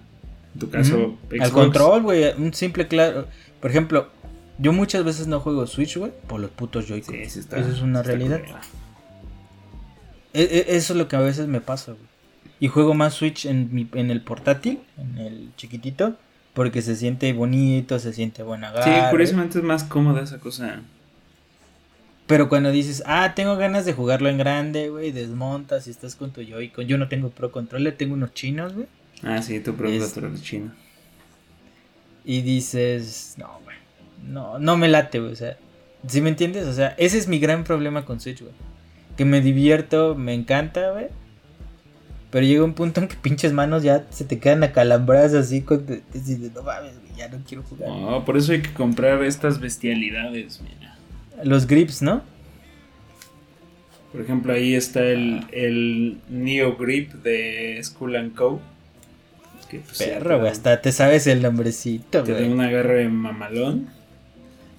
[0.54, 1.42] En tu caso, Xbox.
[1.42, 2.34] Al control, güey.
[2.38, 3.28] Un simple claro.
[3.60, 4.10] Por ejemplo,
[4.58, 7.16] yo muchas veces no juego Switch, güey, por los putos Joy-Con.
[7.16, 8.42] Sí, Eso es una realidad.
[10.34, 12.10] E, e, eso es lo que a veces me pasa, güey.
[12.62, 16.16] Y juego más Switch en, mi, en el portátil, en el chiquitito,
[16.60, 18.84] porque se siente bonito, se siente buena gana.
[18.84, 20.82] Sí, curiosamente es más cómoda esa cosa.
[22.28, 26.32] Pero cuando dices, ah, tengo ganas de jugarlo en grande, güey, desmontas y estás con
[26.32, 26.86] tu Joy-Con.
[26.86, 28.88] Yo no tengo Pro Controller, tengo unos chinos, güey.
[29.24, 30.74] Ah, sí, tu Pro Controller es chino.
[32.26, 33.78] Y dices, no, güey,
[34.28, 35.56] no, no me late, güey, o sea,
[36.08, 36.68] ¿sí me entiendes?
[36.68, 38.52] O sea, ese es mi gran problema con Switch, güey.
[39.16, 41.08] Que me divierto, me encanta, güey
[42.32, 45.86] pero llega un punto en que pinches manos ya se te quedan acalambradas así con
[45.88, 47.90] no mames, ya no quiero jugar.
[47.90, 50.96] No, por eso hay que comprar estas bestialidades, mira.
[51.44, 52.22] Los grips, ¿no?
[54.12, 58.60] Por ejemplo, ahí está el, el Neo Grip de School and Co.
[59.70, 62.24] Que, pues, Perro, güey, hasta te sabes el nombrecito.
[62.24, 63.90] Te da un agarre mamalón.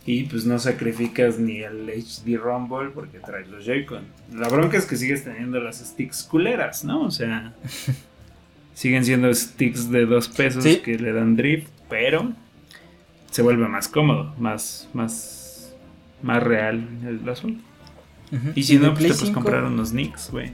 [0.06, 4.04] Y pues no sacrificas ni el HD Rumble porque traes los Joy-Con.
[4.34, 7.02] La bronca es que sigues teniendo las sticks culeras, ¿no?
[7.02, 7.54] O sea,
[8.74, 12.32] siguen siendo sticks de dos pesos que le dan drift, pero
[13.30, 15.74] se vuelve más cómodo, más, más,
[16.22, 17.62] más real el asunto.
[18.54, 20.52] Y si no, pues te puedes comprar unos Nicks, güey.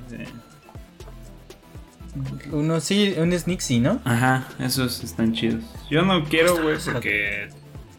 [2.50, 4.00] Uno sí, un Sneak sí, ¿no?
[4.04, 5.64] Ajá, esos están chidos.
[5.90, 7.48] Yo no quiero, güey, porque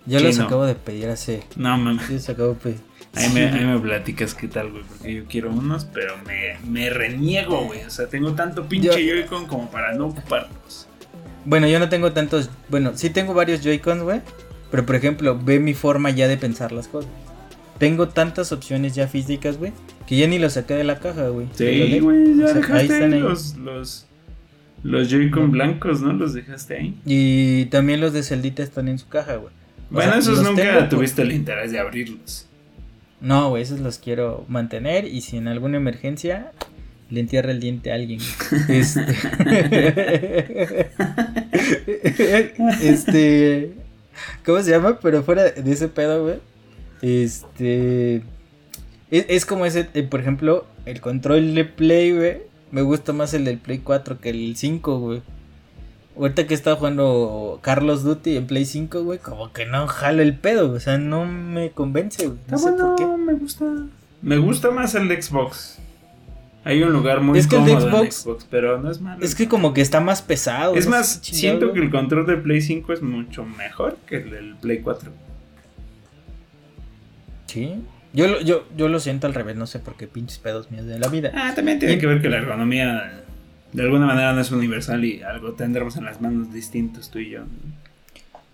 [0.07, 1.43] yo los acabo de pedir hace.
[1.55, 2.07] No, mames.
[2.07, 2.79] Yo los acabo de pedir.
[3.13, 6.89] Ahí, me, ahí me platicas qué tal, güey, porque yo quiero unos, pero me, me
[6.89, 7.83] reniego, güey.
[7.83, 10.87] O sea, tengo tanto pinche Joy-Con como para no ocuparlos.
[11.45, 12.49] Bueno, yo no tengo tantos.
[12.69, 14.21] Bueno, sí tengo varios Joy-Cons, güey.
[14.69, 17.09] Pero por ejemplo, ve mi forma ya de pensar las cosas.
[17.79, 19.71] Tengo tantas opciones ya físicas, güey,
[20.07, 21.47] que ya ni los saqué de la caja, güey.
[21.53, 23.19] Sí, güey, ya dejaste ahí están ahí.
[23.19, 24.07] Los, los,
[24.83, 26.11] los Joy-Con blancos, ¿no?
[26.13, 26.99] Los dejaste ahí.
[27.05, 29.53] Y también los de Celdita están en su caja, güey.
[29.89, 32.45] Bueno, esos nunca tuviste el interés de abrirlos.
[33.19, 36.51] No, güey, esos los quiero mantener y si en alguna emergencia
[37.09, 38.19] le entierra el diente a alguien.
[38.69, 39.15] Este.
[42.81, 43.73] este.
[44.45, 44.99] ¿Cómo se llama?
[44.99, 46.35] Pero fuera de ese pedo, güey.
[47.01, 48.21] Este.
[49.09, 52.37] Es, como ese, eh, por ejemplo, el control de Play, güey.
[52.71, 55.21] Me gusta más el del Play 4 que el 5, güey.
[56.17, 60.35] Ahorita que estaba jugando Carlos Duty en Play 5, güey, como que no jalo el
[60.35, 62.39] pedo, o sea, no me convence, güey.
[62.49, 63.05] No sé por qué.
[63.05, 63.65] me gusta.
[64.21, 65.79] Me gusta más el de Xbox.
[66.63, 69.23] Hay un lugar muy es que el de Xbox, pero no es malo.
[69.23, 70.75] Es que como que está más pesado.
[70.75, 74.55] Es más, siento que el control de Play 5 es mucho mejor que el del
[74.55, 75.11] Play 4.
[77.45, 77.75] Sí.
[78.11, 80.97] Yo, yo, yo lo siento al revés, no sé por qué pinches pedos míos de
[80.97, 81.31] la vida.
[81.35, 83.23] Ah, también tiene que ver que la ergonomía
[83.73, 87.31] de alguna manera no es universal y algo tendremos en las manos distintos tú y
[87.31, 87.41] yo.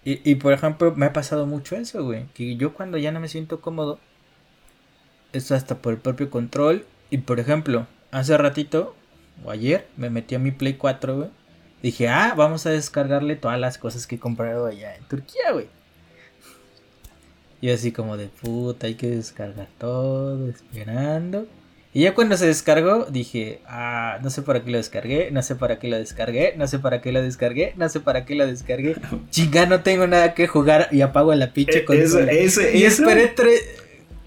[0.05, 2.25] Y, y por ejemplo, me ha pasado mucho eso, güey.
[2.33, 3.99] Que yo cuando ya no me siento cómodo,
[5.31, 6.85] esto hasta por el propio control.
[7.09, 8.95] Y por ejemplo, hace ratito,
[9.43, 11.29] o ayer, me metí a mi Play 4, güey.
[11.81, 15.67] Dije, ah, vamos a descargarle todas las cosas que he comprado allá en Turquía, güey.
[17.59, 21.47] Y así como de puta, hay que descargar todo, esperando.
[21.95, 25.55] Y ya cuando se descargó, dije, ah, no sé para qué lo descargué, no sé
[25.55, 28.47] para qué lo descargué, no sé para qué lo descargué, no sé para qué lo
[28.47, 28.95] descargué.
[29.29, 32.31] Chinga, no tengo nada que jugar y apago la pinche eh, consola.
[32.31, 33.61] Eso, eso, y esperé tres...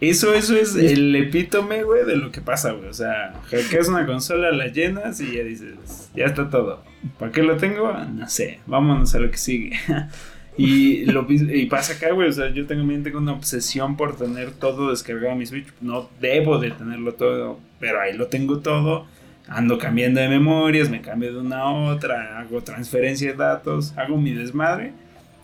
[0.01, 2.89] Eso, eso es el epítome, güey, de lo que pasa, güey.
[2.89, 5.75] O sea, hackeas una consola, la llenas y ya dices,
[6.15, 6.85] ya está todo.
[7.19, 7.91] ¿Para qué lo tengo?
[7.93, 9.73] No sé, vámonos a lo que sigue.
[10.57, 12.29] Y, lo, y pasa acá, güey.
[12.29, 15.67] O sea, yo tengo, tengo una obsesión por tener todo descargado a mi Switch.
[15.81, 19.07] No debo de tenerlo todo, pero ahí lo tengo todo.
[19.49, 24.17] Ando cambiando de memorias, me cambio de una a otra, hago transferencia de datos, hago
[24.17, 24.93] mi desmadre.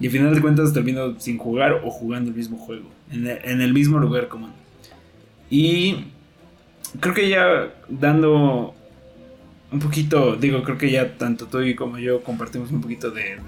[0.01, 3.39] Y al final de cuentas termino sin jugar o jugando el mismo juego, en el,
[3.45, 4.51] en el mismo lugar común.
[5.49, 6.07] Y
[6.99, 8.75] creo que ya dando
[9.73, 13.39] un poquito, digo, creo que ya tanto tú y como yo compartimos un poquito de,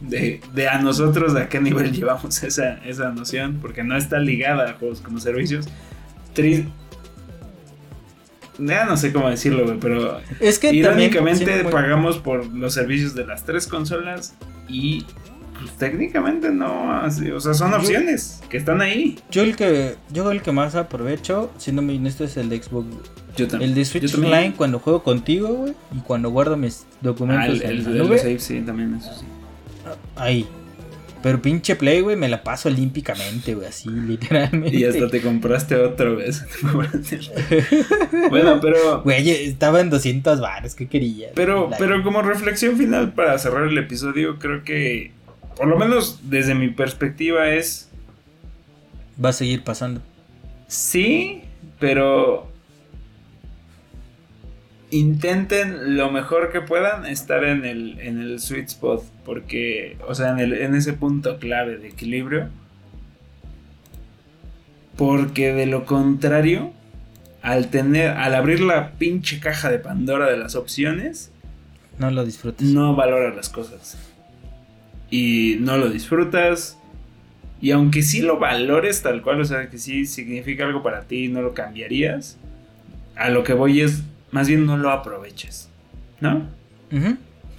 [0.00, 4.18] de, de, a nosotros, de a qué nivel llevamos esa, esa noción, porque no está
[4.18, 5.66] ligada a juegos como servicios.
[8.58, 13.26] ya no sé cómo decirlo, güey, pero es que irónicamente pagamos por los servicios de
[13.26, 14.34] las tres consolas
[14.68, 15.04] y
[15.58, 19.18] pues técnicamente no, o sea, son opciones que están ahí.
[19.30, 22.86] Yo el que yo el que más aprovecho, siendo muy honesto, es el de Xbox.
[23.60, 27.80] El de Switch Online cuando juego contigo, güey, y cuando guardo mis documentos ah, el,
[27.80, 29.26] el, de los sí, también eso sí.
[30.16, 30.46] Ahí.
[31.22, 34.76] Pero pinche Play, güey, me la paso olímpicamente, güey, así, literalmente.
[34.76, 36.28] Y hasta te compraste otro, güey.
[38.30, 39.02] bueno, pero.
[39.02, 41.32] Güey, estaba en 200 bares, ¿qué querías?
[41.34, 45.15] Pero, pero como reflexión final para cerrar el episodio, creo que,
[45.56, 47.88] por lo menos desde mi perspectiva, es.
[49.22, 50.02] Va a seguir pasando.
[50.68, 51.42] Sí,
[51.80, 52.50] pero
[54.90, 59.04] intenten lo mejor que puedan estar en el, en el sweet spot.
[59.24, 62.50] Porque, o sea, en, el, en ese punto clave de equilibrio.
[64.96, 66.72] Porque de lo contrario,
[67.42, 71.30] al tener, al abrir la pinche caja de Pandora de las opciones,
[71.98, 72.66] no lo disfrutas.
[72.66, 73.96] No valoras las cosas.
[75.10, 76.78] Y no lo disfrutas.
[77.60, 81.24] Y aunque sí lo valores tal cual, o sea, que sí significa algo para ti
[81.24, 82.36] y no lo cambiarías,
[83.14, 85.70] a lo que voy es más bien no lo aproveches,
[86.20, 86.46] ¿no?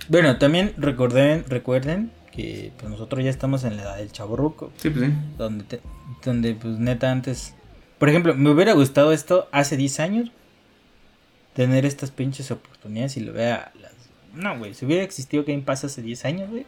[0.09, 4.71] Bueno, también recuerden, recuerden que pues, nosotros ya estamos en la edad del chaborruco.
[4.77, 5.13] Sí, pues sí.
[5.37, 5.81] Donde,
[6.23, 7.55] donde pues neta antes...
[7.97, 10.31] Por ejemplo, me hubiera gustado esto hace 10 años.
[11.55, 13.71] Tener estas pinches oportunidades y lo vea...
[14.33, 16.65] No, güey, si hubiera existido Game Pass hace 10 años, güey,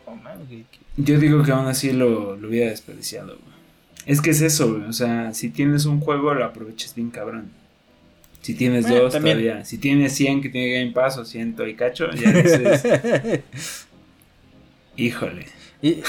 [0.98, 3.60] Yo digo que aún así lo, lo hubiera desperdiciado, güey.
[4.06, 4.86] Es que es eso, güey.
[4.86, 7.52] O sea, si tienes un juego, lo aproveches bien cabrón.
[8.42, 9.66] Si tienes dos, todavía.
[9.66, 12.84] Si tienes 100 que tiene Game Pass o 100 y cacho, ya dices.
[14.96, 15.46] Híjole.
[15.82, 16.02] Y,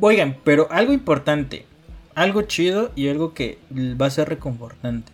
[0.00, 1.66] oigan, pero algo importante.
[2.14, 5.12] Algo chido y algo que va a ser reconfortante.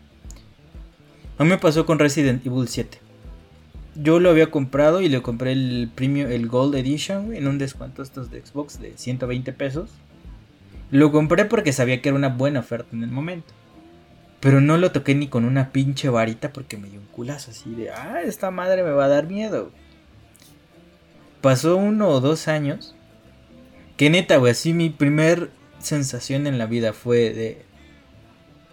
[1.38, 2.98] A mí me pasó con Resident Evil 7.
[3.96, 8.02] Yo lo había comprado y le compré el premium, el Gold Edition, en un descuento
[8.02, 9.90] estos de Xbox de 120 pesos.
[10.90, 13.52] Lo compré porque sabía que era una buena oferta en el momento.
[14.40, 17.74] Pero no lo toqué ni con una pinche varita porque me dio un culazo así
[17.74, 19.70] de, ah, esta madre me va a dar miedo.
[21.40, 22.94] Pasó uno o dos años.
[23.96, 27.64] Que neta, güey, así mi primer sensación en la vida fue de,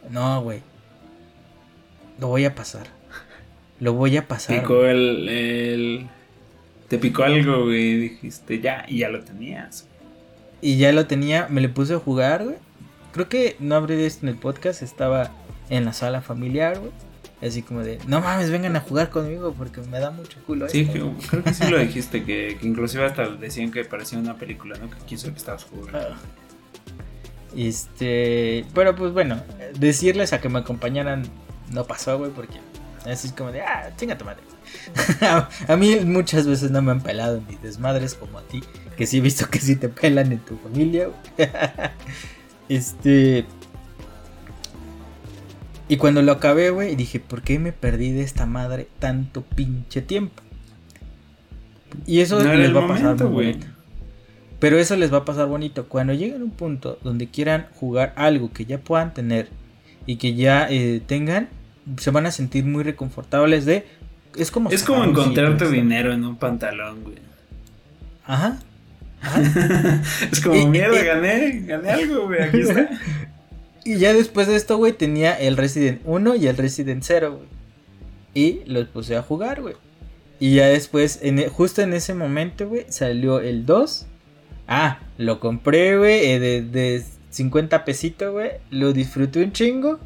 [0.09, 0.61] no, güey,
[2.19, 2.96] lo voy a pasar.
[3.79, 4.59] Lo voy a pasar.
[4.59, 6.07] Picó el, el...
[6.87, 9.87] Te picó algo, güey, dijiste, ya, y ya lo tenías.
[10.61, 12.55] Y ya lo tenía, me le puse a jugar, güey.
[13.11, 15.31] Creo que no abrí esto en el podcast, estaba
[15.69, 16.91] en la sala familiar, güey.
[17.41, 20.67] Así como de, no mames, vengan a jugar conmigo porque me da mucho culo.
[20.69, 24.89] Sí, creo que sí lo dijiste, que, inclusive hasta decían que parecía una película, ¿no?
[24.89, 25.99] Que quién sabe que estabas jugando.
[25.99, 26.17] Ah.
[27.55, 29.41] Este, pero pues bueno,
[29.77, 31.23] decirles a que me acompañaran
[31.71, 32.57] no pasó, güey, porque
[33.11, 34.41] así es como de, ah, chinga tu madre.
[35.67, 38.61] a, mí muchas veces no me han pelado ni desmadres como a ti,
[38.97, 41.09] que sí he visto que sí te pelan en tu familia.
[42.69, 43.45] este,
[45.89, 50.01] y cuando lo acabé, güey, dije, ¿por qué me perdí de esta madre tanto pinche
[50.01, 50.43] tiempo?
[52.05, 53.67] Y eso les va a pasar bonito.
[54.59, 55.87] Pero eso les va a pasar bonito.
[55.87, 59.49] Cuando lleguen a un punto donde quieran jugar algo que ya puedan tener
[60.05, 61.47] y que ya eh, tengan,
[61.97, 63.85] se van a sentir muy reconfortables de...
[64.35, 64.69] Es como...
[64.69, 67.17] Es como encontrarte dinero en un pantalón, güey.
[68.25, 68.59] Ajá.
[70.31, 72.89] es como, miedo, gané, gané algo, güey, aquí está.
[73.83, 77.47] Y ya después de esto, güey, tenía el Resident 1 y el Resident 0, güey.
[78.33, 79.75] Y los puse a jugar, güey.
[80.41, 84.05] Y ya después, en, e, justo en ese momento, güey, salió el 2.
[84.67, 88.51] Ah, lo compré, güey, eh, de, de 50 pesitos, güey.
[88.71, 90.01] Lo disfruté un chingo.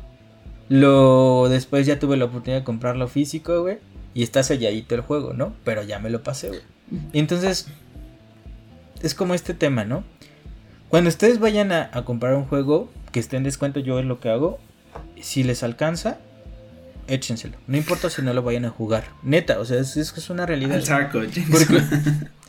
[0.71, 3.79] Lo después ya tuve la oportunidad de comprarlo físico, güey.
[4.13, 5.53] Y está selladito el juego, ¿no?
[5.65, 6.61] Pero ya me lo pasé, güey.
[7.11, 7.67] Entonces,
[9.01, 10.05] es como este tema, ¿no?
[10.87, 14.21] Cuando ustedes vayan a, a comprar un juego, que esté en descuento, yo es lo
[14.21, 14.59] que hago.
[15.19, 16.19] Si les alcanza,
[17.07, 17.57] échenselo.
[17.67, 19.09] No importa si no lo vayan a jugar.
[19.23, 20.81] Neta, o sea, es, es una realidad.
[21.51, 21.83] porque,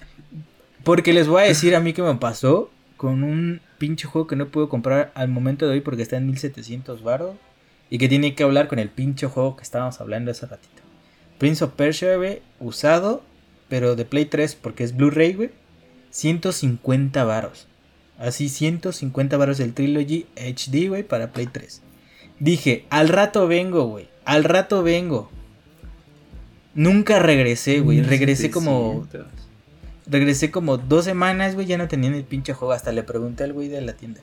[0.84, 4.36] porque les voy a decir a mí que me pasó con un pinche juego que
[4.36, 7.34] no puedo comprar al momento de hoy porque está en 1700 baros.
[7.92, 10.82] Y que tiene que hablar con el pinche juego que estábamos hablando hace ratito.
[11.36, 13.22] Prince of Persia, güey, usado,
[13.68, 15.50] pero de Play 3 porque es Blu-ray, güey.
[16.08, 17.66] 150 varos.
[18.16, 21.82] Así 150 baros del Trilogy HD, güey, para Play 3.
[22.40, 24.08] Dije, al rato vengo, güey.
[24.24, 25.30] Al rato vengo.
[26.74, 28.00] Nunca regresé, güey.
[28.00, 29.06] Regresé como...
[30.06, 31.66] Regresé como dos semanas, güey.
[31.66, 32.72] Ya no tenían el pinche juego.
[32.72, 34.22] Hasta le pregunté al güey de la tienda.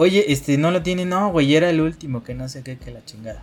[0.00, 1.04] Oye, este, no lo tiene.
[1.04, 2.22] No, güey, era el último.
[2.22, 3.42] Que no sé qué, que la chingada.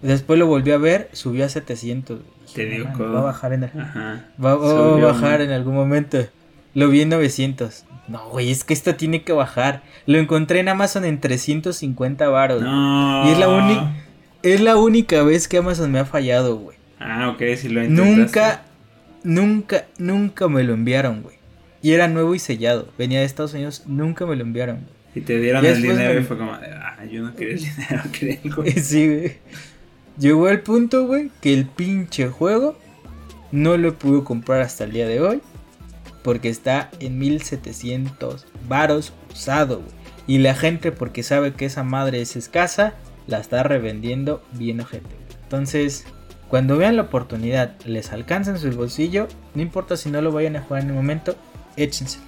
[0.00, 1.08] Después lo volví a ver.
[1.14, 2.20] Subió a 700.
[2.54, 6.18] Te digo, Va a bajar en Va, a bajar en algún momento.
[6.74, 7.86] Lo vi en 900.
[8.06, 9.82] No, güey, es que esto tiene que bajar.
[10.06, 12.62] Lo encontré en Amazon en 350 baros.
[12.62, 13.26] No.
[13.26, 13.94] Y es la única
[14.44, 16.76] es la única vez que Amazon me ha fallado, güey.
[17.00, 18.16] Ah, ok, si lo intentaste.
[18.16, 18.62] Nunca
[19.24, 21.34] nunca nunca me lo enviaron, güey.
[21.82, 22.86] Y era nuevo y sellado.
[22.96, 24.94] Venía de Estados Unidos, nunca me lo enviaron.
[25.16, 28.38] Y te dieron el dinero y fue como, ah, yo no quería el dinero, quería
[28.44, 28.70] el juego.
[28.82, 29.32] sí, güey.
[30.18, 32.78] Llegó al punto, güey, que el pinche juego
[33.50, 35.40] no lo pude comprar hasta el día de hoy.
[36.22, 39.90] Porque está en 1700 varos usado, güey.
[40.26, 42.92] Y la gente, porque sabe que esa madre es escasa,
[43.26, 45.08] la está revendiendo bien ojete.
[45.44, 46.04] Entonces,
[46.48, 50.56] cuando vean la oportunidad, les alcanza en su bolsillo, no importa si no lo vayan
[50.56, 51.36] a jugar en el momento,
[51.76, 52.18] échense.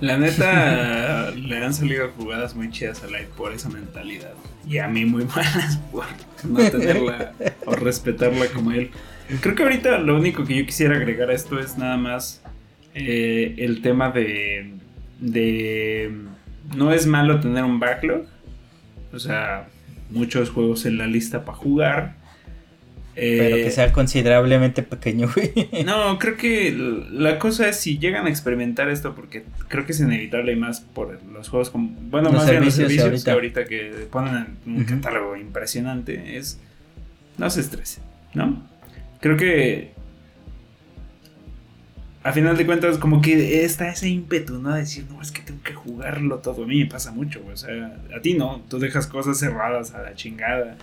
[0.00, 4.34] La neta, le han salido jugadas muy chidas a Light por esa mentalidad.
[4.68, 6.04] Y a mí muy malas por
[6.44, 7.32] no tenerla
[7.64, 8.90] o respetarla como él.
[9.40, 12.42] Creo que ahorita lo único que yo quisiera agregar a esto es nada más
[12.94, 14.74] eh, el tema de,
[15.20, 16.12] de...
[16.76, 18.26] No es malo tener un backlog.
[19.12, 19.68] O sea,
[20.10, 22.16] muchos juegos en la lista para jugar.
[23.16, 25.84] Pero que eh, sea considerablemente pequeño, güey.
[25.86, 26.70] No, creo que
[27.10, 30.80] la cosa es si llegan a experimentar esto, porque creo que es inevitable y más
[30.80, 31.96] por los juegos como.
[32.10, 36.60] Bueno, más bien los servicios que ahorita que ponen un catálogo impresionante, es.
[37.38, 38.62] No se estresen, ¿no?
[39.20, 39.92] Creo que.
[42.22, 44.74] A final de cuentas, como que está ese ímpetu, ¿no?
[44.74, 46.64] De decir, no, es que tengo que jugarlo todo.
[46.64, 47.54] A mí me pasa mucho, güey.
[47.54, 48.62] O sea, a ti no.
[48.68, 50.76] Tú dejas cosas cerradas a la chingada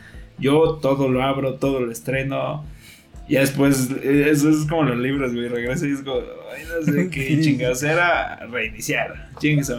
[0.44, 2.65] yo todo lo abro, todo lo estreno.
[3.28, 5.48] Y después, eso es como los libros, güey.
[5.48, 6.20] Regreso y es como,
[6.53, 9.30] ay, no sé qué chingados era reiniciar.
[9.40, 9.72] Chingues,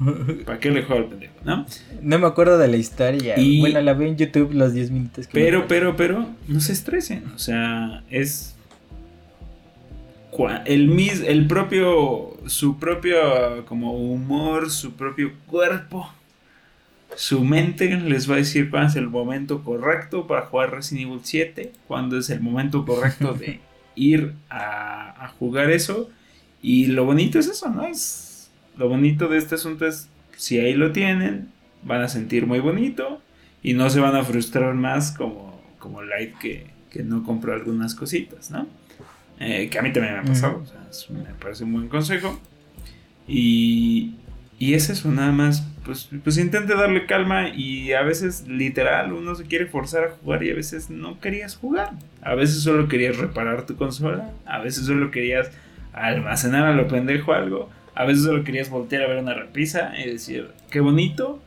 [0.46, 1.66] ¿Para qué le juego al pendejo, no?
[2.02, 3.36] No me acuerdo de la historia.
[3.60, 7.24] bueno, la vi en YouTube los 10 minutos que Pero, pero, pero, no se estresen.
[7.34, 8.56] O sea, es.
[10.64, 12.38] El, mis, el propio.
[12.46, 16.10] Su propio como humor, su propio cuerpo
[17.16, 21.20] su mente les va a decir cuándo es el momento correcto para jugar Resident Evil
[21.22, 23.60] 7, cuándo es el momento correcto de
[23.94, 26.10] ir a, jugar eso.
[26.62, 27.86] Y lo bonito es eso, ¿no?
[27.86, 31.48] Es, lo bonito de este asunto es, si ahí lo tienen,
[31.82, 33.20] van a sentir muy bonito
[33.62, 37.94] y no se van a frustrar más como, como Light que, que no compró algunas
[37.94, 38.66] cositas, ¿no?
[39.38, 42.38] Eh, que a mí también me ha pasado, o sea, me parece un buen consejo.
[43.26, 44.16] Y,
[44.60, 49.34] y es eso, nada más pues, pues intente darle calma y a veces literal uno
[49.34, 51.94] se quiere forzar a jugar y a veces no querías jugar.
[52.20, 55.50] A veces solo querías reparar tu consola, a veces solo querías
[55.94, 60.10] almacenar a lo pendejo algo, a veces solo querías voltear a ver una repisa y
[60.10, 61.42] decir, qué bonito.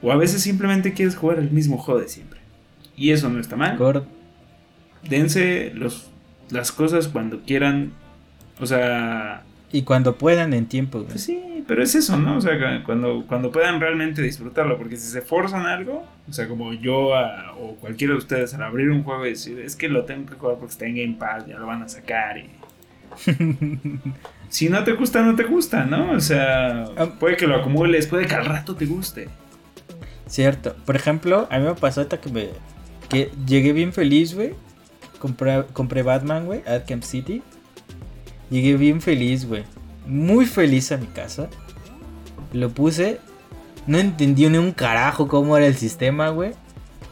[0.00, 2.40] O a veces simplemente quieres jugar el mismo juego de siempre.
[2.96, 3.76] Y eso no está mal.
[5.06, 6.10] Dense los,
[6.48, 7.92] las cosas cuando quieran.
[8.58, 9.42] O sea...
[9.72, 11.04] Y cuando puedan en tiempo.
[11.04, 12.36] Pues sí, pero es eso, ¿no?
[12.36, 16.72] O sea, cuando, cuando puedan realmente disfrutarlo, porque si se forzan algo, o sea, como
[16.72, 17.10] yo
[17.58, 20.36] o cualquiera de ustedes al abrir un juego y decir, es que lo tengo que
[20.36, 22.50] jugar porque está en Game Pass, ya lo van a sacar y...
[24.48, 26.12] si no te gusta, no te gusta, ¿no?
[26.12, 27.06] O sea, ah.
[27.18, 29.28] puede que lo acumules, puede que al rato te guste.
[30.26, 30.76] Cierto.
[30.84, 32.48] Por ejemplo, a mí me pasó hasta que me...
[33.08, 34.54] Que llegué bien feliz, güey.
[35.18, 37.42] Compré, compré Batman, güey, Arkham City.
[38.50, 39.64] Llegué bien feliz, güey
[40.06, 41.48] muy feliz a mi casa.
[42.52, 43.18] Lo puse.
[43.86, 46.52] No entendí ni un carajo cómo era el sistema, güey.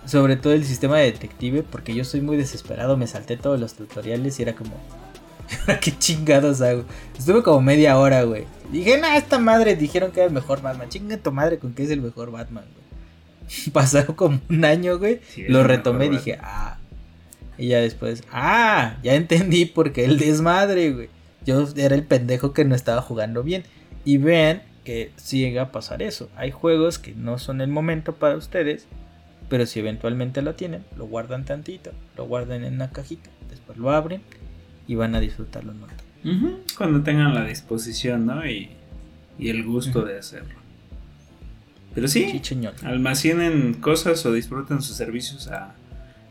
[0.07, 2.97] Sobre todo el sistema de detective, porque yo soy muy desesperado.
[2.97, 4.73] Me salté todos los tutoriales y era como.
[5.81, 6.85] ¿Qué chingados hago?
[7.19, 8.45] Estuve como media hora, güey.
[8.71, 10.89] Dije, nah, esta madre dijeron que era el mejor Batman.
[10.89, 13.71] Chinga tu madre con que es el mejor Batman, güey.
[13.73, 15.21] Pasaron como un año, güey.
[15.49, 16.79] lo retomé y dije, ah.
[17.57, 21.09] Y ya después, ah, ya entendí por qué el desmadre, güey.
[21.45, 23.65] Yo era el pendejo que no estaba jugando bien.
[24.05, 26.29] Y vean que si llega a pasar eso.
[26.37, 28.87] Hay juegos que no son el momento para ustedes,
[29.49, 33.91] pero si eventualmente lo tienen, lo guardan tantito, lo guardan en una cajita, después lo
[33.91, 34.23] abren
[34.87, 36.63] y van a disfrutarlo un montón.
[36.77, 38.47] Cuando tengan la disposición, ¿no?
[38.47, 38.71] Y,
[39.39, 40.55] el gusto de hacerlo.
[41.95, 42.41] Pero sí,
[42.83, 45.75] almacenen cosas o disfruten sus servicios a,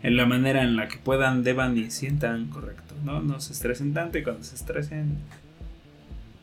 [0.03, 3.21] en la manera en la que puedan, deban y sientan correcto, ¿no?
[3.21, 5.17] No se estresen tanto y cuando se estresen,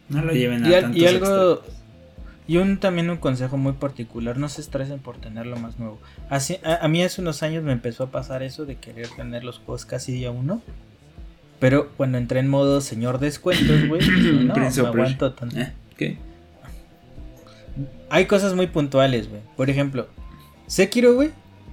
[0.09, 1.63] no lo lleven a tantos Y algo,
[2.49, 6.01] y un también un consejo muy particular, no se estresen por tener lo más nuevo.
[6.31, 9.59] Así, a, mí hace unos años me empezó a pasar eso de querer tener los
[9.59, 10.63] juegos casi día uno.
[11.61, 14.01] Pero cuando entré en modo señor descuentos, güey,
[14.47, 15.61] no, me aguanto tanto.
[15.61, 15.73] ¿Eh?
[15.97, 16.19] ¿Qué?
[18.09, 19.43] Hay cosas muy puntuales, güey.
[19.57, 20.09] Por ejemplo,
[20.67, 21.31] Sekiro, güey,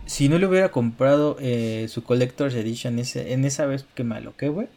[0.08, 4.16] si no le hubiera comprado eh, su Collector's Edition ese, en esa vez que me
[4.16, 4.68] aloqué, güey.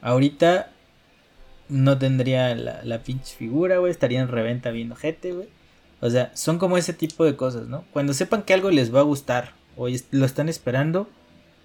[0.00, 0.70] Ahorita
[1.68, 3.90] no tendría la, la pinche figura, güey.
[3.90, 5.48] Estaría en reventa viendo gente, güey.
[6.00, 7.84] O sea, son como ese tipo de cosas, ¿no?
[7.92, 11.08] Cuando sepan que algo les va a gustar o lo están esperando,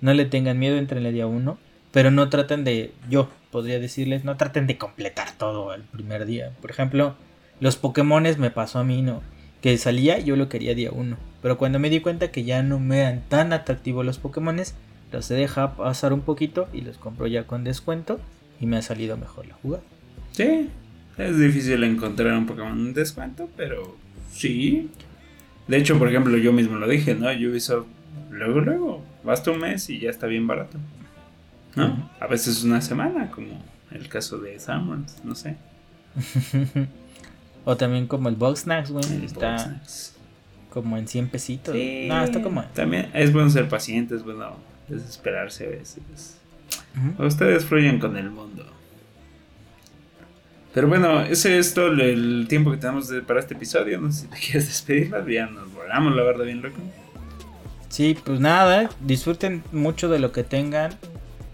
[0.01, 1.57] no le tengan miedo, entre en el día uno.
[1.91, 6.51] Pero no traten de, yo, podría decirles, no traten de completar todo el primer día.
[6.59, 7.15] Por ejemplo,
[7.59, 9.21] los Pokémones me pasó a mí, ¿no?
[9.61, 11.17] Que salía yo lo quería día uno.
[11.43, 14.75] Pero cuando me di cuenta que ya no me eran tan atractivos los Pokémones,
[15.11, 18.19] los he dejado pasar un poquito y los compro ya con descuento
[18.61, 19.83] y me ha salido mejor la jugada.
[20.31, 20.69] Sí,
[21.17, 23.97] es difícil encontrar un Pokémon en descuento, pero
[24.31, 24.89] sí.
[25.67, 27.27] De hecho, por ejemplo, yo mismo lo dije, ¿no?
[27.27, 27.87] Ubisoft,
[28.31, 30.77] luego, luego, basta un mes y ya está bien barato.
[31.75, 32.09] ¿No?
[32.21, 33.61] A veces una semana, como
[33.91, 35.57] el caso de Summons, no sé.
[37.65, 39.25] o también como el Box Snacks, güey.
[39.25, 39.81] Está
[40.73, 41.75] como en 100 pesitos.
[41.75, 42.63] no, está como.
[42.73, 44.55] También es bueno ser paciente, es bueno
[44.87, 46.39] desesperarse a veces.
[47.19, 48.65] Ustedes fluyen con el mundo.
[50.73, 54.01] Pero bueno, ese es todo el tiempo que tenemos para este episodio.
[54.01, 56.77] No sé si te quieres despedir, ya nos volamos, la verdad, bien loco.
[57.89, 60.97] Sí, pues nada, disfruten mucho de lo que tengan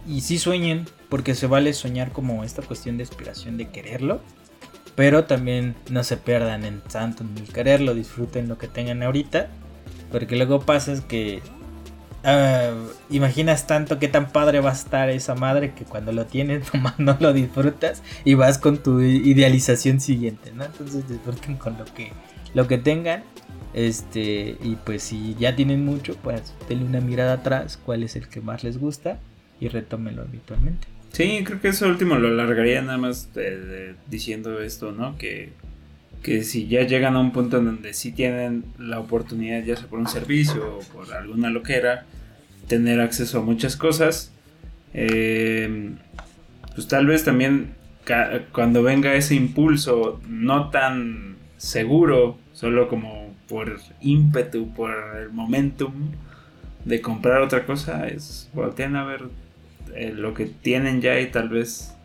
[0.07, 4.21] y sí sueñen, porque se vale soñar como esta cuestión de inspiración de quererlo.
[4.99, 9.47] Pero también no se pierdan en tanto en quererlo, disfruten lo que tengan ahorita.
[10.11, 11.41] Porque luego pasa es que
[12.23, 12.71] Ah,
[13.09, 16.99] imaginas tanto qué tan padre va a estar esa madre que cuando lo tienes nomás
[16.99, 20.65] no lo disfrutas y vas con tu idealización siguiente, ¿no?
[20.65, 22.11] Entonces disfruten con lo que,
[22.53, 23.23] lo que tengan.
[23.73, 28.27] Este, y pues si ya tienen mucho, pues denle una mirada atrás, cuál es el
[28.27, 29.19] que más les gusta
[29.59, 30.87] y retómenlo habitualmente.
[31.11, 33.29] Sí, creo que eso último lo alargaría nada más
[34.09, 35.17] diciendo esto, ¿no?
[35.17, 35.49] Que,
[36.23, 39.87] que si ya llegan a un punto en donde sí tienen la oportunidad, ya sea
[39.87, 42.05] por un servicio o por alguna loquera,
[42.67, 44.31] tener acceso a muchas cosas,
[44.93, 45.91] eh,
[46.75, 47.73] pues tal vez también
[48.51, 55.93] cuando venga ese impulso no tan seguro, solo como por ímpetu, por el momentum
[56.85, 59.25] de comprar otra cosa, es voltean a ver
[59.95, 61.95] eh, lo que tienen ya y tal vez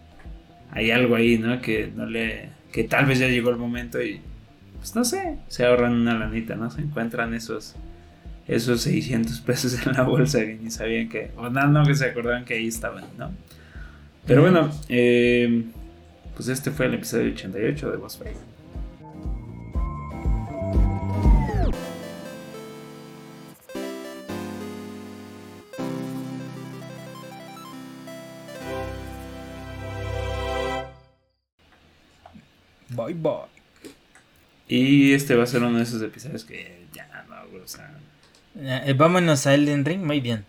[0.71, 1.61] hay algo ahí, ¿no?
[1.61, 4.21] Que no le que tal vez ya llegó el momento y
[4.77, 6.71] pues no sé, se ahorran una lanita, ¿no?
[6.71, 7.77] Se encuentran esos
[8.47, 12.07] esos 600 pesos en la bolsa que ni sabían que, o no, no que se
[12.07, 13.33] acordaban que ahí estaban, ¿no?
[14.27, 15.65] Pero bueno, eh,
[16.35, 18.37] pues este fue el episodio 88 de Boss Fight.
[33.05, 33.55] Bye bye.
[34.69, 37.91] Y este va a ser uno de esos episodios que ya no, o sea.
[38.57, 40.45] Eh, vámonos a Elden Ring, muy bien.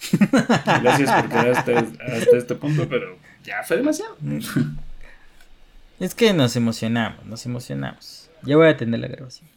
[0.82, 4.16] Gracias por quedar hasta, este punto, pero ya fue demasiado.
[6.00, 8.30] Es que nos emocionamos, nos emocionamos.
[8.42, 9.49] Ya voy a atender la grabación.